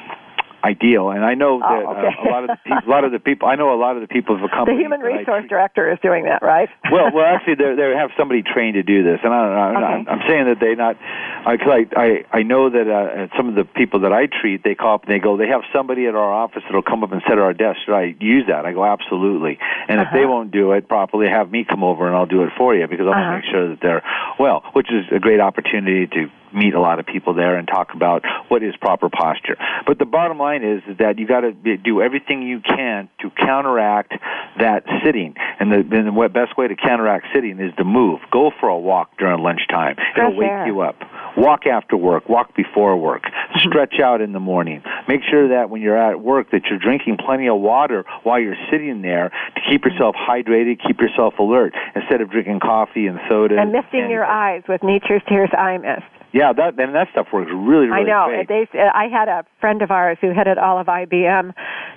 ideal. 0.63 1.09
And 1.09 1.25
I 1.25 1.34
know 1.34 1.59
that 1.59 1.84
oh, 1.86 1.91
okay. 1.97 2.13
uh, 2.13 2.29
a 2.29 2.29
lot 2.29 2.43
of 2.43 2.49
the 2.49 2.57
people, 2.63 2.82
a 2.86 2.89
lot 2.89 3.03
of 3.03 3.11
the 3.11 3.19
people, 3.19 3.47
I 3.47 3.55
know 3.55 3.73
a 3.73 3.79
lot 3.79 3.95
of 3.95 4.01
the 4.01 4.07
people 4.07 4.36
of 4.36 4.43
a 4.43 4.49
company. 4.49 4.77
The 4.77 4.84
human 4.84 5.01
resource 5.01 5.45
director 5.49 5.91
is 5.91 5.99
doing 6.01 6.25
that, 6.25 6.41
right? 6.41 6.69
well, 6.91 7.11
well, 7.13 7.25
actually, 7.25 7.55
they 7.55 7.75
they 7.75 7.93
have 7.97 8.11
somebody 8.17 8.43
trained 8.43 8.75
to 8.75 8.84
do 8.84 9.03
this, 9.03 9.19
and 9.23 9.34
I, 9.34 9.38
I, 9.38 9.69
okay. 9.69 10.09
I'm 10.09 10.21
saying 10.27 10.45
that 10.45 10.59
they 10.59 10.75
not. 10.75 10.97
Because 11.41 11.67
I, 11.67 11.86
I 11.97 12.39
I 12.39 12.43
know 12.43 12.69
that 12.69 12.88
uh, 12.88 13.36
some 13.36 13.49
of 13.49 13.55
the 13.55 13.65
people 13.65 14.01
that 14.01 14.13
I 14.13 14.27
treat, 14.27 14.63
they 14.63 14.75
call 14.75 14.95
up 14.95 15.03
and 15.03 15.11
they 15.11 15.19
go, 15.19 15.38
they 15.38 15.47
have 15.47 15.61
somebody 15.73 16.05
at 16.05 16.15
our 16.15 16.32
office 16.32 16.61
that'll 16.65 16.84
come 16.86 17.03
up 17.03 17.11
and 17.11 17.21
sit 17.25 17.34
at 17.34 17.39
our 17.39 17.53
desk. 17.53 17.79
Should 17.86 17.95
I 17.95 18.15
use 18.19 18.45
that? 18.47 18.65
I 18.65 18.73
go, 18.73 18.86
absolutely. 18.86 19.57
And 19.88 19.99
uh-huh. 19.99 20.09
if 20.09 20.13
they 20.13 20.25
won't 20.25 20.51
do 20.51 20.71
it 20.73 20.88
properly, 20.88 21.27
have 21.27 21.49
me 21.51 21.65
come 21.67 21.84
over 21.84 22.07
and 22.07 22.15
I'll 22.15 22.27
do 22.27 22.43
it 22.43 22.51
for 22.57 22.75
you 22.75 22.88
because 22.88 23.05
I 23.05 23.09
want 23.09 23.19
uh-huh. 23.19 23.29
to 23.29 23.36
make 23.41 23.51
sure 23.51 23.69
that 23.69 23.82
they're 23.82 24.03
well, 24.39 24.63
which 24.73 24.91
is 24.91 25.05
a 25.11 25.19
great 25.19 25.39
opportunity 25.39 26.07
to 26.07 26.29
meet 26.53 26.73
a 26.73 26.81
lot 26.81 26.99
of 26.99 27.05
people 27.05 27.33
there 27.33 27.57
and 27.57 27.67
talk 27.67 27.93
about 27.93 28.23
what 28.47 28.63
is 28.63 28.75
proper 28.77 29.09
posture. 29.09 29.57
But 29.85 29.99
the 29.99 30.05
bottom 30.05 30.37
line 30.37 30.63
is, 30.63 30.81
that 30.99 31.19
you 31.19 31.27
got 31.27 31.41
to 31.41 31.77
do 31.77 32.01
everything 32.01 32.41
you 32.41 32.59
can 32.59 33.09
to 33.21 33.29
counteract 33.31 34.13
that 34.59 34.83
sitting. 35.03 35.35
And 35.59 35.71
the, 35.71 35.77
and 35.77 36.07
the 36.07 36.29
best 36.29 36.57
way 36.57 36.67
to 36.67 36.75
counteract 36.75 37.27
sitting 37.33 37.59
is 37.59 37.73
to 37.77 37.83
move. 37.83 38.19
Go 38.31 38.51
for 38.59 38.69
a 38.69 38.77
walk 38.77 39.17
during 39.17 39.41
lunchtime. 39.41 39.95
It'll 40.17 40.35
wake 40.35 40.49
air. 40.49 40.67
you 40.67 40.81
up. 40.81 40.95
Walk 41.37 41.65
after 41.65 41.95
work. 41.95 42.27
Walk 42.27 42.55
before 42.55 42.97
work. 42.97 43.23
Stretch 43.57 43.99
out 44.03 44.21
in 44.21 44.33
the 44.33 44.39
morning. 44.39 44.83
Make 45.07 45.21
sure 45.29 45.49
that 45.49 45.69
when 45.69 45.81
you're 45.81 45.97
at 45.97 46.21
work 46.21 46.51
that 46.51 46.65
you're 46.69 46.79
drinking 46.79 47.17
plenty 47.23 47.47
of 47.47 47.59
water 47.59 48.05
while 48.23 48.39
you're 48.39 48.59
sitting 48.69 49.01
there 49.01 49.31
to 49.55 49.61
keep 49.69 49.85
yourself 49.85 50.15
hydrated, 50.15 50.79
keep 50.85 50.99
yourself 50.99 51.35
alert, 51.39 51.73
instead 51.95 52.21
of 52.21 52.29
drinking 52.29 52.59
coffee 52.59 53.07
and 53.07 53.19
soda. 53.29 53.57
And 53.59 53.71
misting 53.71 54.01
and, 54.01 54.11
your 54.11 54.25
eyes 54.25 54.63
with 54.67 54.83
Nature's 54.83 55.21
Tears 55.27 55.49
Eye 55.57 55.77
Mist. 55.77 56.20
Yeah, 56.34 56.53
that 56.53 56.79
and 56.79 56.95
that 56.95 57.09
stuff 57.11 57.27
works 57.34 57.51
really, 57.53 57.88
really 57.88 57.91
I 57.91 58.03
know. 58.03 58.25
great. 58.45 58.47
They, 58.47 58.79
I 58.79 59.07
had 59.11 59.27
a 59.27 59.45
friend 59.59 59.82
of 59.82 59.91
ours 59.91 60.17
who 60.21 60.34
headed 60.34 60.57
all 60.57 60.79
of 60.79 60.88
IBM 60.88 61.53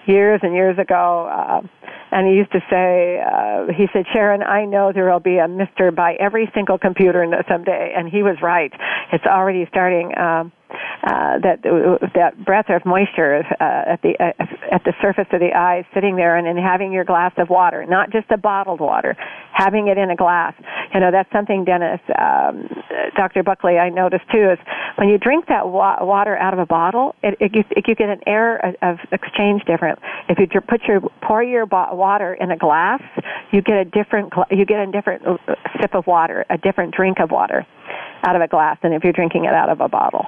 years 0.06 0.40
and 0.42 0.54
years 0.54 0.76
ago, 0.78 1.28
uh, 1.30 1.60
and 2.10 2.26
he 2.26 2.34
used 2.34 2.50
to 2.52 2.60
say, 2.68 3.20
uh, 3.20 3.72
he 3.72 3.86
said, 3.92 4.06
Sharon, 4.12 4.42
I 4.42 4.64
know 4.64 4.92
there 4.92 5.10
will 5.10 5.20
be 5.20 5.38
a 5.38 5.46
Mister 5.46 5.92
by 5.92 6.14
every 6.14 6.50
single 6.54 6.78
computer 6.78 7.24
someday, 7.48 7.92
and 7.96 8.08
he 8.08 8.22
was 8.22 8.36
right. 8.42 8.72
It's 9.12 9.24
already 9.24 9.66
starting. 9.68 10.16
Um, 10.18 10.52
uh, 11.02 11.38
that 11.42 11.62
that 12.14 12.44
breath 12.44 12.66
of 12.68 12.84
moisture 12.84 13.42
uh, 13.60 13.92
at 13.92 14.02
the 14.02 14.14
uh, 14.20 14.44
at 14.72 14.82
the 14.84 14.92
surface 15.00 15.26
of 15.32 15.40
the 15.40 15.52
eyes, 15.54 15.84
sitting 15.94 16.16
there, 16.16 16.36
and, 16.36 16.46
and 16.46 16.58
having 16.58 16.92
your 16.92 17.04
glass 17.04 17.32
of 17.36 17.50
water, 17.50 17.84
not 17.86 18.10
just 18.10 18.30
a 18.30 18.38
bottled 18.38 18.80
water, 18.80 19.16
having 19.52 19.88
it 19.88 19.98
in 19.98 20.10
a 20.10 20.16
glass. 20.16 20.54
You 20.92 21.00
know, 21.00 21.10
that's 21.10 21.30
something, 21.32 21.64
Dennis, 21.64 22.00
um, 22.18 22.68
Dr. 23.16 23.42
Buckley, 23.42 23.78
I 23.78 23.88
noticed 23.88 24.24
too, 24.32 24.50
is 24.52 24.58
when 24.96 25.08
you 25.08 25.18
drink 25.18 25.46
that 25.48 25.68
wa- 25.68 26.04
water 26.04 26.36
out 26.36 26.52
of 26.52 26.58
a 26.58 26.66
bottle, 26.66 27.14
it, 27.22 27.36
it, 27.40 27.66
it, 27.70 27.84
you 27.86 27.94
get 27.94 28.08
an 28.08 28.20
air 28.26 28.56
of, 28.56 28.74
of 28.82 28.98
exchange 29.12 29.62
different. 29.66 29.98
If 30.28 30.38
you 30.38 30.60
put 30.60 30.82
your 30.84 31.00
pour 31.22 31.42
your 31.42 31.66
bo- 31.66 31.94
water 31.94 32.34
in 32.34 32.50
a 32.50 32.56
glass, 32.56 33.02
you 33.52 33.62
get 33.62 33.76
a 33.76 33.84
different 33.84 34.32
you 34.50 34.64
get 34.64 34.80
a 34.80 34.90
different 34.90 35.26
uh, 35.26 35.36
sip 35.80 35.94
of 35.94 36.06
water, 36.06 36.44
a 36.50 36.58
different 36.58 36.94
drink 36.94 37.18
of 37.20 37.30
water 37.30 37.66
out 38.26 38.36
of 38.36 38.42
a 38.42 38.48
glass 38.48 38.78
than 38.82 38.92
if 38.92 39.04
you're 39.04 39.12
drinking 39.12 39.44
it 39.44 39.52
out 39.52 39.68
of 39.68 39.80
a 39.80 39.88
bottle. 39.88 40.26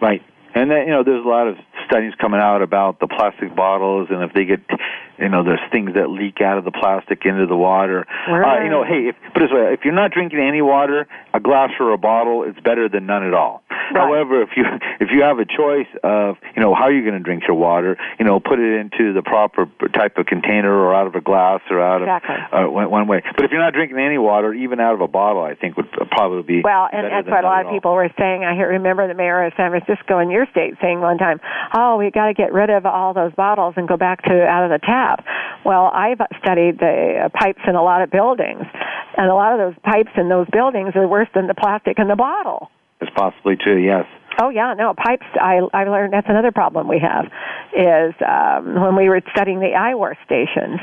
Right. 0.00 0.22
And 0.54 0.70
then, 0.70 0.86
you 0.86 0.92
know, 0.92 1.02
there's 1.02 1.24
a 1.24 1.28
lot 1.28 1.48
of 1.48 1.56
studies 1.86 2.12
coming 2.20 2.40
out 2.40 2.62
about 2.62 3.00
the 3.00 3.06
plastic 3.06 3.54
bottles 3.54 4.08
and 4.10 4.22
if 4.22 4.32
they 4.32 4.44
get 4.44 4.60
you 5.18 5.28
know 5.28 5.44
there's 5.44 5.60
things 5.70 5.94
that 5.94 6.08
leak 6.08 6.40
out 6.40 6.58
of 6.58 6.64
the 6.64 6.70
plastic 6.70 7.24
into 7.24 7.46
the 7.46 7.56
water 7.56 8.06
right. 8.28 8.60
uh, 8.60 8.64
you 8.64 8.70
know 8.70 8.84
hey 8.84 9.08
if, 9.08 9.16
put 9.32 9.42
it 9.42 9.46
this 9.46 9.52
way 9.52 9.72
if 9.72 9.80
you're 9.84 9.94
not 9.94 10.10
drinking 10.10 10.40
any 10.40 10.62
water 10.62 11.06
a 11.32 11.40
glass 11.40 11.70
or 11.78 11.92
a 11.92 11.98
bottle 11.98 12.44
it's 12.44 12.58
better 12.60 12.88
than 12.88 13.06
none 13.06 13.22
at 13.26 13.34
all 13.34 13.62
right. 13.92 13.96
however 13.96 14.42
if 14.42 14.50
you 14.56 14.64
if 15.00 15.08
you 15.10 15.22
have 15.22 15.38
a 15.38 15.44
choice 15.44 15.90
of 16.02 16.36
you 16.56 16.62
know 16.62 16.74
how 16.74 16.84
are 16.84 16.92
you 16.92 17.02
going 17.02 17.18
to 17.18 17.24
drink 17.24 17.44
your 17.46 17.56
water 17.56 17.96
you 18.18 18.24
know 18.24 18.40
put 18.40 18.58
it 18.58 18.80
into 18.80 19.12
the 19.12 19.22
proper 19.22 19.66
type 19.94 20.16
of 20.18 20.26
container 20.26 20.72
or 20.72 20.94
out 20.94 21.06
of 21.06 21.14
a 21.14 21.20
glass 21.20 21.60
or 21.70 21.80
out 21.80 22.02
exactly. 22.02 22.36
of 22.52 22.68
uh, 22.68 22.70
one, 22.70 22.90
one 22.90 23.06
way 23.08 23.22
but 23.36 23.44
if 23.44 23.50
you're 23.50 23.62
not 23.62 23.72
drinking 23.72 23.98
any 23.98 24.18
water 24.18 24.52
even 24.52 24.80
out 24.80 24.94
of 24.94 25.00
a 25.00 25.08
bottle 25.08 25.42
i 25.42 25.54
think 25.54 25.76
would 25.76 25.90
probably 26.10 26.42
be 26.42 26.62
well 26.62 26.88
and 26.92 27.06
that's 27.10 27.28
what 27.28 27.44
a 27.44 27.46
lot 27.46 27.66
of 27.66 27.72
people 27.72 27.94
were 27.94 28.10
saying 28.18 28.44
i 28.44 28.54
remember 28.54 29.06
the 29.08 29.14
mayor 29.14 29.44
of 29.44 29.52
san 29.56 29.70
francisco 29.70 30.18
in 30.18 30.30
your 30.30 30.46
state 30.50 30.74
saying 30.80 31.00
one 31.00 31.18
time 31.18 31.40
oh 31.74 31.96
we 31.96 32.10
got 32.10 32.26
to 32.26 32.34
get 32.34 32.52
rid 32.52 32.70
of 32.70 32.86
all 32.86 33.14
those 33.14 33.32
bottles 33.34 33.74
and 33.76 33.88
go 33.88 33.96
back 33.96 34.22
to 34.24 34.44
out 34.44 34.64
of 34.64 34.70
the 34.70 34.84
tap. 34.84 35.24
Well, 35.64 35.90
I've 35.92 36.20
studied 36.42 36.78
the 36.78 37.30
pipes 37.34 37.62
in 37.66 37.74
a 37.74 37.82
lot 37.82 38.02
of 38.02 38.10
buildings, 38.10 38.64
and 39.16 39.30
a 39.30 39.34
lot 39.34 39.52
of 39.52 39.58
those 39.58 39.78
pipes 39.82 40.10
in 40.16 40.28
those 40.28 40.46
buildings 40.52 40.92
are 40.94 41.06
worse 41.06 41.28
than 41.34 41.46
the 41.46 41.54
plastic 41.54 41.98
in 41.98 42.08
the 42.08 42.16
bottle. 42.16 42.70
It's 43.00 43.10
possibly 43.16 43.56
true, 43.56 43.82
yes. 43.82 44.06
Oh 44.40 44.48
yeah, 44.48 44.74
no 44.76 44.94
pipes. 44.94 45.26
I 45.40 45.60
I 45.72 45.84
learned 45.84 46.12
that's 46.12 46.28
another 46.28 46.50
problem 46.50 46.88
we 46.88 46.98
have, 46.98 47.26
is 47.72 48.14
um, 48.26 48.80
when 48.80 48.96
we 48.96 49.08
were 49.08 49.20
studying 49.32 49.60
the 49.60 49.74
eyewash 49.74 50.16
stations, 50.24 50.80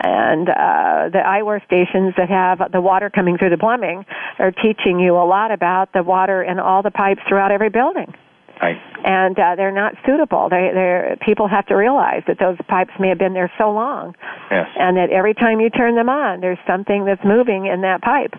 and 0.00 0.48
uh, 0.48 1.08
the 1.12 1.22
eyewash 1.24 1.64
stations 1.64 2.12
that 2.18 2.28
have 2.28 2.60
the 2.72 2.80
water 2.80 3.08
coming 3.08 3.38
through 3.38 3.50
the 3.50 3.58
plumbing 3.58 4.04
are 4.38 4.50
teaching 4.50 5.00
you 5.00 5.16
a 5.16 5.24
lot 5.24 5.50
about 5.50 5.92
the 5.94 6.02
water 6.02 6.42
and 6.42 6.60
all 6.60 6.82
the 6.82 6.90
pipes 6.90 7.20
throughout 7.26 7.50
every 7.50 7.70
building. 7.70 8.12
Right. 8.60 8.76
And 9.04 9.38
uh, 9.38 9.56
they're 9.56 9.74
not 9.74 9.94
suitable. 10.06 10.48
They, 10.48 10.70
they're, 10.72 11.16
people 11.24 11.48
have 11.48 11.66
to 11.66 11.74
realize 11.74 12.22
that 12.28 12.38
those 12.38 12.56
pipes 12.68 12.92
may 13.00 13.08
have 13.08 13.18
been 13.18 13.34
there 13.34 13.50
so 13.58 13.70
long, 13.70 14.14
yes. 14.50 14.68
and 14.78 14.96
that 14.96 15.10
every 15.10 15.34
time 15.34 15.60
you 15.60 15.70
turn 15.70 15.96
them 15.96 16.08
on, 16.08 16.40
there's 16.40 16.58
something 16.66 17.04
that's 17.04 17.24
moving 17.24 17.66
in 17.66 17.80
that 17.82 18.00
pipe. 18.02 18.32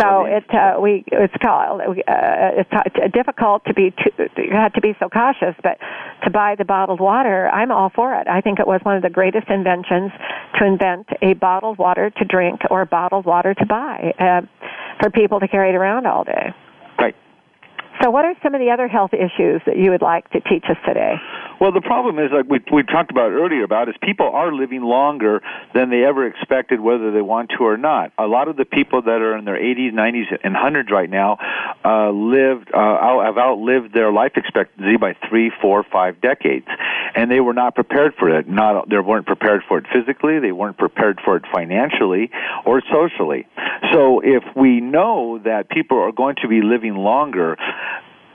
So 0.00 0.24
it 0.24 0.44
uh, 0.54 0.80
we 0.80 1.04
it's 1.12 1.34
called 1.42 1.80
uh, 1.80 1.94
it's 2.56 3.12
difficult 3.12 3.64
to 3.66 3.74
be 3.74 3.90
too, 3.90 4.10
you 4.38 4.52
have 4.52 4.72
to 4.74 4.80
be 4.80 4.96
so 4.98 5.08
cautious, 5.08 5.54
but 5.62 5.78
to 6.24 6.30
buy 6.30 6.54
the 6.56 6.64
bottled 6.64 7.00
water, 7.00 7.48
I'm 7.48 7.70
all 7.70 7.90
for 7.94 8.14
it. 8.14 8.26
I 8.26 8.40
think 8.40 8.60
it 8.60 8.66
was 8.66 8.80
one 8.82 8.96
of 8.96 9.02
the 9.02 9.10
greatest 9.10 9.48
inventions 9.48 10.10
to 10.58 10.66
invent 10.66 11.08
a 11.20 11.34
bottled 11.34 11.78
water 11.78 12.10
to 12.10 12.24
drink 12.24 12.60
or 12.70 12.86
bottled 12.86 13.26
water 13.26 13.52
to 13.54 13.66
buy 13.66 14.14
uh, 14.18 14.40
for 15.02 15.10
people 15.10 15.40
to 15.40 15.48
carry 15.48 15.70
it 15.70 15.74
around 15.74 16.06
all 16.06 16.24
day. 16.24 16.54
Right. 16.98 17.14
So, 18.02 18.10
what 18.10 18.24
are 18.24 18.34
some 18.42 18.54
of 18.54 18.60
the 18.60 18.70
other 18.70 18.88
health 18.88 19.12
issues 19.12 19.60
that 19.66 19.76
you 19.76 19.90
would 19.90 20.02
like 20.02 20.28
to 20.30 20.40
teach 20.40 20.64
us 20.68 20.76
today? 20.86 21.14
Well, 21.60 21.72
the 21.72 21.80
problem 21.80 22.18
is, 22.18 22.30
like 22.32 22.46
we 22.48 22.60
we 22.72 22.82
talked 22.82 23.10
about 23.10 23.30
earlier, 23.30 23.62
about 23.62 23.88
is 23.88 23.94
people 24.02 24.28
are 24.28 24.52
living 24.52 24.82
longer 24.82 25.40
than 25.74 25.90
they 25.90 26.04
ever 26.04 26.26
expected, 26.26 26.80
whether 26.80 27.12
they 27.12 27.22
want 27.22 27.50
to 27.58 27.64
or 27.64 27.76
not. 27.76 28.12
A 28.18 28.26
lot 28.26 28.48
of 28.48 28.56
the 28.56 28.64
people 28.64 29.02
that 29.02 29.22
are 29.22 29.36
in 29.36 29.44
their 29.44 29.58
80s, 29.58 29.92
90s, 29.92 30.38
and 30.42 30.54
hundreds 30.56 30.90
right 30.90 31.08
now 31.08 31.38
uh, 31.84 32.10
lived 32.10 32.70
uh, 32.74 33.22
have 33.24 33.38
outlived 33.38 33.94
their 33.94 34.12
life 34.12 34.32
expectancy 34.36 34.96
by 34.96 35.14
three, 35.28 35.52
four, 35.60 35.84
five 35.84 36.20
decades, 36.20 36.66
and 37.14 37.30
they 37.30 37.40
were 37.40 37.54
not 37.54 37.74
prepared 37.74 38.14
for 38.18 38.36
it. 38.36 38.48
Not 38.48 38.88
they 38.88 38.98
weren't 38.98 39.26
prepared 39.26 39.62
for 39.68 39.78
it 39.78 39.86
physically, 39.92 40.40
they 40.40 40.52
weren't 40.52 40.78
prepared 40.78 41.20
for 41.24 41.36
it 41.36 41.44
financially 41.52 42.30
or 42.64 42.82
socially. 42.90 43.46
So, 43.92 44.20
if 44.20 44.42
we 44.56 44.80
know 44.80 45.38
that 45.44 45.70
people 45.70 45.98
are 45.98 46.12
going 46.12 46.36
to 46.42 46.48
be 46.48 46.62
living 46.62 46.94
longer, 46.96 47.56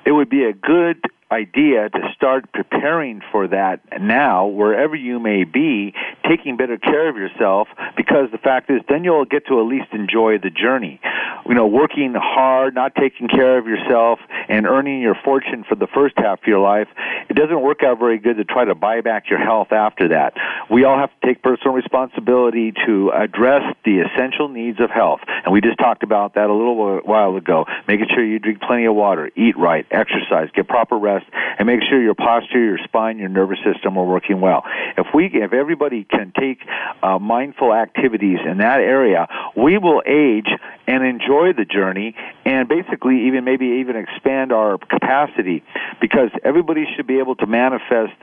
it 0.06 0.12
would 0.12 0.30
be 0.30 0.46
a 0.46 0.54
good 0.54 1.04
idea 1.32 1.90
to 1.90 2.00
start 2.16 2.52
preparing 2.52 3.22
for 3.32 3.48
that 3.48 3.82
now, 4.02 4.48
wherever 4.48 4.96
you 4.96 5.20
may 5.20 5.44
be, 5.44 5.94
taking 6.28 6.58
better 6.58 6.78
care 6.78 7.08
of 7.08 7.16
yourself, 7.16 7.68
because 7.96 8.32
the 8.32 8.38
fact 8.38 8.70
is, 8.70 8.82
then 8.90 9.04
you'll 9.04 9.26
get 9.26 9.46
to 9.48 9.60
at 9.60 9.66
least 9.66 9.88
enjoy 9.92 10.38
the 10.38 10.50
journey. 10.50 11.00
You 11.48 11.56
know, 11.56 11.68
working 11.68 12.14
hard, 12.16 12.76
not 12.76 12.96
taking 12.96 13.28
care 13.28 13.58
of 13.58 13.66
yourself, 13.66 14.20
and 14.48 14.66
earning 14.66 15.02
your 15.02 15.16
fortune 15.24 15.64
for 15.68 15.76
the 15.76 15.88
first 15.88 16.16
half 16.18 16.42
of 16.42 16.48
your 16.48 16.60
life, 16.60 16.88
it 17.30 17.36
doesn't 17.36 17.62
work 17.62 17.84
out 17.84 18.00
very 18.00 18.18
good 18.18 18.38
to 18.38 18.44
try 18.44 18.66
to 18.66 18.76
buy 18.76 19.02
back 19.02 19.30
your 19.30 19.40
health 19.40 19.72
after 19.72 20.10
that. 20.10 20.34
We 20.70 20.84
all 20.84 20.98
have 20.98 21.10
to 21.20 21.28
take 21.28 21.44
personal 21.44 21.74
responsibility 21.74 22.74
to 22.86 23.12
address 23.12 23.62
the 23.86 24.00
essential 24.00 24.50
needs 24.50 24.80
of 24.80 24.90
health, 24.90 25.22
and 25.46 25.54
we 25.54 25.62
just 25.62 25.78
talked 25.78 26.04
about 26.04 26.36
that 26.36 26.50
a 26.50 26.54
little 26.54 27.02
while 27.04 27.36
ago. 27.36 27.66
Making 27.88 28.08
sure 28.14 28.24
you 28.24 28.40
drink 28.40 28.62
plenty 28.62 28.86
of 28.86 28.96
water, 28.96 29.30
eat 29.36 29.58
right, 29.58 29.86
exercise, 29.92 30.50
get 30.54 30.68
proper 30.68 30.98
rest, 30.98 31.19
and 31.58 31.68
make 31.68 31.82
sure 31.90 32.02
your 32.02 32.16
posture, 32.16 32.64
your 32.64 32.78
spine, 32.84 33.20
your 33.20 33.30
nervous 33.30 33.60
system 33.64 33.98
are 33.98 34.06
working 34.06 34.42
well. 34.42 34.64
If 34.98 35.08
we, 35.14 35.28
if 35.28 35.54
everybody 35.54 36.06
can 36.06 36.32
take 36.38 36.60
uh, 37.04 37.20
mindful 37.20 37.74
activities 37.74 38.40
in 38.46 38.58
that 38.60 38.80
area, 38.80 39.28
we 39.56 39.78
will 39.78 40.02
age 40.06 40.48
and 40.88 41.06
enjoy 41.06 41.54
the 41.54 41.66
journey, 41.66 42.16
and 42.46 42.68
basically 42.68 43.28
even 43.28 43.44
maybe 43.44 43.66
even 43.80 43.96
expand 43.96 44.52
our 44.52 44.78
capacity, 44.78 45.64
because 46.02 46.30
everybody 46.44 46.86
should 46.96 47.06
be 47.06 47.20
able 47.20 47.36
to 47.36 47.46
manifest 47.46 48.14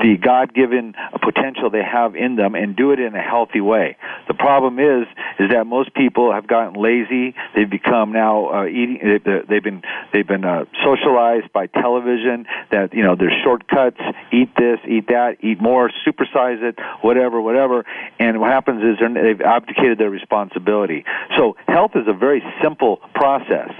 the 0.00 0.16
God-given 0.20 0.94
potential 1.22 1.70
they 1.70 1.84
have 1.84 2.16
in 2.16 2.36
them 2.36 2.54
and 2.54 2.74
do 2.74 2.90
it 2.90 2.98
in 2.98 3.14
a 3.14 3.22
healthy 3.22 3.60
way. 3.60 3.96
The 4.26 4.34
problem 4.34 4.78
is, 4.78 5.06
is 5.38 5.50
that 5.50 5.66
most 5.66 5.94
people 5.94 6.32
have 6.32 6.46
gotten 6.46 6.80
lazy. 6.80 7.34
They've 7.54 7.70
become 7.70 8.12
now 8.12 8.46
uh, 8.52 8.66
eating. 8.66 9.20
They've 9.48 9.62
been 9.62 9.82
they've 10.12 10.26
been 10.26 10.44
uh, 10.44 10.64
socialized 10.84 11.52
by 11.52 11.66
television 11.66 12.45
that 12.70 12.94
you 12.94 13.02
know 13.02 13.16
there's 13.16 13.34
shortcuts. 13.44 14.00
Eat 14.32 14.50
this, 14.56 14.78
eat 14.88 15.08
that, 15.08 15.36
eat 15.40 15.60
more, 15.60 15.90
supersize 16.06 16.62
it, 16.62 16.78
whatever, 17.02 17.40
whatever. 17.40 17.84
And 18.18 18.40
what 18.40 18.50
happens 18.50 18.82
is 18.82 18.98
they've 19.14 19.40
abdicated 19.40 19.98
their 19.98 20.10
responsibility. 20.10 21.04
So 21.36 21.56
health 21.68 21.92
is 21.94 22.06
a 22.08 22.12
very 22.12 22.42
simple 22.62 22.98
process. 23.14 23.70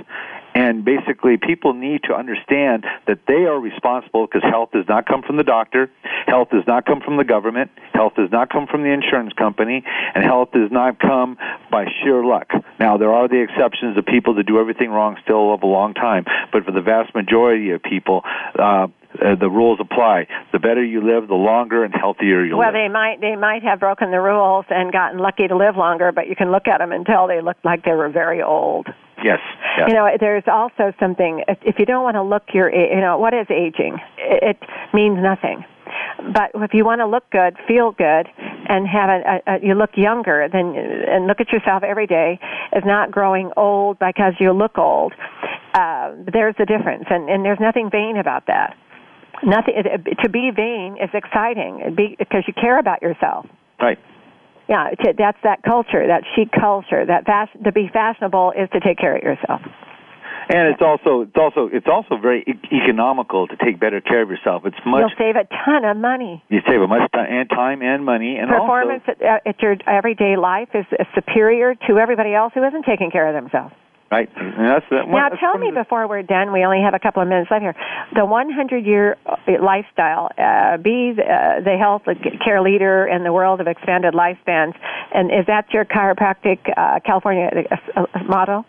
And 0.57 0.87
basically, 0.87 1.37
people 1.37 1.75
need 1.75 2.05
to 2.05 2.15
understand 2.15 2.87
that 3.07 3.19
they 3.29 3.45
are 3.45 3.61
responsible 3.61 4.27
because 4.27 4.43
health 4.43 4.71
does 4.73 4.87
not 4.89 5.05
come 5.05 5.21
from 5.21 5.37
the 5.37 5.45
doctor, 5.45 5.91
health 6.27 6.49
does 6.51 6.65
not 6.67 6.87
come 6.87 7.03
from 7.03 7.19
the 7.19 7.25
government, 7.25 7.71
health 7.93 8.15
does 8.17 8.31
not 8.33 8.49
come 8.49 8.67
from 8.67 8.83
the 8.83 8.89
insurance 8.89 9.35
company, 9.35 9.85
and 10.15 10.25
health 10.25 10.53
does 10.53 10.71
not 10.73 10.99
come 10.99 11.37
by 11.71 11.85
sheer 12.01 12.25
luck. 12.25 12.53
Now, 12.81 12.97
there 12.97 13.13
are 13.13 13.29
the 13.29 13.43
exceptions 13.43 13.99
of 13.99 14.07
people 14.07 14.33
that 14.37 14.47
do 14.47 14.59
everything 14.59 14.89
wrong 14.89 15.19
still 15.23 15.51
live 15.51 15.63
a 15.63 15.67
long 15.67 15.93
time, 15.93 16.25
but 16.51 16.65
for 16.65 16.73
the 16.73 16.81
vast 16.81 17.15
majority 17.15 17.73
of 17.73 17.83
people, 17.83 18.23
uh, 18.59 18.87
uh, 19.23 19.35
the 19.35 19.51
rules 19.51 19.79
apply. 19.79 20.27
The 20.53 20.59
better 20.59 20.83
you 20.83 21.03
live, 21.05 21.29
the 21.29 21.35
longer 21.35 21.85
and 21.85 21.93
healthier 21.95 22.43
you 22.43 22.57
well, 22.57 22.69
live. 22.69 22.75
Well, 22.75 22.83
they 22.83 22.89
might 22.91 23.21
they 23.21 23.37
might 23.37 23.63
have 23.63 23.79
broken 23.79 24.11
the 24.11 24.21
rules 24.21 24.65
and 24.71 24.91
gotten 24.91 25.19
lucky 25.19 25.49
to 25.49 25.57
live 25.57 25.77
longer, 25.77 26.13
but 26.13 26.29
you 26.29 26.37
can 26.37 26.51
look 26.51 26.67
at 26.67 26.79
them 26.79 26.93
and 26.93 27.05
tell 27.05 27.29
they 27.29 27.43
look 27.43 27.59
like 27.63 27.85
they 27.85 27.93
were 27.93 28.09
very 28.09 28.43
old. 28.43 28.89
Yes. 29.23 29.39
You 29.89 29.95
know, 29.95 30.09
there's 30.19 30.45
also 30.47 30.93
something. 30.99 31.45
If 31.49 31.79
you 31.79 31.87
don't 31.87 32.03
want 32.03 32.17
to 32.17 32.23
look 32.23 32.45
your, 32.53 32.73
you 32.73 33.01
know, 33.01 33.19
what 33.19 33.35
is 33.35 33.47
aging? 33.51 33.99
It 34.19 34.59
means 34.93 35.19
nothing. 35.21 35.65
But 36.33 36.51
if 36.55 36.73
you 36.73 36.85
want 36.85 37.01
to 37.01 37.07
look 37.07 37.29
good, 37.31 37.57
feel 37.69 37.93
good, 37.93 38.27
and 38.69 38.89
have 38.89 39.11
a, 39.11 39.21
a, 39.47 39.55
a 39.55 39.61
you 39.63 39.75
look 39.75 39.91
younger, 39.97 40.49
then 40.51 40.75
and 40.77 41.27
look 41.27 41.41
at 41.41 41.53
yourself 41.53 41.83
every 41.83 42.07
day 42.07 42.39
as 42.73 42.83
not 42.85 43.11
growing 43.11 43.51
old 43.57 43.99
because 43.99 44.35
you 44.41 44.53
look 44.53 44.79
old. 44.79 45.13
Uh, 45.75 46.13
there's 46.33 46.55
the 46.59 46.65
difference, 46.65 47.05
and 47.11 47.29
and 47.29 47.45
there's 47.45 47.61
nothing 47.61 47.91
vain 47.91 48.17
about 48.17 48.47
that. 48.47 48.77
Nothing 49.45 49.75
to 50.23 50.29
be 50.31 50.51
vain 50.55 50.97
is 51.03 51.11
exciting 51.13 51.95
because 51.95 52.45
you 52.47 52.55
care 52.55 52.79
about 52.79 53.03
yourself. 53.03 53.47
Right 53.81 53.99
yeah, 54.69 54.91
that's 55.17 55.39
that 55.45 55.63
culture, 55.63 56.07
that 56.07 56.23
chic 56.35 56.51
culture. 56.53 57.05
That 57.07 57.25
fast, 57.25 57.53
to 57.65 57.73
be 57.73 57.89
fashionable 57.93 58.53
is 58.59 58.69
to 58.73 58.81
take 58.81 58.99
care 58.99 59.17
of 59.17 59.23
yourself. 59.23 59.61
And 60.49 60.71
it's 60.71 60.83
also 60.83 61.23
it's 61.23 61.37
also 61.37 61.69
it's 61.73 61.89
also 61.91 62.17
very 62.23 62.45
e- 62.47 62.77
economical 62.85 63.49
to 63.49 63.57
take 63.57 63.81
better 63.81 64.01
care 64.01 64.23
of 64.23 64.31
yourself. 64.31 64.63
It's 64.65 64.77
much 64.87 65.03
you'll 65.03 65.19
save 65.19 65.35
a 65.35 65.43
ton 65.65 65.85
of 65.85 65.97
money. 65.97 66.43
You 66.49 66.61
save 66.69 66.81
a 66.81 66.87
much 66.87 67.11
time 67.11 67.27
and 67.29 67.51
time 67.51 67.83
and 67.83 68.05
money 68.05 68.37
and 68.37 68.49
performance 68.49 69.03
also, 69.09 69.25
at, 69.25 69.47
at 69.47 69.61
your 69.61 69.75
everyday 69.89 70.37
life 70.37 70.69
is 70.73 70.87
superior 71.17 71.75
to 71.89 71.99
everybody 71.99 72.33
else 72.33 72.53
who 72.55 72.63
isn't 72.63 72.85
taking 72.85 73.11
care 73.11 73.27
of 73.27 73.35
themselves. 73.35 73.75
Right. 74.11 74.29
And 74.37 74.69
that's 74.69 74.85
the, 74.89 75.03
now, 75.05 75.31
tell 75.31 75.59
me 75.59 75.73
before 75.73 76.07
we're 76.07 76.23
done. 76.23 76.53
We 76.53 76.65
only 76.65 76.81
have 76.81 76.95
a 76.95 76.99
couple 77.01 77.23
of 77.23 77.29
minutes 77.29 77.51
left 77.51 77.63
here. 77.63 77.75
The 78.15 78.21
100-year 78.21 79.17
uh, 79.27 79.37
lifestyle. 79.61 80.31
Uh, 80.39 80.77
be 80.77 81.13
the, 81.17 81.25
uh, 81.25 81.61
the 81.61 81.77
health 81.77 82.03
care 82.45 82.63
leader 82.63 83.07
in 83.07 83.25
the 83.25 83.33
world 83.33 83.61
of 83.61 83.67
expanded 83.67 84.15
lifespans, 84.15 84.75
and 85.13 85.31
is 85.33 85.47
that 85.49 85.73
your 85.73 85.85
chiropractic 85.85 86.59
uh, 86.77 87.01
California 87.05 87.51
uh, 87.97 88.01
uh, 88.01 88.23
motto? 88.29 88.65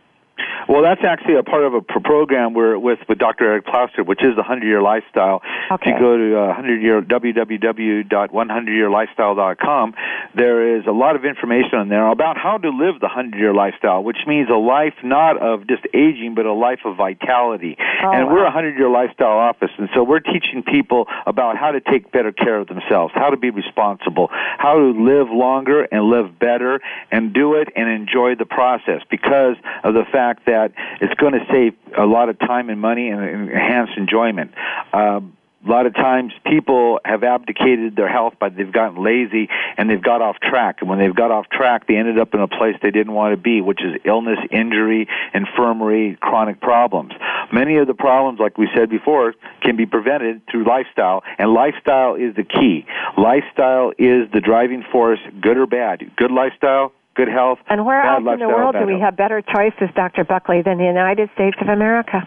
Well, 0.67 0.81
that's 0.81 1.03
actually 1.03 1.35
a 1.35 1.43
part 1.43 1.63
of 1.63 1.73
a 1.73 1.81
program 1.81 2.53
we're 2.53 2.77
with 2.77 2.99
with 3.07 3.17
Dr. 3.17 3.45
Eric 3.45 3.65
Plasker, 3.65 4.05
which 4.05 4.21
is 4.23 4.35
the 4.35 4.41
100 4.41 4.65
Year 4.65 4.81
Lifestyle. 4.81 5.41
Okay. 5.71 5.91
If 5.91 5.95
you 5.95 5.99
go 5.99 6.17
to 6.17 6.37
uh, 6.39 6.47
100 6.47 6.81
year 6.81 7.01
www.100yearlifestyle.com, 7.01 9.93
there 10.35 10.77
is 10.77 10.85
a 10.85 10.91
lot 10.91 11.15
of 11.15 11.23
information 11.25 11.79
on 11.79 11.87
there 11.89 12.05
about 12.07 12.37
how 12.37 12.57
to 12.57 12.69
live 12.69 12.99
the 12.99 13.07
100 13.07 13.39
year 13.39 13.53
lifestyle, 13.53 14.03
which 14.03 14.17
means 14.27 14.49
a 14.49 14.55
life 14.55 14.93
not 15.03 15.41
of 15.41 15.65
just 15.67 15.85
aging, 15.93 16.35
but 16.35 16.45
a 16.45 16.53
life 16.53 16.79
of 16.85 16.95
vitality. 16.97 17.77
Oh, 17.79 18.11
and 18.11 18.27
wow. 18.27 18.33
we're 18.33 18.41
a 18.41 18.53
100 18.53 18.77
year 18.77 18.89
lifestyle 18.89 19.37
office, 19.37 19.71
and 19.77 19.87
so 19.93 20.03
we're 20.03 20.19
teaching 20.19 20.63
people 20.63 21.07
about 21.25 21.55
how 21.57 21.71
to 21.71 21.79
take 21.79 22.11
better 22.11 22.33
care 22.33 22.59
of 22.59 22.67
themselves, 22.67 23.13
how 23.15 23.29
to 23.29 23.37
be 23.37 23.49
responsible, 23.49 24.27
how 24.31 24.75
to 24.75 24.91
live 25.01 25.29
longer 25.29 25.83
and 25.83 26.09
live 26.09 26.37
better, 26.39 26.81
and 27.11 27.33
do 27.33 27.53
it 27.55 27.69
and 27.75 27.89
enjoy 27.89 28.35
the 28.35 28.45
process 28.45 29.01
because 29.09 29.57
of 29.83 29.93
the 29.93 30.05
fact 30.11 30.26
that 30.45 30.57
that 30.57 30.73
it's 31.01 31.13
going 31.15 31.33
to 31.33 31.45
save 31.51 31.73
a 31.97 32.05
lot 32.05 32.29
of 32.29 32.39
time 32.39 32.69
and 32.69 32.79
money 32.79 33.09
and 33.09 33.49
enhance 33.49 33.89
enjoyment. 33.97 34.51
Um, 34.93 35.33
a 35.65 35.69
lot 35.69 35.85
of 35.85 35.95
times 35.95 36.33
people 36.45 36.99
have 37.03 37.23
abdicated 37.23 37.95
their 37.95 38.07
health 38.07 38.35
but 38.39 38.55
they've 38.55 38.71
gotten 38.71 39.03
lazy 39.03 39.49
and 39.75 39.89
they've 39.89 40.03
got 40.03 40.21
off 40.21 40.37
track. 40.39 40.77
And 40.79 40.89
when 40.89 40.99
they've 40.99 41.15
got 41.15 41.31
off 41.31 41.49
track 41.49 41.87
they 41.87 41.95
ended 41.97 42.19
up 42.19 42.33
in 42.33 42.39
a 42.39 42.47
place 42.47 42.75
they 42.81 42.91
didn't 42.91 43.13
want 43.13 43.33
to 43.33 43.37
be 43.37 43.59
which 43.61 43.81
is 43.83 43.99
illness 44.05 44.39
injury 44.51 45.07
infirmary 45.33 46.17
chronic 46.21 46.61
problems. 46.61 47.11
Many 47.51 47.77
of 47.77 47.87
the 47.87 47.95
problems 47.95 48.39
like 48.39 48.57
we 48.57 48.69
said 48.75 48.89
before 48.89 49.33
can 49.61 49.75
be 49.75 49.85
prevented 49.85 50.41
through 50.49 50.65
lifestyle 50.65 51.23
and 51.37 51.51
lifestyle 51.53 52.15
is 52.15 52.35
the 52.35 52.43
key. 52.43 52.85
Lifestyle 53.17 53.91
is 53.97 54.29
the 54.31 54.41
driving 54.41 54.83
force 54.91 55.19
good 55.41 55.57
or 55.57 55.65
bad. 55.65 56.11
Good 56.15 56.31
lifestyle 56.31 56.93
good 57.17 57.27
health. 57.27 57.57
And 57.67 57.85
where 57.85 57.99
else 58.05 58.21
in 58.21 58.39
the 58.39 58.47
world 58.47 58.75
do 58.79 58.85
we 58.85 59.01
have 59.01 59.17
better 59.17 59.41
choices, 59.41 59.89
Dr. 59.95 60.23
Buckley, 60.23 60.61
than 60.61 60.77
the 60.77 60.85
United 60.85 61.29
States 61.33 61.57
of 61.59 61.67
America? 61.67 62.21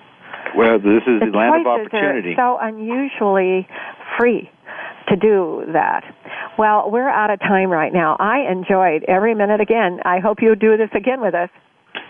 Well, 0.57 0.83
this 0.83 1.07
is 1.07 1.23
the, 1.23 1.31
the 1.31 1.39
land 1.39 1.63
of 1.63 1.67
opportunity. 1.67 2.35
Are 2.35 2.59
so 2.59 2.59
unusually 2.61 3.69
free 4.19 4.51
to 5.09 5.17
do 5.17 5.63
that. 5.73 6.03
Well, 6.59 6.91
we're 6.91 7.09
out 7.09 7.31
of 7.31 7.39
time 7.41 7.71
right 7.71 7.93
now. 7.93 8.17
I 8.19 8.51
enjoyed 8.51 9.05
every 9.07 9.35
minute 9.35 9.61
again. 9.61 10.01
I 10.05 10.19
hope 10.19 10.39
you 10.43 10.55
do 10.57 10.77
this 10.77 10.91
again 10.95 11.21
with 11.21 11.35
us. 11.35 11.51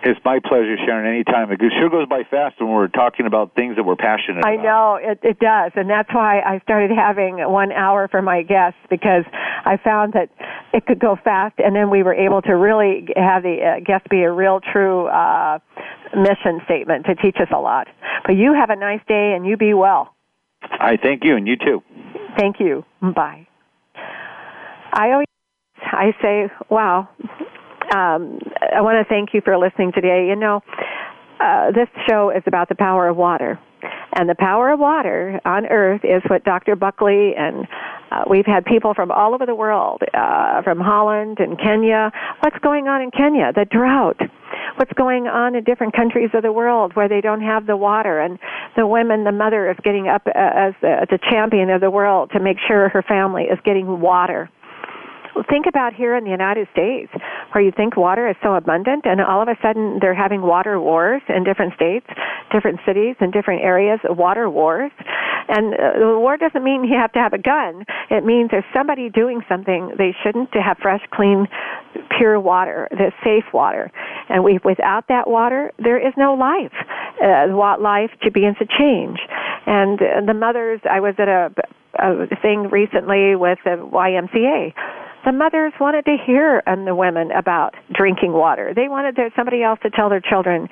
It's 0.03 0.21
my 0.25 0.39
pleasure, 0.41 0.77
Sharon. 0.87 1.07
Anytime. 1.07 1.53
It 1.53 1.61
sure 1.61 1.91
goes 1.91 2.09
by 2.09 2.23
fast 2.31 2.61
when 2.61 2.71
we're 2.71 2.89
talking 2.89 3.27
about 3.27 3.55
things 3.55 3.77
that 3.77 3.85
we're 3.85 3.97
passionate 3.97 4.39
about. 4.39 4.49
I 4.49 4.55
about. 4.55 4.65
know 4.65 4.99
it, 5.01 5.19
it 5.23 5.39
does, 5.39 5.73
and 5.75 5.91
that's 5.91 6.09
why 6.13 6.41
I 6.41 6.61
started 6.61 6.91
having 6.91 7.37
one 7.51 7.73
hour 7.73 8.09
for 8.09 8.23
my 8.23 8.43
guests 8.43 8.79
because 8.89 9.25
I 9.65 9.77
found 9.83 10.15
that 10.15 10.31
it 10.73 10.87
could 10.87 11.01
go 11.01 11.17
fast, 11.23 11.59
and 11.59 11.77
then 11.77 11.91
we 11.91 12.03
were 12.03 12.15
able 12.15 12.41
to 12.43 12.53
really 12.53 13.09
have 13.17 13.43
the 13.43 13.59
uh, 13.61 13.81
guest 13.85 14.09
be 14.09 14.23
a 14.23 14.33
real, 14.33 14.61
true 14.73 15.07
uh, 15.07 15.59
mission 16.17 16.61
statement 16.65 17.07
to 17.07 17.15
teach 17.17 17.37
us 17.37 17.49
a 17.55 17.59
lot. 17.59 17.89
But 18.25 18.37
you 18.37 18.55
have 18.55 18.71
a 18.71 18.77
nice 18.77 19.01
day, 19.07 19.35
and 19.37 19.47
you 19.47 19.57
be 19.57 19.75
well. 19.75 20.15
I 20.63 20.97
thank 20.97 21.25
you, 21.25 21.37
and 21.37 21.47
you 21.47 21.57
too. 21.57 21.83
Thank 22.39 22.57
you. 22.61 22.85
Bye. 23.03 23.47
I 24.93 25.13
always 25.13 25.27
I 25.93 26.13
say, 26.23 26.49
wow, 26.69 27.09
um, 27.91 28.39
I 28.75 28.81
want 28.81 29.05
to 29.05 29.09
thank 29.09 29.35
you 29.35 29.41
for 29.45 29.57
listening 29.59 29.93
today. 29.93 30.27
You 30.29 30.37
know, 30.37 30.63
uh, 31.41 31.73
this 31.73 31.89
show 32.09 32.31
is 32.31 32.43
about 32.47 32.69
the 32.69 32.75
power 32.75 33.09
of 33.09 33.17
water. 33.17 33.59
And 34.15 34.29
the 34.29 34.35
power 34.35 34.71
of 34.73 34.81
water 34.81 35.41
on 35.45 35.67
earth 35.67 36.03
is 36.05 36.23
what 36.29 36.45
Dr. 36.45 36.77
Buckley 36.77 37.33
and 37.37 37.67
uh, 38.11 38.25
we've 38.29 38.47
had 38.47 38.65
people 38.65 38.93
from 38.93 39.11
all 39.11 39.35
over 39.35 39.47
the 39.47 39.55
world, 39.55 40.03
uh, 40.13 40.63
from 40.63 40.81
Holland 40.81 41.39
and 41.39 41.57
Kenya. 41.59 42.11
What's 42.41 42.59
going 42.59 42.89
on 42.89 43.03
in 43.03 43.11
Kenya? 43.11 43.53
The 43.55 43.65
drought. 43.65 44.19
What's 44.77 44.93
going 44.95 45.29
on 45.29 45.55
in 45.55 45.65
different 45.65 45.95
countries 45.95 46.31
of 46.35 46.43
the 46.43 46.53
world 46.53 46.97
where 46.97 47.09
they 47.09 47.21
don't 47.21 47.41
have 47.41 47.67
the 47.67 47.77
water, 47.77 48.21
and 48.21 48.39
the 48.77 48.87
women, 48.87 49.25
the 49.25 49.33
mother 49.33 49.71
is 49.71 49.77
getting 49.85 50.09
up 50.09 50.23
uh, 50.27 50.33
as 50.35 50.75
the, 50.81 51.07
the 51.09 51.19
champion 51.31 51.71
of 51.71 51.81
the 51.81 51.91
world 51.91 52.31
to 52.33 52.41
make 52.41 52.57
sure 52.67 52.89
her 52.89 53.03
family 53.03 53.45
is 53.45 53.59
getting 53.65 54.01
water 54.01 54.51
think 55.49 55.67
about 55.69 55.95
here 55.95 56.17
in 56.17 56.25
the 56.25 56.31
United 56.31 56.69
States, 56.73 57.11
where 57.53 57.63
you 57.63 57.73
think 57.77 57.97
water 57.97 58.29
is 58.29 58.37
so 58.43 58.55
abundant, 58.55 59.05
and 59.05 59.21
all 59.21 59.43
of 59.43 59.49
a 59.49 59.57
sudden 59.63 59.99
they're 60.01 60.15
having 60.15 60.43
water 60.43 60.81
wars 60.81 61.23
in 61.29 61.45
different 61.45 61.75
states, 61.75 62.07
different 62.53 62.81
cities, 62.87 63.17
and 63.21 63.33
different 63.33 63.63
areas, 63.63 64.01
water 64.05 64.49
wars. 64.51 64.93
And 65.49 65.75
uh, 65.75 65.99
the 65.99 66.19
war 66.19 66.37
doesn't 66.37 66.63
mean 66.63 66.85
you 66.85 66.97
have 66.99 67.13
to 67.13 67.19
have 67.19 67.33
a 67.33 67.39
gun. 67.39 67.85
It 68.11 68.25
means 68.25 68.51
there's 68.51 68.65
somebody 68.73 69.11
doing 69.11 69.43
something 69.49 69.93
they 69.99 70.15
shouldn't 70.23 70.53
to 70.53 70.63
have 70.63 70.79
fresh, 70.79 71.03
clean, 71.13 71.49
pure 72.17 72.39
water, 72.39 72.89
the 72.91 73.13
safe 73.25 73.53
water. 73.53 73.91
And 74.29 74.45
we, 74.45 74.61
without 74.65 75.09
that 75.09 75.29
water, 75.29 75.73
there 75.79 75.99
is 75.99 76.15
no 76.17 76.35
life. 76.35 76.75
Uh, 77.23 77.53
life 77.81 78.11
to 78.23 78.31
begins 78.31 78.57
to 78.59 78.67
change. 78.79 79.19
And 79.67 80.01
uh, 80.01 80.27
the 80.27 80.35
mothers, 80.35 80.81
I 80.89 81.01
was 81.01 81.15
at 81.19 81.29
a, 81.29 81.53
a 81.99 82.37
thing 82.41 82.69
recently 82.71 83.35
with 83.37 83.59
the 83.65 83.77
YMCA 83.77 84.73
the 85.25 85.33
mothers 85.33 85.73
wanted 85.79 86.05
to 86.07 86.17
hear 86.27 86.63
and 86.67 86.87
the 86.87 86.95
women 86.95 87.31
about 87.33 87.75
drinking 87.93 88.33
water. 88.33 88.73
They 88.75 88.89
wanted 88.89 89.17
there 89.17 89.31
somebody 89.37 89.63
else 89.63 89.79
to 89.83 89.91
tell 89.91 90.09
their 90.09 90.21
children 90.21 90.69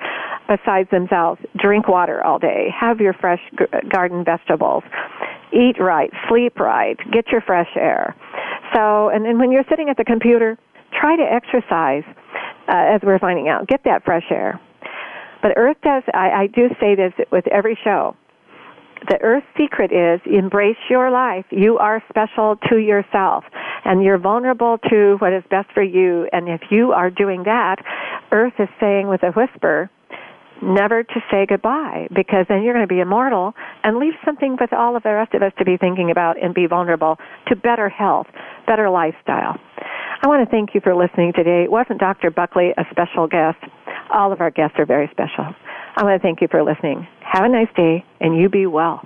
besides 0.47 0.89
themselves, 0.89 1.39
drink 1.57 1.87
water 1.87 2.23
all 2.23 2.39
day, 2.39 2.69
have 2.77 2.99
your 2.99 3.13
fresh 3.13 3.41
garden 3.91 4.23
vegetables, 4.25 4.83
eat 5.53 5.75
right, 5.79 6.09
sleep 6.27 6.59
right, 6.59 6.97
get 7.11 7.27
your 7.31 7.41
fresh 7.41 7.69
air. 7.75 8.15
So, 8.73 9.09
and 9.09 9.25
then 9.25 9.37
when 9.37 9.51
you're 9.51 9.65
sitting 9.69 9.89
at 9.89 9.97
the 9.97 10.05
computer, 10.05 10.57
try 10.99 11.15
to 11.15 11.23
exercise, 11.23 12.03
uh, 12.67 12.95
as 12.95 13.01
we're 13.03 13.19
finding 13.19 13.47
out. 13.47 13.67
Get 13.67 13.83
that 13.85 14.03
fresh 14.03 14.25
air. 14.31 14.59
But 15.41 15.53
Earth 15.55 15.77
does, 15.83 16.03
I, 16.13 16.29
I 16.29 16.47
do 16.47 16.69
say 16.79 16.95
this 16.95 17.13
with 17.31 17.47
every 17.47 17.77
show 17.83 18.15
the 19.07 19.17
earth 19.21 19.43
secret 19.57 19.91
is 19.91 20.19
embrace 20.25 20.77
your 20.89 21.09
life. 21.09 21.45
You 21.51 21.77
are 21.77 22.03
special 22.09 22.57
to 22.69 22.77
yourself 22.77 23.45
and 23.85 24.03
you're 24.03 24.17
vulnerable 24.17 24.77
to 24.89 25.15
what 25.19 25.33
is 25.33 25.43
best 25.49 25.69
for 25.73 25.83
you. 25.83 26.27
And 26.31 26.49
if 26.49 26.61
you 26.69 26.91
are 26.91 27.09
doing 27.09 27.43
that, 27.43 27.77
earth 28.31 28.53
is 28.59 28.69
saying 28.79 29.07
with 29.07 29.23
a 29.23 29.31
whisper, 29.31 29.89
never 30.61 31.03
to 31.03 31.19
say 31.31 31.45
goodbye 31.47 32.07
because 32.13 32.45
then 32.49 32.63
you're 32.63 32.73
going 32.73 32.87
to 32.87 32.93
be 32.93 32.99
immortal 32.99 33.53
and 33.83 33.97
leave 33.97 34.13
something 34.25 34.57
with 34.59 34.73
all 34.73 34.95
of 34.95 35.03
the 35.03 35.13
rest 35.13 35.33
of 35.33 35.41
us 35.41 35.53
to 35.57 35.65
be 35.65 35.77
thinking 35.77 36.11
about 36.11 36.41
and 36.41 36.53
be 36.53 36.65
vulnerable 36.65 37.17
to 37.47 37.55
better 37.55 37.89
health, 37.89 38.27
better 38.67 38.89
lifestyle. 38.89 39.55
I 40.21 40.27
want 40.27 40.47
to 40.47 40.51
thank 40.51 40.75
you 40.75 40.81
for 40.81 40.95
listening 40.95 41.31
today. 41.33 41.67
Wasn't 41.69 41.99
Dr. 41.99 42.29
Buckley 42.29 42.71
a 42.77 42.83
special 42.91 43.27
guest? 43.27 43.57
All 44.11 44.33
of 44.33 44.41
our 44.41 44.51
guests 44.51 44.75
are 44.77 44.85
very 44.85 45.07
special. 45.11 45.55
I 45.95 46.03
want 46.03 46.21
to 46.21 46.25
thank 46.25 46.41
you 46.41 46.47
for 46.49 46.63
listening. 46.63 47.07
Have 47.21 47.45
a 47.45 47.49
nice 47.49 47.73
day, 47.75 48.03
and 48.19 48.37
you 48.37 48.49
be 48.49 48.65
well. 48.65 49.05